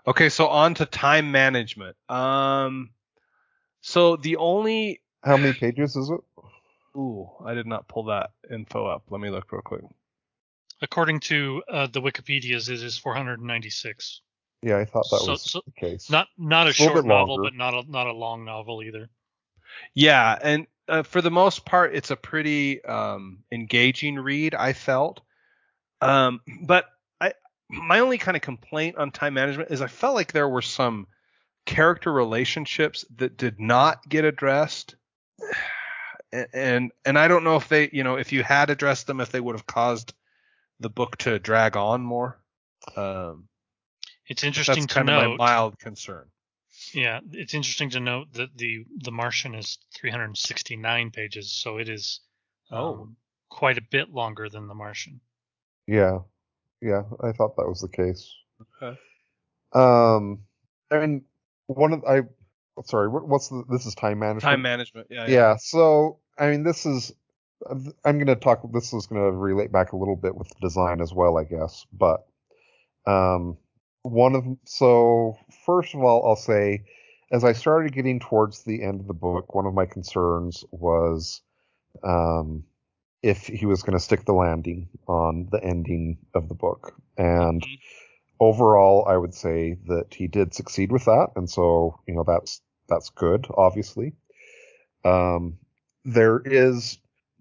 Okay, 0.06 0.28
so 0.28 0.46
on 0.48 0.74
to 0.74 0.86
time 0.86 1.32
management. 1.32 1.96
Um, 2.08 2.90
so 3.80 4.16
the 4.16 4.36
only 4.36 5.00
How 5.24 5.36
many 5.36 5.52
pages 5.52 5.96
is 5.96 6.10
it? 6.10 6.20
ooh, 6.96 7.28
I 7.44 7.54
did 7.54 7.66
not 7.66 7.88
pull 7.88 8.04
that 8.04 8.30
info 8.50 8.86
up. 8.86 9.04
Let 9.10 9.20
me 9.20 9.30
look 9.30 9.50
real 9.52 9.62
quick. 9.62 9.82
According 10.80 11.20
to 11.20 11.62
uh, 11.68 11.86
the 11.88 12.00
Wikipedia's, 12.00 12.68
it 12.68 12.82
is 12.82 12.96
496. 12.98 14.20
Yeah, 14.62 14.78
I 14.78 14.84
thought 14.84 15.06
that 15.10 15.20
So- 15.20 15.32
was 15.32 15.42
so- 15.50 15.62
the 15.66 15.72
case. 15.72 16.08
Not 16.10 16.28
not 16.38 16.66
a 16.66 16.70
a 16.70 16.72
short 16.72 17.04
novel, 17.04 17.42
but 17.42 17.54
not 17.54 17.74
a 17.74 17.90
not 17.90 18.06
a 18.06 18.12
long 18.12 18.44
novel 18.44 18.82
either. 18.82 19.08
Yeah, 19.94 20.38
and 20.42 20.66
uh, 20.88 21.02
for 21.02 21.20
the 21.20 21.30
most 21.30 21.64
part, 21.64 21.94
it's 21.94 22.10
a 22.10 22.16
pretty 22.16 22.82
um, 22.84 23.38
engaging 23.52 24.16
read. 24.16 24.54
I 24.54 24.72
felt, 24.72 25.20
um, 26.00 26.40
but 26.62 26.86
I 27.20 27.32
my 27.70 28.00
only 28.00 28.18
kind 28.18 28.36
of 28.36 28.42
complaint 28.42 28.96
on 28.96 29.10
time 29.10 29.34
management 29.34 29.70
is 29.70 29.82
I 29.82 29.86
felt 29.86 30.14
like 30.14 30.32
there 30.32 30.48
were 30.48 30.62
some 30.62 31.06
character 31.66 32.12
relationships 32.12 33.04
that 33.16 33.36
did 33.36 33.60
not 33.60 34.08
get 34.08 34.24
addressed, 34.24 34.94
and 36.32 36.90
and, 37.04 37.18
I 37.18 37.28
don't 37.28 37.44
know 37.44 37.56
if 37.56 37.68
they, 37.68 37.90
you 37.92 38.04
know, 38.04 38.16
if 38.16 38.32
you 38.32 38.42
had 38.42 38.70
addressed 38.70 39.06
them, 39.06 39.20
if 39.20 39.30
they 39.30 39.40
would 39.40 39.54
have 39.54 39.66
caused 39.66 40.14
the 40.80 40.90
book 40.90 41.16
to 41.18 41.38
drag 41.38 41.76
on 41.76 42.02
more. 42.02 42.40
Um, 42.96 43.48
It's 44.26 44.42
that's 44.42 44.44
interesting 44.44 44.86
to 44.86 44.94
kind 44.94 45.10
of 45.10 45.30
my 45.30 45.36
mild 45.36 45.78
concern. 45.78 46.30
Yeah, 46.94 47.20
it's 47.32 47.54
interesting 47.54 47.90
to 47.90 48.00
note 48.00 48.32
that 48.34 48.56
the 48.56 48.84
the 49.02 49.10
Martian 49.12 49.54
is 49.54 49.78
369 49.94 51.10
pages, 51.10 51.52
so 51.52 51.78
it 51.78 51.88
is 51.88 52.20
Oh. 52.70 52.92
um, 52.94 53.16
quite 53.48 53.78
a 53.78 53.82
bit 53.90 54.10
longer 54.10 54.48
than 54.48 54.68
The 54.68 54.74
Martian. 54.74 55.20
Yeah, 55.86 56.18
yeah, 56.82 57.02
I 57.22 57.32
thought 57.32 57.56
that 57.56 57.66
was 57.66 57.80
the 57.80 57.88
case. 57.88 58.30
Okay. 58.82 58.98
Um, 59.72 60.40
I 60.90 60.98
mean, 60.98 61.24
one 61.66 61.92
of 61.92 62.04
I, 62.04 62.22
sorry, 62.84 63.08
what's 63.08 63.48
the, 63.48 63.64
this 63.70 63.86
is 63.86 63.94
time 63.94 64.18
management. 64.18 64.42
Time 64.42 64.62
management. 64.62 65.06
Yeah. 65.10 65.26
yeah. 65.26 65.56
So 65.56 66.20
I 66.38 66.50
mean, 66.50 66.62
this 66.62 66.86
is 66.86 67.12
I'm 68.04 68.18
going 68.18 68.26
to 68.26 68.36
talk. 68.36 68.60
This 68.72 68.92
is 68.92 69.06
going 69.06 69.20
to 69.20 69.32
relate 69.36 69.72
back 69.72 69.92
a 69.92 69.96
little 69.96 70.16
bit 70.16 70.34
with 70.34 70.48
the 70.48 70.60
design 70.60 71.00
as 71.00 71.12
well, 71.12 71.36
I 71.38 71.44
guess. 71.44 71.86
But 71.92 72.26
um, 73.06 73.56
one 74.10 74.34
of 74.34 74.44
so 74.64 75.38
first 75.66 75.94
of 75.94 76.02
all, 76.02 76.26
I'll 76.28 76.36
say, 76.36 76.84
as 77.30 77.44
I 77.44 77.52
started 77.52 77.92
getting 77.92 78.20
towards 78.20 78.62
the 78.64 78.82
end 78.82 79.00
of 79.00 79.06
the 79.06 79.14
book, 79.14 79.54
one 79.54 79.66
of 79.66 79.74
my 79.74 79.86
concerns 79.86 80.64
was 80.70 81.42
um, 82.02 82.64
if 83.22 83.46
he 83.46 83.66
was 83.66 83.82
going 83.82 83.98
to 83.98 84.04
stick 84.04 84.24
the 84.24 84.32
landing 84.32 84.88
on 85.06 85.48
the 85.50 85.62
ending 85.62 86.18
of 86.34 86.48
the 86.48 86.54
book, 86.54 86.94
and 87.16 87.62
Mhm. 87.62 87.78
overall, 88.40 89.04
I 89.06 89.16
would 89.16 89.34
say 89.34 89.74
that 89.88 90.14
he 90.14 90.26
did 90.28 90.54
succeed 90.54 90.92
with 90.92 91.04
that, 91.06 91.30
and 91.36 91.48
so 91.48 92.00
you 92.06 92.14
know 92.14 92.24
that's 92.24 92.62
that's 92.88 93.10
good, 93.10 93.46
obviously. 93.56 94.14
Um, 95.04 95.58
there 96.04 96.40
is 96.44 96.98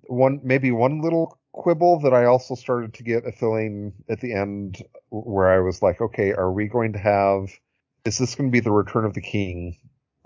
one 0.07 0.41
maybe 0.43 0.71
one 0.71 1.01
little 1.01 1.39
quibble 1.53 1.99
that 2.01 2.13
I 2.13 2.25
also 2.25 2.55
started 2.55 2.93
to 2.95 3.03
get 3.03 3.25
a 3.25 3.31
feeling 3.31 3.93
at 4.09 4.19
the 4.21 4.33
end 4.33 4.83
where 5.09 5.47
I 5.49 5.59
was 5.59 5.81
like, 5.81 6.01
okay, 6.01 6.33
are 6.33 6.51
we 6.51 6.67
going 6.67 6.93
to 6.93 6.99
have 6.99 7.49
is 8.05 8.17
this 8.17 8.35
going 8.35 8.49
to 8.49 8.51
be 8.51 8.59
the 8.61 8.71
Return 8.71 9.03
of 9.05 9.13
the 9.13 9.21
King 9.21 9.77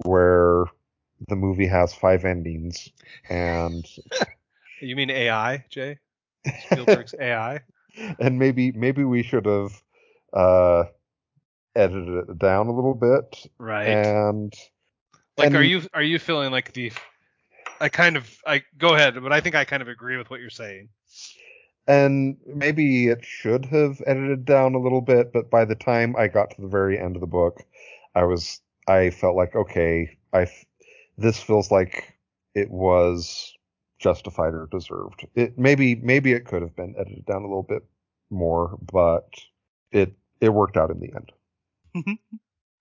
where 0.05 0.65
the 1.28 1.36
movie 1.36 1.67
has 1.67 1.93
five 1.93 2.26
endings 2.26 2.89
and 3.30 3.86
You 4.82 4.95
mean 4.95 5.09
AI, 5.11 5.63
Jay? 5.69 5.99
Spielberg's 6.65 7.13
AI. 7.19 7.59
and 8.19 8.39
maybe 8.39 8.72
maybe 8.72 9.03
we 9.03 9.22
should 9.24 9.45
have 9.45 9.82
uh 10.34 10.84
edited 11.76 12.30
it 12.30 12.39
down 12.39 12.67
a 12.67 12.72
little 12.74 12.93
bit 12.95 13.45
Right. 13.57 13.88
and 13.88 14.53
like, 15.38 15.47
and- 15.47 15.55
are 15.55 15.63
you 15.63 15.82
are 15.93 16.01
you 16.03 16.19
feeling 16.19 16.51
like 16.51 16.74
the? 16.74 16.91
I 17.80 17.89
kind 17.89 18.15
of 18.17 18.30
I 18.45 18.63
go 18.78 18.93
ahead, 18.95 19.15
but 19.22 19.32
I 19.34 19.39
think 19.41 19.55
I 19.55 19.65
kind 19.65 19.82
of 19.82 19.88
agree 19.88 20.17
with 20.17 20.30
what 20.30 20.39
you're 20.39 20.49
saying. 20.49 20.89
And 21.88 22.38
maybe 22.46 23.08
it 23.08 23.24
should 23.24 23.66
have 23.66 24.02
edited 24.06 24.46
down 24.46 24.76
a 24.76 24.80
little 24.80 25.02
bit 25.02 25.34
but 25.34 25.50
by 25.50 25.66
the 25.66 25.76
time 25.76 26.16
i 26.18 26.28
got 26.28 26.52
to 26.52 26.62
the 26.62 26.68
very 26.68 27.00
end 27.00 27.16
of 27.16 27.22
the 27.22 27.28
book 27.28 27.64
i 28.16 28.24
was 28.24 28.62
i 28.88 29.10
felt 29.10 29.36
like 29.36 29.56
okay 29.56 30.18
I 30.34 30.48
this 31.18 31.42
feels 31.42 31.72
like 31.72 32.14
it 32.56 32.70
was 32.70 33.54
justified 34.00 34.54
or 34.54 34.68
deserved. 34.72 35.28
It 35.36 35.58
maybe 35.58 35.96
maybe 35.96 36.32
it 36.32 36.46
could 36.46 36.62
have 36.62 36.76
been 36.76 36.96
edited 36.98 37.26
down 37.26 37.44
a 37.44 37.48
little 37.48 37.64
bit 37.64 37.84
more 38.30 38.78
but 38.92 39.28
it 39.92 40.14
it 40.40 40.50
worked 40.50 40.78
out 40.78 40.90
in 40.90 41.00
the 41.00 41.12
end. 41.14 41.32
Mm-hmm. 41.96 42.36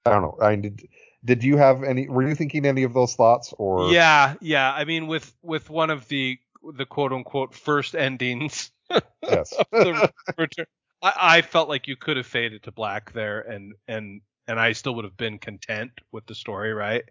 I 0.06 0.10
don't 0.10 0.22
know. 0.22 0.38
I 0.40 0.56
did 0.56 0.88
did 1.24 1.44
you 1.44 1.56
have 1.58 1.82
any 1.82 2.08
were 2.08 2.26
you 2.26 2.34
thinking 2.34 2.64
any 2.64 2.84
of 2.84 2.94
those 2.94 3.14
thoughts 3.14 3.52
or? 3.58 3.92
Yeah, 3.92 4.34
yeah. 4.40 4.72
I 4.72 4.84
mean, 4.84 5.06
with 5.06 5.34
with 5.42 5.68
one 5.68 5.90
of 5.90 6.08
the 6.08 6.38
the 6.76 6.86
quote 6.86 7.12
unquote 7.12 7.54
first 7.54 7.94
endings 7.94 8.70
yes 9.22 9.54
the 9.72 10.10
return, 10.36 10.66
I, 11.02 11.12
I 11.16 11.42
felt 11.42 11.68
like 11.68 11.88
you 11.88 11.96
could 11.96 12.16
have 12.16 12.26
faded 12.26 12.64
to 12.64 12.72
black 12.72 13.12
there, 13.12 13.40
and 13.40 13.74
and 13.88 14.20
and 14.46 14.58
I 14.58 14.72
still 14.72 14.94
would 14.96 15.04
have 15.04 15.16
been 15.16 15.38
content 15.38 15.92
with 16.12 16.26
the 16.26 16.34
story, 16.34 16.72
right? 16.72 17.04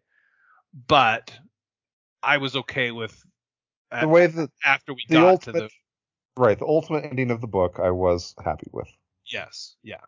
But 0.87 1.31
I 2.21 2.37
was 2.37 2.55
okay 2.55 2.91
with 2.91 3.19
the 3.91 4.07
way 4.07 4.27
that 4.27 4.51
after 4.63 4.93
we 4.93 5.03
got 5.09 5.25
ultimate 5.25 5.53
to 5.53 5.63
the 5.63 5.69
right 6.37 6.59
the 6.59 6.65
ultimate 6.65 7.05
ending 7.05 7.31
of 7.31 7.41
the 7.41 7.47
book 7.47 7.79
i 7.81 7.89
was 7.89 8.35
happy 8.45 8.67
with 8.71 8.87
yes, 9.31 9.75
yeah. 9.83 10.01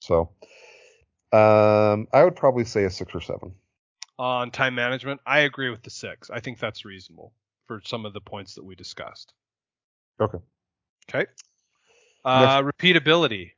So, 0.00 0.30
um, 1.32 2.06
I 2.12 2.22
would 2.24 2.36
probably 2.36 2.64
say 2.64 2.84
a 2.84 2.90
six 2.90 3.14
or 3.14 3.20
seven. 3.20 3.52
On 4.18 4.50
time 4.50 4.74
management, 4.74 5.20
I 5.26 5.40
agree 5.40 5.70
with 5.70 5.82
the 5.82 5.90
six. 5.90 6.30
I 6.30 6.40
think 6.40 6.58
that's 6.58 6.84
reasonable 6.84 7.32
for 7.66 7.80
some 7.84 8.06
of 8.06 8.12
the 8.12 8.20
points 8.20 8.54
that 8.54 8.64
we 8.64 8.74
discussed. 8.74 9.32
Okay. 10.20 10.38
Okay. 11.08 11.26
Uh, 12.24 12.62
repeatability. 12.62 13.52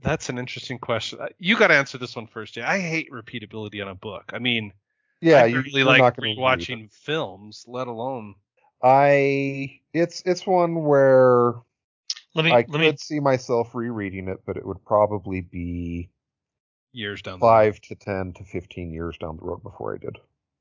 That's 0.00 0.28
an 0.28 0.38
interesting 0.38 0.78
question. 0.78 1.18
Uh, 1.20 1.28
You 1.38 1.58
got 1.58 1.68
to 1.68 1.74
answer 1.74 1.98
this 1.98 2.14
one 2.14 2.26
first, 2.26 2.54
Jay. 2.54 2.62
I 2.62 2.78
hate 2.78 3.10
repeatability 3.10 3.82
on 3.82 3.88
a 3.88 3.94
book. 3.94 4.30
I 4.32 4.38
mean, 4.38 4.72
Yeah, 5.20 5.42
I 5.42 5.46
you, 5.46 5.56
really 5.56 5.70
you're 5.80 5.84
like 5.86 5.98
not 5.98 6.16
gonna 6.16 6.28
read 6.28 6.38
it. 6.38 6.38
rewatching 6.38 6.92
films, 6.92 7.64
let 7.66 7.88
alone. 7.88 8.34
I 8.82 9.80
it's 9.92 10.22
it's 10.24 10.46
one 10.46 10.84
where 10.84 11.54
Let 12.36 12.44
me 12.44 12.52
I 12.52 12.56
let 12.56 12.68
could 12.68 12.80
me 12.80 12.96
see 12.96 13.18
myself 13.18 13.74
rereading 13.74 14.28
it, 14.28 14.38
but 14.46 14.56
it 14.56 14.64
would 14.64 14.84
probably 14.84 15.40
be 15.40 16.10
Years 16.92 17.20
down 17.20 17.40
the 17.40 17.46
road. 17.46 17.50
five 17.50 17.80
to 17.82 17.96
ten 17.96 18.32
to 18.34 18.44
fifteen 18.44 18.92
years 18.92 19.18
down 19.18 19.36
the 19.36 19.44
road 19.44 19.62
before 19.64 19.94
I 19.94 19.98
did. 19.98 20.16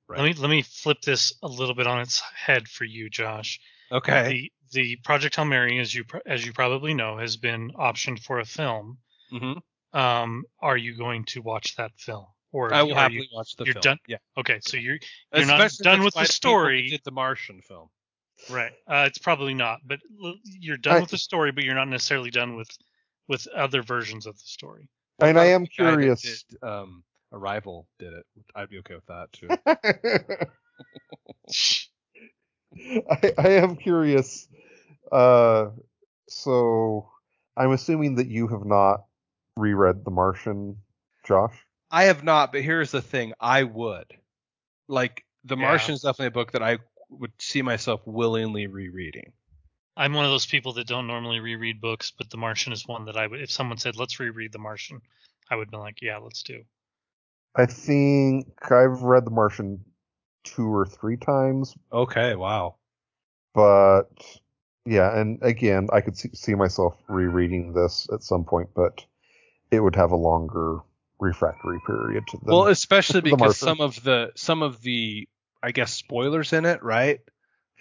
Right. 0.10 0.20
let 0.20 0.26
me 0.26 0.34
let 0.42 0.50
me 0.50 0.62
flip 0.62 1.02
this 1.02 1.34
a 1.44 1.48
little 1.48 1.76
bit 1.76 1.88
on 1.88 2.00
its 2.02 2.22
head 2.22 2.68
for 2.68 2.86
you, 2.86 3.10
Josh. 3.10 3.60
Okay. 3.92 4.28
The 4.30 4.52
the 4.74 4.96
Project 5.04 5.36
Hail 5.36 5.46
Mary, 5.46 5.80
as 5.80 5.94
you 5.94 6.04
as 6.26 6.46
you 6.46 6.54
probably 6.54 6.94
know, 6.94 7.18
has 7.18 7.38
been 7.38 7.72
optioned 7.72 8.20
for 8.24 8.40
a 8.40 8.46
film. 8.46 8.98
Mm-hmm. 9.34 9.98
Um, 9.98 10.44
are 10.62 10.78
you 10.78 10.96
going 10.96 11.26
to 11.26 11.42
watch 11.42 11.76
that 11.78 11.92
film, 11.98 12.26
or 12.52 12.74
I 12.74 12.84
will 12.84 12.96
happily 12.96 13.22
you 13.22 13.28
watch 13.34 13.56
the 13.58 13.66
you're 13.66 13.74
film. 13.74 13.82
done- 13.82 14.00
Yeah. 14.08 14.18
okay? 14.38 14.60
So 14.62 14.78
you're 14.78 14.98
You're 15.34 15.46
not 15.46 15.72
done 15.82 16.04
with 16.04 16.14
the 16.14 16.20
people 16.22 16.22
who 16.22 16.26
story. 16.26 16.90
Did 16.90 17.02
the 17.04 17.12
Martian 17.12 17.62
film? 17.62 17.90
right. 18.52 18.72
Uh, 18.88 19.06
it's 19.08 19.18
probably 19.18 19.54
not, 19.56 19.80
but 19.86 20.00
l- 20.24 20.36
you're 20.44 20.78
done 20.78 20.98
I- 20.98 21.00
with 21.02 21.10
the 21.10 21.18
story, 21.18 21.52
but 21.52 21.64
you're 21.64 21.74
not 21.76 21.88
necessarily 21.88 22.30
done 22.30 22.56
with 22.56 22.70
with 23.28 23.48
other 23.48 23.82
versions 23.82 24.26
of 24.26 24.36
the 24.36 24.46
story. 24.46 24.88
And 25.20 25.40
I 25.40 25.46
am 25.46 25.64
The 25.64 25.70
guy 25.78 25.84
that 25.86 25.92
curious. 25.94 26.22
Did, 26.44 26.64
um, 26.64 27.04
Arrival 27.32 27.88
did 28.00 28.14
it. 28.14 28.26
I'd 28.56 28.70
be 28.70 28.80
okay 28.80 28.96
with 28.96 29.06
that 29.08 29.32
too. 29.34 29.50
I, 33.10 33.34
I 33.38 33.50
am 33.62 33.76
curious. 33.76 34.48
Uh, 35.12 35.68
so 36.30 37.10
I'm 37.56 37.72
assuming 37.72 38.16
that 38.16 38.28
you 38.28 38.48
have 38.48 38.66
not 38.66 39.06
reread 39.56 40.06
The 40.06 40.12
Martian, 40.12 40.78
Josh. 41.26 41.66
I 41.90 42.06
have 42.06 42.24
not, 42.24 42.52
but 42.52 42.62
here's 42.62 42.92
the 42.92 43.02
thing: 43.02 43.34
I 43.40 43.64
would. 43.64 44.14
Like, 44.88 45.26
The 45.44 45.56
Yeah. 45.58 45.64
Martian 45.64 45.96
is 45.96 46.02
definitely 46.02 46.28
a 46.28 46.32
book 46.32 46.52
that 46.54 46.64
I 46.64 46.80
would 47.10 47.34
see 47.40 47.62
myself 47.62 48.02
willingly 48.06 48.68
rereading. 48.68 49.34
I'm 49.96 50.14
one 50.14 50.26
of 50.26 50.32
those 50.32 50.46
people 50.46 50.74
that 50.74 50.88
don't 50.88 51.08
normally 51.08 51.40
reread 51.40 51.82
books, 51.82 52.12
but 52.12 52.30
The 52.30 52.38
Martian 52.38 52.72
is 52.72 52.88
one 52.88 53.06
that 53.06 53.18
I 53.18 53.28
would. 53.28 53.42
If 53.42 53.52
someone 53.52 53.78
said, 53.78 53.96
"Let's 53.96 54.20
reread 54.20 54.52
The 54.52 54.60
Martian," 54.60 55.02
I 55.50 55.56
would 55.56 55.72
be 55.72 55.78
like, 55.78 56.02
"Yeah, 56.02 56.18
let's 56.18 56.44
do." 56.44 56.64
I 57.56 57.66
think 57.66 58.48
I've 58.72 59.02
read 59.02 59.26
The 59.26 59.32
Martian 59.32 59.84
two 60.44 60.68
or 60.74 60.86
three 60.86 61.18
times, 61.18 61.76
Okay, 61.92 62.36
wow. 62.36 62.78
but 63.54 64.10
yeah, 64.86 65.20
and 65.20 65.40
again, 65.42 65.88
I 65.92 66.02
could 66.02 66.18
see, 66.18 66.30
see 66.34 66.56
myself 66.56 66.96
rereading 67.10 67.74
this 67.74 68.08
at 68.14 68.24
some 68.24 68.46
point, 68.46 68.70
but 68.76 69.06
it 69.72 69.80
would 69.82 69.96
have 69.96 70.12
a 70.12 70.16
longer 70.16 70.80
refractory 71.20 71.80
period 71.86 72.24
to 72.28 72.38
them. 72.38 72.48
well, 72.50 72.68
especially 72.68 73.22
The 73.22 73.32
because 73.32 73.58
some 73.58 73.82
of 73.82 74.02
the 74.04 74.32
some 74.36 74.62
of 74.64 74.82
the 74.82 75.28
I 75.64 75.72
guess 75.72 75.94
spoilers 75.94 76.54
in 76.54 76.66
it, 76.66 76.84
right, 76.84 77.20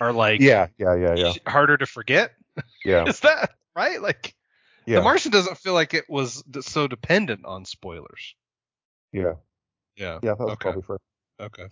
are 0.01 0.13
like 0.13 0.41
yeah, 0.41 0.67
yeah, 0.79 0.95
yeah, 0.95 1.15
yeah, 1.15 1.33
harder 1.47 1.77
to 1.77 1.87
forget. 1.87 2.33
yeah, 2.85 3.05
Is 3.09 3.21
that 3.21 3.51
right? 3.77 4.01
Like, 4.01 4.35
yeah, 4.87 4.99
The 4.99 5.03
Martian 5.03 5.33
doesn't 5.33 5.59
feel 5.59 5.75
like 5.75 5.95
it 5.95 6.07
was 6.09 6.43
so 6.63 6.89
dependent 6.89 7.45
on 7.45 7.65
spoilers. 7.65 8.35
yeah, 9.13 9.35
Yeah. 9.97 10.19
yeah. 10.23 10.35
That's 10.39 10.51
Okay. 10.53 10.57
probably 10.61 10.83
fair. 10.83 10.99
Okay. 11.41 11.67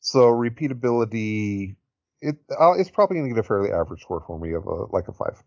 So 0.00 0.30
repeatability, 0.32 1.76
it 2.20 2.36
uh, 2.50 2.72
it's 2.72 2.90
probably 2.90 3.16
going 3.18 3.28
to 3.28 3.34
get 3.34 3.40
a 3.40 3.46
fairly 3.46 3.70
average 3.72 4.02
score 4.02 4.22
for 4.26 4.38
me 4.38 4.52
of 4.52 4.66
a 4.66 4.86
like 4.92 5.08
a 5.08 5.12
five. 5.12 5.42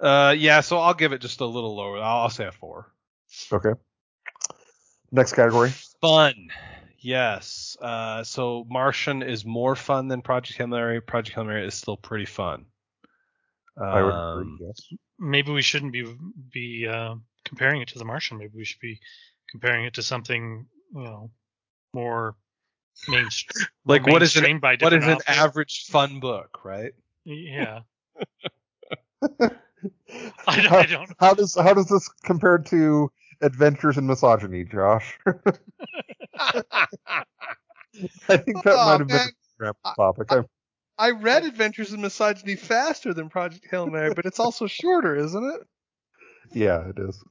Uh, 0.00 0.34
yeah. 0.36 0.60
So 0.60 0.78
I'll 0.78 0.94
give 0.94 1.12
it 1.12 1.20
just 1.20 1.40
a 1.40 1.46
little 1.46 1.74
lower. 1.76 1.98
I'll, 1.98 2.22
I'll 2.22 2.30
say 2.30 2.46
a 2.46 2.52
four. 2.52 2.92
Okay. 3.52 3.72
Next 5.10 5.32
category. 5.32 5.70
Fun. 6.00 6.48
Yes. 7.00 7.76
Uh, 7.80 8.22
so 8.24 8.66
Martian 8.68 9.22
is 9.22 9.44
more 9.44 9.74
fun 9.76 10.08
than 10.08 10.20
Project 10.20 10.58
Hail 10.58 10.66
Mary. 10.66 11.00
Project 11.00 11.34
Hail 11.34 11.44
Mary 11.44 11.66
is 11.66 11.74
still 11.74 11.96
pretty 11.96 12.26
fun. 12.26 12.66
I 13.80 14.02
would 14.02 14.12
Um, 14.12 14.38
agree. 14.40 14.66
Yes. 14.66 14.98
Maybe 15.18 15.52
we 15.52 15.62
shouldn't 15.62 15.92
be 15.92 16.04
be 16.52 16.86
uh, 16.86 17.14
comparing 17.44 17.80
it 17.80 17.88
to 17.88 17.98
The 17.98 18.04
Martian. 18.04 18.38
Maybe 18.38 18.52
we 18.56 18.64
should 18.64 18.80
be 18.80 19.00
comparing 19.50 19.84
it 19.84 19.94
to 19.94 20.02
something 20.02 20.66
you 20.94 21.02
know 21.02 21.30
more 21.94 22.34
mainstream. 23.08 23.66
Like 23.84 24.06
what 24.06 24.22
is 24.22 24.36
an 24.36 24.42
mainstream 24.42 24.60
by 24.60 24.76
what 24.80 24.92
is 24.92 25.04
an 25.04 25.12
authors. 25.12 25.24
average 25.28 25.84
fun 25.88 26.20
book, 26.20 26.60
right? 26.64 26.92
Yeah. 27.24 27.80
I 30.46 30.60
don't- 30.62 30.72
I 30.72 30.86
don't- 30.86 31.12
How 31.18 31.34
does 31.34 31.54
how 31.54 31.72
does 31.74 31.86
this 31.88 32.08
compare 32.24 32.58
to 32.58 33.10
Adventures 33.40 33.96
in 33.96 34.06
Misogyny, 34.06 34.64
Josh? 34.64 35.18
I 36.38 38.36
think 38.36 38.62
that 38.64 38.74
Oh, 38.74 38.84
might 38.86 38.98
have 39.00 39.08
been 39.08 39.16
a 39.16 39.30
rap 39.58 39.76
topic. 39.96 40.30
I'm, 40.32 40.46
I 40.98 41.10
read 41.12 41.44
Adventures 41.44 41.92
in 41.92 42.00
Misogyny 42.00 42.56
faster 42.56 43.14
than 43.14 43.28
Project 43.28 43.66
Hail 43.70 43.86
Mary, 43.86 44.12
but 44.14 44.26
it's 44.26 44.40
also 44.40 44.66
shorter, 44.66 45.14
isn't 45.16 45.44
it? 45.44 45.60
Yeah, 46.52 46.88
it 46.90 46.98
is. 46.98 47.22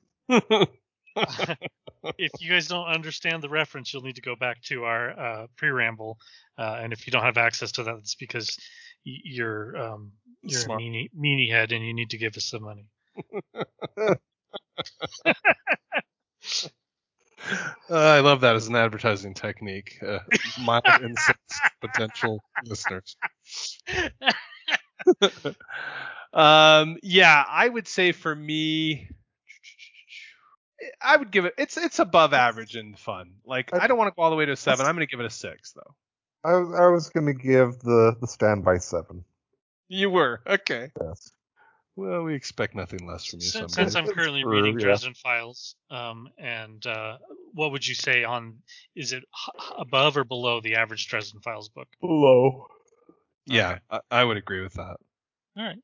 If 2.17 2.31
you 2.41 2.49
guys 2.49 2.67
don't 2.67 2.87
understand 2.87 3.43
the 3.43 3.49
reference, 3.49 3.93
you'll 3.93 4.03
need 4.03 4.15
to 4.15 4.21
go 4.21 4.35
back 4.35 4.61
to 4.63 4.83
our 4.83 5.19
uh, 5.19 5.47
pre-ramble, 5.55 6.17
uh, 6.57 6.79
and 6.81 6.93
if 6.93 7.07
you 7.07 7.11
don't 7.11 7.23
have 7.23 7.37
access 7.37 7.71
to 7.73 7.83
that, 7.83 7.95
it's 7.97 8.15
because 8.15 8.57
y- 9.05 9.19
you're 9.23 9.77
um, 9.77 10.11
you're 10.43 10.63
Smart. 10.63 10.81
a 10.81 10.83
meanie, 10.83 11.09
meanie 11.17 11.51
head, 11.51 11.71
and 11.71 11.85
you 11.85 11.93
need 11.93 12.11
to 12.11 12.17
give 12.17 12.35
us 12.37 12.45
some 12.45 12.63
money. 12.63 12.85
Uh, 17.89 17.95
I 17.95 18.19
love 18.19 18.41
that 18.41 18.55
as 18.55 18.67
an 18.67 18.75
advertising 18.75 19.33
technique. 19.33 19.97
Uh, 20.05 20.19
mild 20.57 20.97
insults 21.01 21.61
potential 21.81 22.43
listeners. 22.63 23.15
um, 26.33 26.97
yeah, 27.01 27.43
I 27.47 27.69
would 27.69 27.87
say 27.87 28.11
for 28.11 28.35
me, 28.35 29.09
I 31.01 31.17
would 31.17 31.31
give 31.31 31.45
it. 31.45 31.53
It's 31.57 31.77
it's 31.77 31.99
above 31.99 32.33
average 32.33 32.75
and 32.75 32.97
fun. 32.97 33.33
Like 33.45 33.73
I 33.73 33.87
don't 33.87 33.97
want 33.97 34.09
to 34.09 34.15
go 34.15 34.21
all 34.23 34.29
the 34.29 34.35
way 34.35 34.45
to 34.45 34.51
a 34.51 34.55
seven. 34.55 34.85
I'm 34.85 34.95
going 34.95 35.07
to 35.07 35.11
give 35.11 35.19
it 35.19 35.25
a 35.25 35.29
six 35.29 35.73
though. 35.73 35.95
I 36.43 36.53
was 36.53 36.79
I 36.79 36.87
was 36.87 37.09
gonna 37.09 37.33
give 37.33 37.79
the 37.79 38.15
the 38.21 38.27
standby 38.27 38.77
seven. 38.77 39.25
You 39.89 40.09
were 40.09 40.41
okay. 40.45 40.91
Yes. 41.01 41.31
Well, 41.95 42.23
we 42.23 42.35
expect 42.35 42.75
nothing 42.75 43.07
less 43.07 43.25
from 43.25 43.39
you. 43.39 43.47
Since, 43.47 43.73
since 43.73 43.95
I'm 43.95 44.05
It's 44.05 44.13
currently 44.13 44.43
true, 44.43 44.51
reading 44.51 44.75
yeah. 44.75 44.85
Dresden 44.85 45.15
Files, 45.15 45.75
um, 45.89 46.29
and 46.37 46.85
uh, 46.85 47.17
what 47.53 47.71
would 47.71 47.87
you 47.87 47.95
say 47.95 48.23
on? 48.23 48.59
Is 48.95 49.13
it 49.13 49.23
h- 49.23 49.55
h- 49.59 49.73
above 49.79 50.15
or 50.15 50.23
below 50.23 50.61
the 50.61 50.75
average 50.75 51.07
Dresden 51.07 51.41
Files 51.41 51.69
book? 51.69 51.87
Below. 51.99 52.67
yeah, 53.47 53.79
I, 53.89 53.99
I 54.11 54.23
would 54.23 54.37
agree 54.37 54.61
with 54.61 54.73
that. 54.73 54.97
All 55.57 55.63
right. 55.63 55.79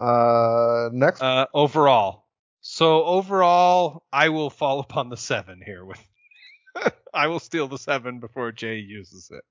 Uh, 0.00 0.90
next. 0.92 1.22
Uh, 1.22 1.46
overall, 1.54 2.25
so 2.68 3.04
overall, 3.04 4.02
I 4.12 4.28
will 4.30 4.50
fall 4.50 4.80
upon 4.86 5.08
the 5.08 5.16
seven 5.16 5.60
here. 5.64 5.84
With 5.84 6.00
I 7.14 7.28
will 7.28 7.38
steal 7.38 7.68
the 7.68 7.78
seven 7.78 8.18
before 8.20 8.50
Jay 8.52 8.76
uses 8.78 9.30
it. 9.32 9.44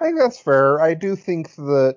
I 0.00 0.04
think 0.04 0.18
that's 0.18 0.40
fair. 0.40 0.80
I 0.80 0.94
do 0.94 1.16
think 1.16 1.54
that 1.56 1.96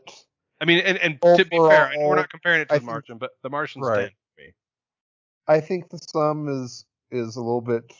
I 0.61 0.65
mean, 0.65 0.79
and, 0.79 0.97
and 0.99 1.19
to 1.21 1.45
be 1.45 1.57
fair, 1.57 1.91
we're 1.97 2.15
not 2.15 2.29
comparing 2.29 2.61
it 2.61 2.69
to 2.69 2.73
I 2.75 2.77
the 2.77 2.79
think- 2.81 2.91
Martian, 2.91 3.17
but 3.17 3.31
the 3.43 3.49
Martian's 3.49 3.87
Right. 3.87 4.01
10 4.01 4.09
for 4.09 4.41
me. 4.41 4.53
I 5.47 5.59
think 5.59 5.89
the 5.89 5.99
sum 6.13 6.47
is 6.63 6.85
is 7.11 7.35
a 7.35 7.41
little 7.41 7.61
bit 7.61 7.91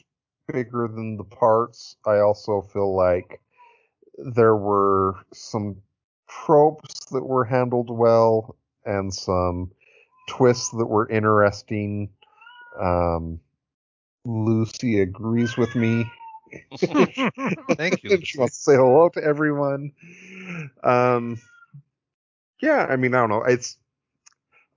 bigger 0.48 0.88
than 0.88 1.18
the 1.18 1.24
parts. 1.24 1.96
I 2.06 2.20
also 2.20 2.62
feel 2.62 2.96
like 2.96 3.42
there 4.18 4.56
were 4.56 5.16
some 5.34 5.78
tropes 6.30 7.06
that 7.12 7.24
were 7.26 7.44
handled 7.46 7.90
well 7.90 8.56
and 8.86 9.14
some 9.14 9.72
twists 10.32 10.70
that 10.70 10.86
were 10.86 11.10
interesting. 11.10 12.10
Um, 12.80 13.42
Lucy 14.24 15.02
agrees 15.02 15.58
with 15.58 15.76
me. 15.76 16.10
Thank 16.78 18.04
you. 18.04 18.20
she 18.24 18.38
wants 18.38 18.58
to 18.58 18.64
say 18.64 18.76
hello 18.76 19.10
to 19.10 19.24
everyone. 19.24 19.92
Um, 20.84 21.42
yeah, 22.62 22.86
I 22.90 22.96
mean, 22.96 23.14
I 23.14 23.20
don't 23.20 23.30
know. 23.30 23.44
It's 23.44 23.78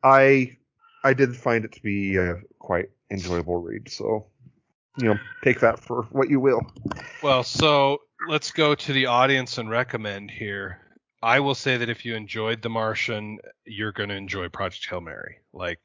I 0.03 0.57
I 1.05 1.15
did 1.15 1.37
find 1.37 1.65
it 1.65 1.73
to 1.73 1.83
be 1.83 2.17
a 2.17 2.41
quite 2.59 2.91
enjoyable 3.11 3.61
read. 3.61 3.89
So 3.89 4.27
you 4.97 5.09
know, 5.09 5.19
take 5.43 5.61
that 5.61 5.79
for 5.79 6.03
what 6.11 6.31
you 6.31 6.41
will. 6.41 6.63
Well, 7.23 7.45
so 7.45 8.03
let's 8.29 8.51
go 8.51 8.75
to 8.75 8.93
the 8.93 9.07
audience 9.07 9.59
and 9.59 9.71
recommend 9.71 10.31
here. 10.31 10.81
I 11.25 11.41
will 11.41 11.55
say 11.55 11.79
that 11.79 11.89
if 11.89 12.05
you 12.05 12.15
enjoyed 12.15 12.61
The 12.61 12.69
Martian, 12.69 13.39
you're 13.65 13.93
going 13.93 14.11
to 14.11 14.15
enjoy 14.15 14.51
Project 14.51 14.87
Hail 14.89 15.01
Mary. 15.01 15.39
Like, 15.55 15.81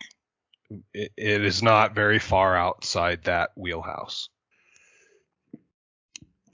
it, 0.94 1.14
it 1.16 1.46
is 1.46 1.64
not 1.64 1.96
very 1.96 2.20
far 2.20 2.58
outside 2.58 3.24
that 3.24 3.52
wheelhouse. 3.56 4.30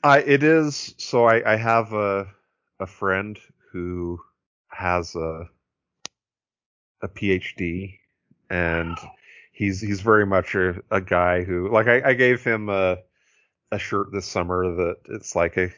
I 0.04 0.20
it 0.20 0.44
is 0.44 0.94
so 1.00 1.26
I 1.26 1.54
I 1.54 1.56
have 1.56 1.94
a 1.94 2.28
a 2.80 2.86
friend 2.86 3.40
who 3.72 4.20
has 4.68 5.16
a 5.16 5.50
a 7.02 7.08
PhD 7.08 7.98
and 8.52 8.96
he's 9.52 9.82
he's 9.82 10.02
very 10.02 10.28
much 10.28 10.54
a, 10.54 10.76
a 10.92 11.02
guy 11.02 11.44
who 11.44 11.72
like 11.72 11.88
I, 11.88 12.10
I 12.10 12.14
gave 12.14 12.44
him 12.44 12.70
a 12.70 13.00
a 13.72 13.80
shirt 13.80 14.12
this 14.12 14.28
summer 14.28 14.76
that 14.76 14.98
it's 15.10 15.36
like 15.36 15.58
a 15.58 15.72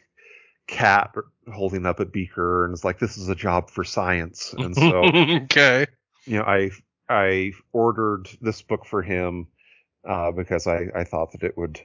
cat 0.68 1.12
holding 1.52 1.86
up 1.86 1.98
a 1.98 2.04
beaker 2.04 2.64
and 2.64 2.74
it's 2.74 2.84
like 2.84 2.98
this 2.98 3.16
is 3.16 3.28
a 3.28 3.34
job 3.34 3.70
for 3.70 3.82
science 3.82 4.54
and 4.58 4.76
so 4.76 5.02
okay. 5.42 5.86
you 6.26 6.36
know 6.36 6.44
I 6.44 6.70
I 7.08 7.52
ordered 7.72 8.28
this 8.42 8.60
book 8.60 8.84
for 8.84 9.02
him 9.02 9.48
uh, 10.06 10.30
because 10.30 10.66
I 10.66 10.86
I 10.94 11.04
thought 11.04 11.32
that 11.32 11.42
it 11.42 11.56
would 11.56 11.80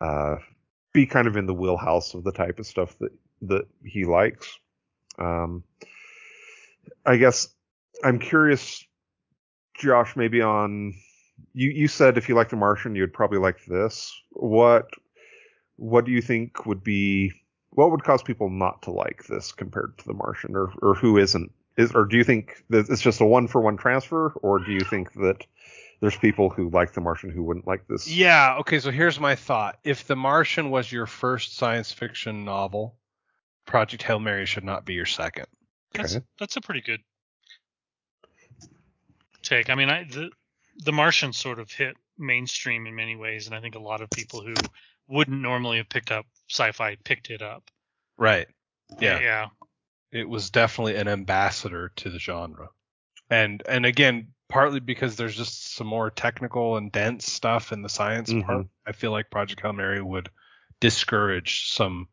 uh, 0.00 0.36
be 0.92 1.06
kind 1.06 1.28
of 1.28 1.36
in 1.36 1.46
the 1.46 1.54
wheelhouse 1.54 2.14
of 2.14 2.24
the 2.24 2.32
type 2.32 2.58
of 2.58 2.66
stuff 2.66 2.98
that 3.00 3.12
that 3.42 3.66
he 3.84 4.04
likes. 4.04 4.58
Um, 5.18 5.62
I 7.04 7.16
guess 7.16 7.48
I'm 8.02 8.18
curious, 8.18 8.84
Josh, 9.78 10.16
maybe 10.16 10.40
on 10.40 10.94
you. 11.52 11.70
You 11.70 11.88
said 11.88 12.16
if 12.16 12.28
you 12.28 12.34
like 12.34 12.48
The 12.48 12.56
Martian, 12.56 12.94
you'd 12.94 13.12
probably 13.12 13.38
like 13.38 13.64
this. 13.66 14.12
What 14.30 14.88
What 15.76 16.06
do 16.06 16.12
you 16.12 16.22
think 16.22 16.64
would 16.64 16.82
be 16.82 17.32
what 17.76 17.90
would 17.90 18.04
cause 18.04 18.22
people 18.22 18.48
not 18.48 18.82
to 18.82 18.90
like 18.90 19.26
this 19.26 19.52
compared 19.52 19.98
to 19.98 20.06
The 20.06 20.14
Martian, 20.14 20.56
or 20.56 20.72
or 20.80 20.94
who 20.94 21.18
isn't? 21.18 21.52
Is 21.76 21.92
or 21.92 22.06
do 22.06 22.16
you 22.16 22.24
think 22.24 22.64
that 22.70 22.88
it's 22.88 23.02
just 23.02 23.20
a 23.20 23.26
one 23.26 23.48
for 23.48 23.60
one 23.60 23.76
transfer, 23.76 24.30
or 24.42 24.58
do 24.58 24.72
you 24.72 24.80
think 24.80 25.12
that 25.12 25.46
there's 26.00 26.16
people 26.16 26.48
who 26.48 26.70
like 26.70 26.94
The 26.94 27.02
Martian 27.02 27.28
who 27.28 27.42
wouldn't 27.42 27.66
like 27.66 27.86
this? 27.86 28.10
Yeah. 28.10 28.56
Okay. 28.60 28.78
So 28.80 28.90
here's 28.90 29.20
my 29.20 29.34
thought. 29.34 29.78
If 29.84 30.06
The 30.06 30.16
Martian 30.16 30.70
was 30.70 30.90
your 30.90 31.04
first 31.04 31.56
science 31.58 31.92
fiction 31.92 32.46
novel, 32.46 32.96
Project 33.66 34.02
Hail 34.02 34.20
Mary 34.20 34.46
should 34.46 34.64
not 34.64 34.86
be 34.86 34.94
your 34.94 35.04
second. 35.04 35.46
That's 35.92 36.16
Okay. 36.16 36.24
that's 36.38 36.56
a 36.56 36.62
pretty 36.62 36.80
good 36.80 37.00
take. 39.42 39.68
I 39.68 39.74
mean, 39.74 39.90
I 39.90 40.04
the 40.04 40.30
the 40.78 40.92
Martian 40.92 41.34
sort 41.34 41.58
of 41.58 41.70
hit 41.70 41.94
mainstream 42.16 42.86
in 42.86 42.94
many 42.94 43.16
ways, 43.16 43.46
and 43.46 43.54
I 43.54 43.60
think 43.60 43.74
a 43.74 43.80
lot 43.80 44.00
of 44.00 44.08
people 44.08 44.40
who 44.40 44.54
wouldn't 45.08 45.42
normally 45.42 45.76
have 45.76 45.90
picked 45.90 46.10
up 46.10 46.24
sci-fi 46.48 46.96
picked 47.04 47.30
it 47.30 47.42
up. 47.42 47.70
Right. 48.18 48.48
Yeah. 49.00 49.20
yeah. 49.20 49.46
it 50.12 50.28
was 50.28 50.50
definitely 50.50 50.96
an 50.96 51.08
ambassador 51.08 51.90
to 51.96 52.10
the 52.10 52.18
genre. 52.18 52.68
And 53.28 53.62
and 53.68 53.84
again, 53.84 54.28
partly 54.48 54.78
because 54.80 55.16
there's 55.16 55.36
just 55.36 55.74
some 55.74 55.88
more 55.88 56.10
technical 56.10 56.76
and 56.76 56.92
dense 56.92 57.30
stuff 57.30 57.72
in 57.72 57.82
the 57.82 57.88
science 57.88 58.32
Mhm. 58.32 58.46
part. 58.46 58.66
I 58.86 58.92
feel 58.92 59.10
like 59.10 59.30
Project 59.30 59.60
Hail 59.60 59.72
Mary 59.72 60.00
would 60.00 60.30
discourage 60.80 61.68
some 61.70 62.08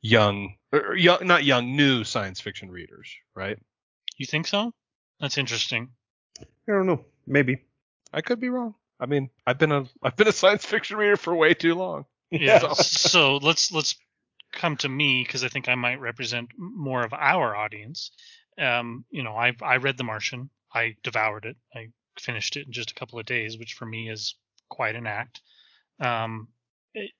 young, 0.00 0.56
or 0.72 0.96
young, 0.96 1.18
not 1.26 1.44
young, 1.44 1.76
new 1.76 2.04
science 2.04 2.40
fiction 2.40 2.70
readers, 2.70 3.14
right? 3.34 3.58
You 4.16 4.26
think 4.26 4.46
so? 4.46 4.72
That's 5.20 5.36
interesting. 5.38 5.90
I 6.40 6.44
don't 6.66 6.86
know. 6.86 7.04
Maybe. 7.26 7.58
I 8.12 8.20
could 8.22 8.40
be 8.40 8.48
wrong. 8.48 8.74
I 8.98 9.06
mean, 9.06 9.28
I've 9.46 9.58
been 9.58 9.72
a 9.72 9.84
I've 10.02 10.16
been 10.16 10.28
a 10.28 10.32
science 10.32 10.64
fiction 10.64 10.96
reader 10.96 11.16
for 11.16 11.34
way 11.34 11.52
too 11.54 11.74
long. 11.74 12.06
Yeah. 12.30 12.58
So- 12.58 12.74
so 12.74 13.36
let's 13.38 13.70
let's 13.72 13.94
come 14.52 14.76
to 14.78 14.88
me 14.88 15.22
because 15.24 15.44
I 15.44 15.48
think 15.48 15.68
I 15.68 15.74
might 15.74 16.00
represent 16.00 16.50
more 16.56 17.02
of 17.04 17.12
our 17.12 17.54
audience. 17.56 18.10
Um, 18.58 19.04
you 19.10 19.22
know, 19.22 19.36
I 19.36 19.52
I 19.62 19.76
read 19.76 19.96
The 19.96 20.04
Martian. 20.04 20.50
I 20.72 20.96
devoured 21.02 21.44
it. 21.44 21.56
I 21.74 21.88
finished 22.20 22.56
it 22.56 22.66
in 22.66 22.72
just 22.72 22.90
a 22.90 22.94
couple 22.94 23.18
of 23.18 23.26
days, 23.26 23.58
which 23.58 23.74
for 23.74 23.86
me 23.86 24.08
is 24.10 24.36
quite 24.68 24.96
an 24.96 25.06
act. 25.06 25.40
Um, 26.00 26.48
it- 26.94 27.12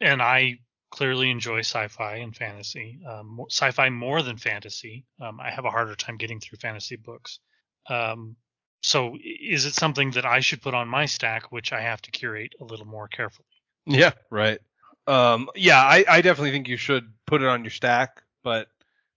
and 0.00 0.22
I 0.22 0.60
clearly 0.90 1.30
enjoy 1.30 1.58
sci-fi 1.60 2.16
and 2.16 2.34
fantasy. 2.36 3.00
Um, 3.06 3.40
sci-fi 3.50 3.90
more 3.90 4.22
than 4.22 4.38
fantasy. 4.38 5.04
Um, 5.20 5.40
I 5.40 5.50
have 5.50 5.64
a 5.66 5.70
harder 5.70 5.94
time 5.94 6.16
getting 6.16 6.40
through 6.40 6.58
fantasy 6.58 6.96
books. 6.96 7.40
Um, 7.88 8.36
so 8.80 9.16
is 9.22 9.66
it 9.66 9.74
something 9.74 10.12
that 10.12 10.24
I 10.24 10.40
should 10.40 10.62
put 10.62 10.74
on 10.74 10.88
my 10.88 11.04
stack, 11.06 11.50
which 11.52 11.72
I 11.72 11.82
have 11.82 12.00
to 12.02 12.10
curate 12.10 12.54
a 12.60 12.64
little 12.64 12.86
more 12.86 13.08
carefully? 13.08 13.46
Yeah, 13.88 14.12
right. 14.30 14.60
Um, 15.06 15.48
yeah, 15.54 15.80
I, 15.80 16.04
I 16.08 16.20
definitely 16.20 16.50
think 16.50 16.68
you 16.68 16.76
should 16.76 17.10
put 17.26 17.40
it 17.40 17.48
on 17.48 17.64
your 17.64 17.70
stack, 17.70 18.22
but 18.44 18.68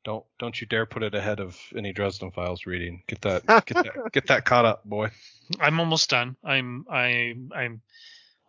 don't 0.03 0.25
don't 0.39 0.59
you 0.59 0.65
dare 0.65 0.85
put 0.85 1.03
it 1.03 1.13
ahead 1.13 1.39
of 1.39 1.59
any 1.75 1.91
Dresden 1.91 2.31
Files 2.31 2.65
reading. 2.65 3.03
Get 3.07 3.21
that 3.21 3.45
get 3.65 3.83
that 3.83 3.95
get 4.13 4.27
that 4.27 4.45
caught 4.45 4.65
up, 4.65 4.85
boy. 4.85 5.11
I'm 5.59 5.79
almost 5.79 6.09
done. 6.09 6.37
I'm 6.43 6.85
I 6.89 7.35
I'm 7.53 7.81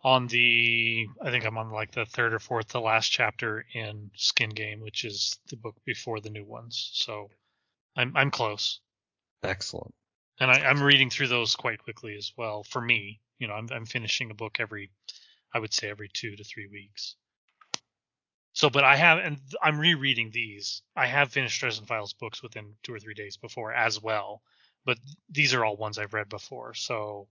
on 0.03 0.27
the 0.27 1.05
I 1.21 1.31
think 1.31 1.45
I'm 1.45 1.57
on 1.57 1.71
like 1.71 1.91
the 1.91 2.05
third 2.05 2.33
or 2.33 2.39
fourth 2.39 2.69
the 2.69 2.81
last 2.81 3.09
chapter 3.09 3.65
in 3.73 4.09
Skin 4.15 4.49
Game, 4.49 4.79
which 4.79 5.03
is 5.03 5.37
the 5.49 5.57
book 5.57 5.75
before 5.85 6.21
the 6.21 6.29
new 6.29 6.45
ones. 6.45 6.91
So 6.93 7.29
I'm 7.95 8.13
I'm 8.15 8.31
close. 8.31 8.79
Excellent. 9.43 9.93
And 10.39 10.49
I, 10.49 10.61
I'm 10.61 10.81
reading 10.81 11.09
through 11.09 11.27
those 11.27 11.55
quite 11.55 11.83
quickly 11.83 12.15
as 12.15 12.31
well. 12.35 12.63
For 12.63 12.81
me, 12.81 13.19
you 13.37 13.47
know, 13.47 13.53
I'm 13.53 13.67
I'm 13.71 13.85
finishing 13.85 14.31
a 14.31 14.35
book 14.35 14.57
every 14.59 14.89
I 15.53 15.59
would 15.59 15.73
say 15.73 15.89
every 15.89 16.09
two 16.09 16.35
to 16.35 16.43
three 16.43 16.67
weeks. 16.67 17.15
So, 18.53 18.69
but 18.69 18.83
I 18.83 18.95
have, 18.95 19.17
and 19.17 19.39
I'm 19.61 19.79
rereading 19.79 20.29
these. 20.31 20.83
I 20.95 21.07
have 21.07 21.31
finished 21.31 21.59
Dresden 21.59 21.87
Files 21.87 22.13
books 22.13 22.43
within 22.43 22.75
two 22.83 22.93
or 22.93 22.99
three 22.99 23.15
days 23.15 23.35
before 23.35 23.73
as 23.73 24.01
well, 24.01 24.43
but 24.85 24.97
these 25.29 25.53
are 25.53 25.65
all 25.65 25.75
ones 25.75 25.97
I've 25.97 26.13
read 26.13 26.29
before. 26.29 26.75
So, 26.75 27.27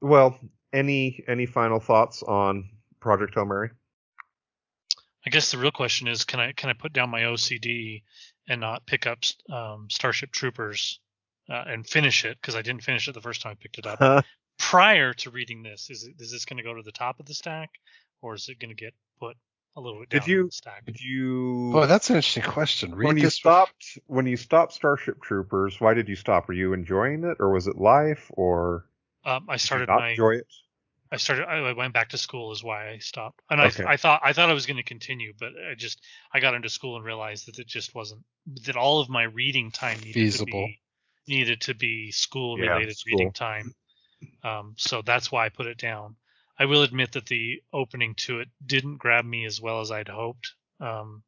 Well, 0.00 0.38
any 0.72 1.22
any 1.28 1.44
final 1.44 1.80
thoughts 1.80 2.22
on 2.22 2.70
Project 2.98 3.34
Hail 3.34 3.44
Mary? 3.44 3.70
I 5.26 5.30
guess 5.30 5.50
the 5.50 5.58
real 5.58 5.70
question 5.70 6.08
is, 6.08 6.24
can 6.24 6.40
I 6.40 6.52
can 6.52 6.70
I 6.70 6.72
put 6.72 6.94
down 6.94 7.10
my 7.10 7.22
OCD 7.22 8.02
and 8.48 8.60
not 8.60 8.86
pick 8.86 9.06
up 9.06 9.18
um, 9.50 9.88
Starship 9.90 10.32
Troopers 10.32 10.98
uh, 11.50 11.64
and 11.66 11.86
finish 11.86 12.24
it 12.24 12.38
because 12.40 12.56
I 12.56 12.62
didn't 12.62 12.82
finish 12.82 13.06
it 13.06 13.12
the 13.12 13.20
first 13.20 13.42
time 13.42 13.52
I 13.52 13.54
picked 13.60 13.78
it 13.78 13.86
up. 13.86 14.24
Prior 14.58 15.12
to 15.14 15.30
reading 15.30 15.62
this, 15.62 15.90
is 15.90 16.04
it, 16.04 16.14
is 16.18 16.30
this 16.32 16.44
going 16.44 16.56
to 16.56 16.62
go 16.62 16.74
to 16.74 16.82
the 16.82 16.92
top 16.92 17.20
of 17.20 17.26
the 17.26 17.34
stack, 17.34 17.70
or 18.22 18.34
is 18.34 18.48
it 18.48 18.58
going 18.58 18.70
to 18.70 18.74
get 18.74 18.94
put 19.20 19.36
a 19.76 19.80
little 19.80 20.00
bit 20.00 20.08
down 20.08 20.20
Did 20.20 20.28
you 20.28 20.46
the 20.46 20.52
stack? 20.52 20.84
Did 20.86 21.00
you 21.00 21.72
Oh, 21.74 21.86
that's 21.86 22.10
an 22.10 22.16
interesting 22.16 22.44
question. 22.44 22.94
Read 22.94 23.06
when 23.06 23.16
you 23.16 23.24
this 23.24 23.34
stopped 23.34 23.98
when 24.06 24.26
you 24.26 24.36
stopped 24.36 24.72
Starship 24.72 25.20
Troopers? 25.22 25.80
Why 25.80 25.94
did 25.94 26.08
you 26.08 26.16
stop? 26.16 26.48
Were 26.48 26.54
you 26.54 26.72
enjoying 26.72 27.24
it, 27.24 27.38
or 27.40 27.50
was 27.52 27.66
it 27.66 27.76
life, 27.76 28.30
or 28.34 28.86
Um, 29.24 29.46
I 29.48 29.54
did 29.54 29.62
you 29.62 29.66
started 29.66 29.88
not 29.88 29.98
my 29.98 30.10
enjoy 30.10 30.36
it? 30.36 30.46
I 31.12 31.16
started. 31.18 31.46
I 31.46 31.72
went 31.72 31.92
back 31.94 32.10
to 32.10 32.18
school 32.18 32.52
is 32.52 32.64
why 32.64 32.90
I 32.90 32.98
stopped. 32.98 33.40
And 33.50 33.60
I, 33.60 33.66
Okay. 33.68 33.84
I 33.86 33.96
thought 33.96 34.22
I 34.24 34.32
thought 34.32 34.50
I 34.50 34.54
was 34.54 34.66
going 34.66 34.78
to 34.78 34.82
continue, 34.82 35.34
but 35.38 35.50
I 35.70 35.74
just 35.74 36.00
I 36.32 36.40
got 36.40 36.54
into 36.54 36.70
school 36.70 36.96
and 36.96 37.04
realized 37.04 37.46
that 37.48 37.58
it 37.58 37.66
just 37.68 37.94
wasn't 37.94 38.24
that 38.66 38.76
all 38.76 39.00
of 39.00 39.08
my 39.10 39.24
reading 39.24 39.70
time 39.70 40.00
needed 40.00 40.14
Feasible. 40.14 40.46
to 40.46 40.46
be 40.46 40.80
needed 41.28 41.60
to 41.62 41.74
be 41.74 42.10
school 42.12 42.56
Yeah, 42.58 42.74
related 42.74 42.96
school. 42.96 43.18
reading 43.18 43.32
time. 43.32 43.74
Um, 44.42 44.74
so 44.76 45.02
that's 45.02 45.30
why 45.30 45.46
I 45.46 45.48
put 45.48 45.66
it 45.66 45.78
down. 45.78 46.16
I 46.58 46.66
will 46.66 46.82
admit 46.82 47.12
that 47.12 47.26
the 47.26 47.62
opening 47.72 48.14
to 48.26 48.40
it 48.40 48.48
didn't 48.64 48.98
grab 48.98 49.24
me 49.24 49.46
as 49.46 49.60
well 49.60 49.80
as 49.80 49.90
I'd 49.90 50.08
hoped. 50.08 50.52
Um, 50.80 51.22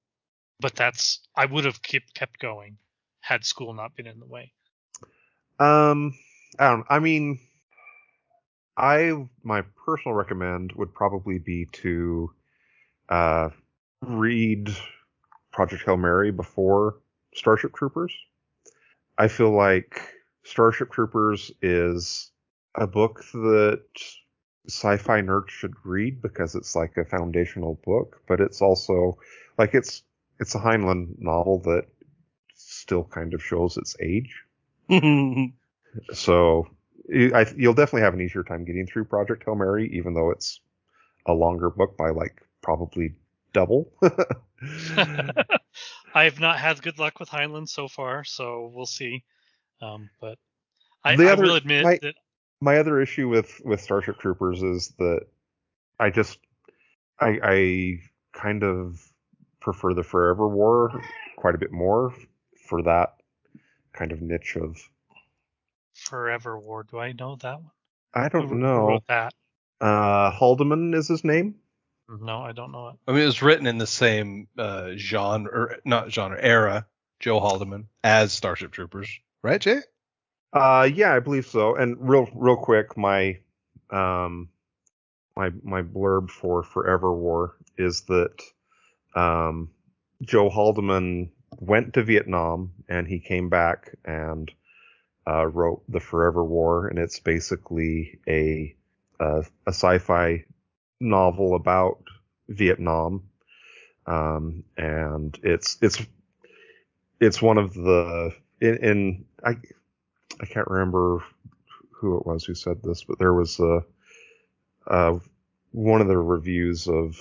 but 0.61 0.75
that's 0.75 1.21
I 1.37 1.47
would 1.47 1.65
have 1.65 1.83
kept 1.83 2.15
kept 2.15 2.39
going 2.39 2.79
had 3.21 3.45
school 3.45 3.73
not 3.73 3.97
been 3.97 4.07
in 4.07 4.21
the 4.21 4.27
way. 4.27 4.53
Um, 5.59 6.15
I 6.59 6.71
don't. 6.71 6.87
I 6.89 6.99
mean, 6.99 7.39
I 8.77 9.27
my 9.43 9.63
personal 9.85 10.15
recommend 10.15 10.73
would 10.73 10.95
probably 10.95 11.39
be 11.39 11.67
to 11.73 12.31
uh, 13.09 13.51
read 14.03 14.75
Project 15.53 15.85
Hail 15.85 15.97
Mary 15.97 16.31
before 16.31 16.97
Starship 17.35 17.75
Troopers. 17.75 18.13
I 19.17 19.29
feel 19.29 19.51
like 19.51 20.01
Starship 20.45 20.91
Troopers 20.91 21.51
is 21.63 22.31
a 22.75 22.87
book 22.87 23.25
that 23.33 23.83
sci-fi 24.69 25.21
nerds 25.21 25.49
should 25.51 25.75
read 25.85 26.23
because 26.23 26.55
it's 26.55 26.75
like 26.75 26.97
a 26.97 27.05
foundational 27.05 27.79
book, 27.85 28.21
but 28.27 28.41
it's 28.41 28.61
also 28.63 29.19
like 29.59 29.75
it's 29.75 30.03
it's 30.41 30.55
a 30.55 30.59
Heinlein 30.59 31.15
novel 31.19 31.59
that 31.61 31.87
still 32.57 33.05
kind 33.05 33.35
of 33.35 33.43
shows 33.43 33.77
its 33.77 33.97
age. 34.01 34.43
So 36.13 36.67
I, 37.15 37.47
you'll 37.57 37.75
definitely 37.75 38.03
have 38.03 38.15
an 38.15 38.21
easier 38.21 38.43
time 38.43 38.65
getting 38.65 38.85
through 38.87 39.05
Project 39.05 39.45
Hail 39.45 39.55
Mary, 39.55 39.89
even 39.97 40.13
though 40.13 40.31
it's 40.31 40.59
a 41.27 41.33
longer 41.33 41.71
book 41.71 41.97
by 41.97 42.11
like 42.11 42.43
probably 42.63 43.15
double. 43.53 43.93
I 44.97 46.25
have 46.25 46.41
not 46.41 46.59
had 46.59 46.83
good 46.83 46.99
luck 46.99 47.21
with 47.21 47.29
Heinlein 47.29 47.69
so 47.69 47.87
far, 47.87 48.25
so 48.25 48.73
we'll 48.75 48.87
see. 48.87 49.23
Um, 49.81 50.11
but 50.21 50.37
I, 51.05 51.13
I 51.13 51.27
other- 51.33 51.45
will 51.45 51.55
admit 51.55 51.85
my- 51.85 51.99
that 52.03 52.15
My 52.61 52.79
other 52.79 53.01
issue 53.01 53.29
with 53.29 53.61
with 53.65 53.81
Starship 53.81 54.19
Troopers 54.19 54.63
is 54.63 54.95
that 54.99 55.27
I 55.99 56.11
just 56.11 56.39
I, 57.21 57.39
I 57.43 57.99
kind 58.33 58.63
of 58.63 59.01
prefer 59.61 59.95
the 59.95 60.03
Forever 60.03 60.49
War 60.49 61.03
quite 61.37 61.55
a 61.55 61.59
bit 61.59 61.73
more 61.73 62.15
for 62.69 62.83
that 62.83 63.15
kind 63.93 64.13
of 64.13 64.21
niche 64.21 64.57
of 64.57 64.77
Forever 65.95 66.59
War. 66.59 66.85
Do 66.85 66.99
I 66.99 67.13
know 67.13 67.37
that 67.37 67.61
one? 67.61 67.71
I 68.13 68.29
don't 68.29 68.49
who 68.49 68.55
know. 68.57 68.89
wrote 68.89 69.07
that? 69.09 69.33
Uh, 69.81 70.31
Haldeman 70.31 70.95
is 70.95 71.09
his 71.09 71.25
name. 71.25 71.57
No, 72.09 72.41
I 72.41 72.53
don't 72.53 72.73
know 72.73 72.89
it. 72.89 72.97
I 73.09 73.13
mean, 73.13 73.23
it 73.23 73.27
was 73.27 73.43
written 73.43 73.67
in 73.67 73.79
the 73.79 73.87
same 73.87 74.49
uh, 74.59 74.91
genre, 74.97 75.51
or 75.53 75.77
not 75.85 76.13
genre, 76.13 76.39
era, 76.41 76.87
Joe 77.21 77.41
Haldeman, 77.41 77.89
as 78.03 78.33
Starship 78.33 78.73
Troopers, 78.73 79.09
right, 79.43 79.61
Jay? 79.61 79.81
Uh, 80.55 80.89
yeah, 80.95 81.15
I 81.15 81.21
believe 81.21 81.47
so. 81.47 81.77
And 81.77 81.97
real, 82.01 82.29
real 82.35 82.57
quick, 82.57 82.97
my, 82.97 83.39
um, 83.91 84.51
my 85.37 85.51
my 85.65 85.83
blurb 85.83 86.31
for 86.31 86.63
Forever 86.65 87.15
War 87.15 87.57
is 87.79 88.03
that, 88.03 88.43
um, 89.17 89.71
Joe 90.23 90.51
Haldeman 90.51 91.31
went 91.61 91.95
to 91.95 92.05
Vietnam 92.05 92.73
and 92.89 93.07
he 93.09 93.21
came 93.21 93.51
back 93.51 93.97
and 94.05 94.51
uh, 95.29 95.47
wrote 95.47 95.83
the 95.89 96.01
Forever 96.01 96.45
War, 96.45 96.89
and 96.89 96.99
it's 96.99 97.21
basically 97.21 98.21
a 98.29 98.77
a, 99.21 99.45
sci-fi 99.69 100.45
novel 101.01 101.57
about 101.57 102.03
Vietnam, 102.49 103.25
um, 104.07 104.65
and 104.77 105.39
it's 105.43 105.79
it's 105.83 106.03
it's 107.21 107.43
one 107.43 107.59
of 107.59 107.75
the 107.75 108.33
in, 108.61 108.77
in 108.79 109.25
I 109.45 109.57
I 110.41 110.47
can't 110.47 110.69
remember 110.69 111.23
who 111.91 112.19
it 112.19 112.27
was 112.27 112.45
who 112.45 112.55
said 112.55 112.83
this, 112.83 113.05
but 113.05 113.19
there 113.19 113.33
was 113.35 113.59
a, 113.61 113.81
uh, 114.87 115.19
one 115.73 116.01
of 116.01 116.09
the 116.09 116.19
reviews 116.19 116.89
of 116.89 117.17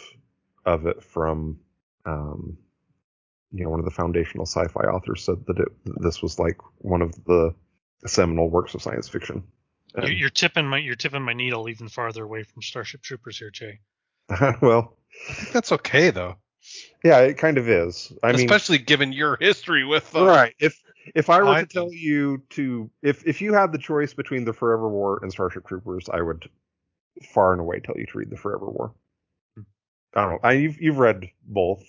of 0.66 0.86
it 0.86 1.04
from 1.04 1.60
um, 2.06 2.58
you 3.52 3.64
know 3.64 3.70
one 3.70 3.80
of 3.80 3.86
the 3.86 3.92
foundational 3.92 4.46
sci-fi 4.46 4.82
authors 4.82 5.24
said 5.24 5.46
that 5.48 5.60
it 5.60 5.70
this 6.02 6.22
was 6.22 6.40
like 6.40 6.58
one 6.80 7.02
of 7.02 7.14
the 7.26 7.54
seminal 8.06 8.50
works 8.50 8.74
of 8.74 8.82
science 8.82 9.08
fiction. 9.08 9.44
You- 9.96 10.04
And- 10.04 10.14
You're 10.18 10.30
tipping 10.30 10.68
my 10.68 10.80
you're 10.80 10.96
tipping 10.96 11.22
my 11.22 11.34
needle 11.34 11.70
even 11.70 11.88
farther 11.88 12.24
away 12.24 12.44
from 12.44 12.62
Starship 12.62 13.02
Troopers 13.02 13.38
here, 13.38 13.52
Jay. 13.52 13.80
well, 14.62 14.98
that's 15.52 15.72
okay 15.72 16.10
though, 16.10 16.36
yeah, 17.04 17.20
it 17.20 17.38
kind 17.38 17.58
of 17.58 17.70
is. 17.70 18.12
I 18.24 18.32
mean, 18.32 18.36
especially 18.42 18.80
given 18.80 19.14
your 19.14 19.38
history 19.40 19.86
with 19.86 20.10
them. 20.12 20.24
right. 20.24 20.56
If 20.60 20.82
if 21.16 21.30
I 21.30 21.40
were 21.40 21.48
I 21.48 21.62
to 21.62 21.66
tell 21.68 21.92
you 21.92 22.44
to 22.52 22.90
if 23.02 23.26
if 23.26 23.42
you 23.42 23.54
had 23.54 23.72
the 23.72 23.78
choice 23.78 24.14
between 24.14 24.46
the 24.46 24.54
Forever 24.54 24.90
War 24.90 25.20
and 25.22 25.32
Starship 25.32 25.68
Troopers, 25.68 26.10
I 26.10 26.22
would 26.22 26.50
far 27.34 27.52
and 27.52 27.62
away 27.62 27.80
tell 27.80 27.98
you 27.98 28.06
to 28.08 28.18
read 28.18 28.30
the 28.30 28.38
Forever 28.38 28.66
War. 28.70 28.94
I 30.16 30.22
don't 30.22 30.32
know. 30.32 30.40
I, 30.44 30.54
you've 30.54 30.80
you've 30.82 31.00
read 31.00 31.30
both, 31.44 31.84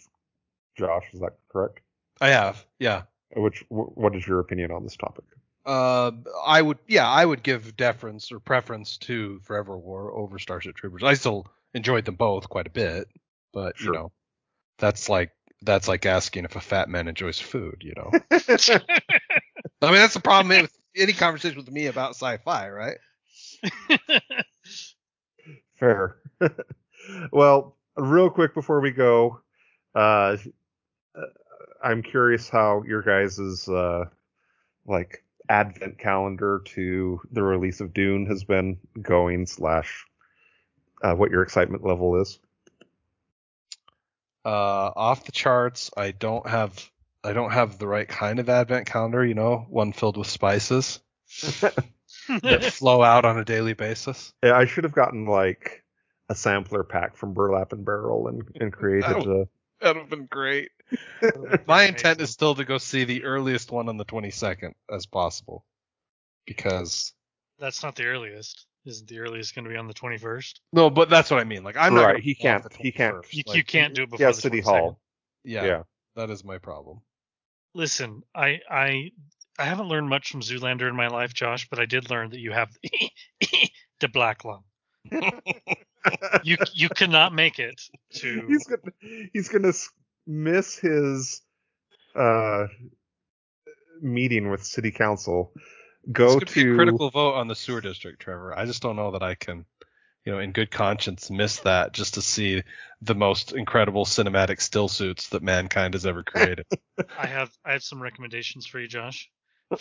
Josh. 0.77 1.05
Is 1.13 1.21
that 1.21 1.37
correct? 1.51 1.81
I 2.21 2.29
have, 2.29 2.65
yeah. 2.79 3.03
Which 3.37 3.65
what 3.69 4.15
is 4.15 4.27
your 4.27 4.41
opinion 4.41 4.71
on 4.71 4.85
this 4.85 4.97
topic? 4.97 5.25
Uh, 5.67 6.13
I 6.47 6.61
would, 6.61 6.79
yeah, 6.87 7.09
I 7.09 7.25
would 7.25 7.43
give 7.43 7.77
deference 7.77 8.31
or 8.31 8.39
preference 8.39 8.99
to 8.99 9.41
Forever 9.41 9.77
War 9.79 10.13
over 10.13 10.39
Starship 10.39 10.77
Troopers. 10.77 11.03
I 11.03 11.15
still 11.15 11.47
enjoyed 11.73 12.05
them 12.05 12.17
both 12.17 12.49
quite 12.49 12.67
a 12.67 12.71
bit, 12.71 13.09
but 13.53 13.77
Sure. 13.79 13.95
you 13.95 13.99
know, 13.99 14.13
that's 14.79 15.09
like 15.09 15.33
that's 15.65 15.89
like 15.89 16.07
asking 16.07 16.45
if 16.45 16.57
a 16.57 16.61
fat 16.61 16.89
man 16.89 17.09
enjoys 17.09 17.39
food. 17.39 17.83
You 17.83 17.95
know, 17.97 18.11
I 18.31 19.91
mean 19.91 19.95
that's 19.95 20.15
the 20.15 20.21
problem 20.21 20.49
with 20.61 20.77
any 20.97 21.13
conversation 21.13 21.59
with 21.59 21.71
me 21.71 21.87
about 21.87 22.11
sci-fi, 22.11 22.69
right? 22.71 22.97
Fair. 25.79 26.17
well, 27.33 27.77
real 27.97 28.31
quick 28.31 28.55
before 28.55 28.81
we 28.81 28.91
go, 28.91 29.41
uh, 29.95 30.37
I'm 31.83 32.03
curious 32.03 32.49
how 32.49 32.83
your 32.87 33.03
guys' 33.03 33.69
uh, 33.69 34.07
like 34.87 35.25
advent 35.49 35.99
calendar 35.99 36.63
to 36.65 37.21
the 37.31 37.43
release 37.43 37.81
of 37.81 37.93
Dune 37.93 38.27
has 38.27 38.45
been 38.45 38.79
going 39.01 39.47
slash 39.47 40.05
uh, 41.03 41.15
what 41.15 41.31
your 41.31 41.43
excitement 41.43 41.85
level 41.85 42.21
is. 42.21 42.39
Uh, 44.45 44.91
off 44.95 45.25
the 45.25 45.33
charts. 45.33 45.91
I 45.97 46.11
don't 46.11 46.47
have 46.47 46.91
I 47.23 47.33
don't 47.33 47.53
have 47.53 47.79
the 47.79 47.87
right 47.89 48.07
kind 48.07 48.39
of 48.39 48.49
advent 48.49 48.87
calendar. 48.87 49.25
You 49.25 49.35
know, 49.35 49.67
one 49.69 49.93
filled 49.93 50.17
with 50.17 50.27
spices 50.27 51.01
that 52.43 52.65
flow 52.73 53.03
out 53.03 53.25
on 53.25 53.39
a 53.39 53.45
daily 53.45 53.73
basis. 53.75 54.33
Yeah, 54.43 54.57
I 54.57 54.67
should 54.67 54.85
have 54.85 54.93
gotten 54.93 55.27
like 55.27 55.83
a 56.29 56.35
sampler 56.35 56.85
pack 56.85 57.17
from 57.17 57.33
Burlap 57.35 57.73
and 57.73 57.85
Barrel 57.85 58.29
and, 58.29 58.43
and 58.61 58.73
created 58.73 59.11
Oh. 59.27 59.43
a. 59.43 59.49
That 59.81 59.95
would 59.97 60.03
have 60.03 60.11
been 60.11 60.27
great. 60.27 60.71
My 61.67 61.85
intent 61.85 62.21
is 62.21 62.31
still 62.31 62.55
to 62.55 62.65
go 62.65 62.79
see 62.79 63.05
the 63.05 63.25
earliest 63.25 63.71
one 63.71 63.89
on 63.89 63.97
the 63.99 64.05
22nd 64.05 64.73
as 64.91 65.05
possible, 65.05 65.65
because 66.47 67.13
That's 67.59 67.83
not 67.83 67.97
the 67.97 68.05
earliest. 68.07 68.67
Isn't 68.87 69.09
the 69.09 69.19
earliest 69.21 69.55
going 69.55 69.65
to 69.65 69.71
be 69.71 69.77
on 69.77 69.87
the 69.89 69.95
21st? 69.95 70.61
no, 70.73 70.91
but 70.91 71.09
that's 71.09 71.31
what 71.31 71.41
I 71.41 71.45
mean. 71.45 71.63
Like 71.65 71.77
I'm 71.77 71.95
not. 71.95 72.05
Right, 72.05 72.13
gonna 72.13 72.23
he 72.23 72.35
can't- 72.35 72.73
he 72.77 72.93
can't. 72.93 73.17
You, 73.33 73.43
Like, 73.47 73.57
you 73.57 73.65
can't 73.65 73.95
do 73.95 74.03
it 74.03 74.11
before 74.11 74.27
Yeah, 74.27 74.33
the 74.33 74.41
City 74.41 74.61
22nd. 74.61 74.65
Hall. 74.65 75.01
Yeah, 75.45 75.65
yeah. 75.65 75.83
that 76.17 76.31
is 76.31 76.45
my 76.45 76.59
problem. 76.59 77.01
Listen, 77.75 78.23
I 78.35 78.61
I 78.71 79.11
I 79.59 79.65
haven't 79.65 79.89
learned 79.89 80.09
much 80.09 80.31
from 80.31 80.41
Zoolander 80.43 80.89
in 80.89 80.97
my 80.97 81.09
life, 81.09 81.33
Josh, 81.35 81.69
but 81.69 81.79
I 81.79 81.87
did 81.87 82.11
learn 82.11 82.31
that 82.31 82.39
you 82.41 82.53
have 82.53 82.71
the 84.01 84.09
black 84.13 84.45
lung. 84.45 84.65
You 86.43 86.59
you 86.75 86.91
cannot 86.91 87.33
make 87.35 87.59
it 87.59 87.81
to 88.17 88.45
he's 88.47 88.67
gonna 88.67 88.93
he's 89.33 89.49
gonna 89.49 89.73
miss 90.27 90.77
his 90.79 91.41
uh 92.15 92.67
meeting 94.03 94.51
with 94.51 94.65
city 94.65 94.91
council. 94.91 95.53
Go 96.13 96.39
It's 96.39 96.45
gonna 96.45 96.67
be 96.67 96.73
a 96.73 96.77
critical 96.77 97.11
vote 97.11 97.35
on 97.35 97.49
the 97.49 97.55
sewer 97.55 97.81
district, 97.81 98.21
Trevor. 98.21 98.57
I 98.57 98.67
just 98.67 98.83
don't 98.83 98.97
know 98.97 99.13
that 99.13 99.23
I 99.23 99.35
can, 99.35 99.65
you 100.25 100.33
know, 100.33 100.39
in 100.39 100.53
good 100.53 100.71
conscience, 100.71 101.31
miss 101.31 101.61
that 101.61 101.93
just 101.93 102.15
to 102.15 102.23
see 102.23 102.63
the 103.03 103.15
most 103.15 103.53
incredible 103.53 104.05
cinematic 104.05 104.61
still 104.61 104.89
suits 104.89 105.31
that 105.31 105.43
mankind 105.43 105.95
has 105.95 106.07
ever 106.07 106.23
created. 106.23 106.67
I 107.19 107.27
have 107.27 107.51
I 107.65 107.73
have 107.73 107.83
some 107.83 108.03
recommendations 108.03 108.67
for 108.67 108.81
you, 108.81 108.89
Josh. 108.89 109.31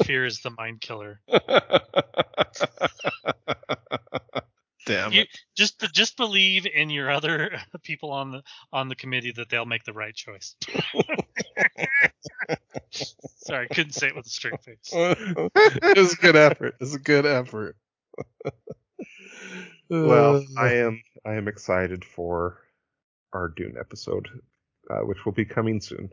Fear 0.04 0.26
is 0.26 0.40
the 0.40 0.52
mind 0.52 0.82
killer. 0.82 1.20
Damn 4.86 5.12
You 5.14 5.24
just 5.56 5.80
just 5.94 6.18
believe 6.18 6.66
in 6.66 6.90
your 6.90 7.10
other 7.10 7.58
people 7.84 8.12
on 8.12 8.32
the 8.32 8.44
on 8.72 8.90
the 8.90 8.96
committee 8.96 9.32
that 9.32 9.50
they'll 9.50 9.66
make 9.66 9.84
the 9.84 9.94
right 9.94 10.14
choice. 10.16 10.56
Sorry, 12.92 13.68
I 13.70 13.74
couldn't 13.74 13.94
say 13.94 14.08
it 14.08 14.16
with 14.16 14.26
a 14.26 14.30
straight 14.30 14.62
face. 14.64 14.90
it 14.94 15.98
was 15.98 16.14
a 16.14 16.18
good 16.18 16.36
effort. 16.36 16.76
It's 16.80 16.96
a 16.96 17.00
good 17.00 17.26
effort. 17.26 17.76
well, 19.90 20.38
Uh, 20.38 20.42
I 20.60 20.74
am 20.76 21.02
I 21.26 21.34
am 21.36 21.48
excited 21.48 22.04
for 22.06 22.60
our 23.34 23.50
Dune 23.50 23.76
episode, 23.80 24.28
uh, 24.90 25.00
which 25.00 25.26
will 25.26 25.32
be 25.32 25.46
coming 25.46 25.82
soon. 25.82 26.12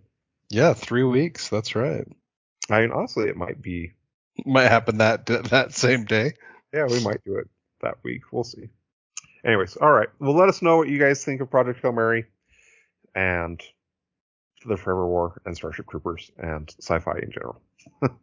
yeah, 0.48 0.74
three 0.74 1.04
weeks. 1.04 1.48
That's 1.48 1.74
right. 1.74 2.06
I 2.70 2.80
mean, 2.82 2.92
honestly, 2.92 3.28
it 3.28 3.36
might 3.36 3.60
be. 3.60 3.92
Might 4.46 4.68
happen 4.68 4.98
that 4.98 5.26
that 5.26 5.74
same 5.74 6.04
day. 6.04 6.32
Yeah, 6.72 6.86
we 6.86 7.02
might 7.02 7.22
do 7.24 7.36
it 7.36 7.48
that 7.82 7.98
week. 8.02 8.22
We'll 8.32 8.44
see. 8.44 8.68
Anyways, 9.44 9.76
all 9.76 9.90
right. 9.90 10.08
Well, 10.18 10.34
let 10.34 10.48
us 10.48 10.62
know 10.62 10.76
what 10.76 10.88
you 10.88 10.98
guys 10.98 11.24
think 11.24 11.40
of 11.40 11.50
Project 11.50 11.80
Hail 11.82 11.92
Mary 11.92 12.26
and 13.14 13.60
the 14.66 14.76
Forever 14.76 15.06
War 15.06 15.40
and 15.46 15.56
Starship 15.56 15.88
Troopers 15.88 16.30
and 16.36 16.68
sci-fi 16.80 17.18
in 17.22 17.32
general. 17.32 17.60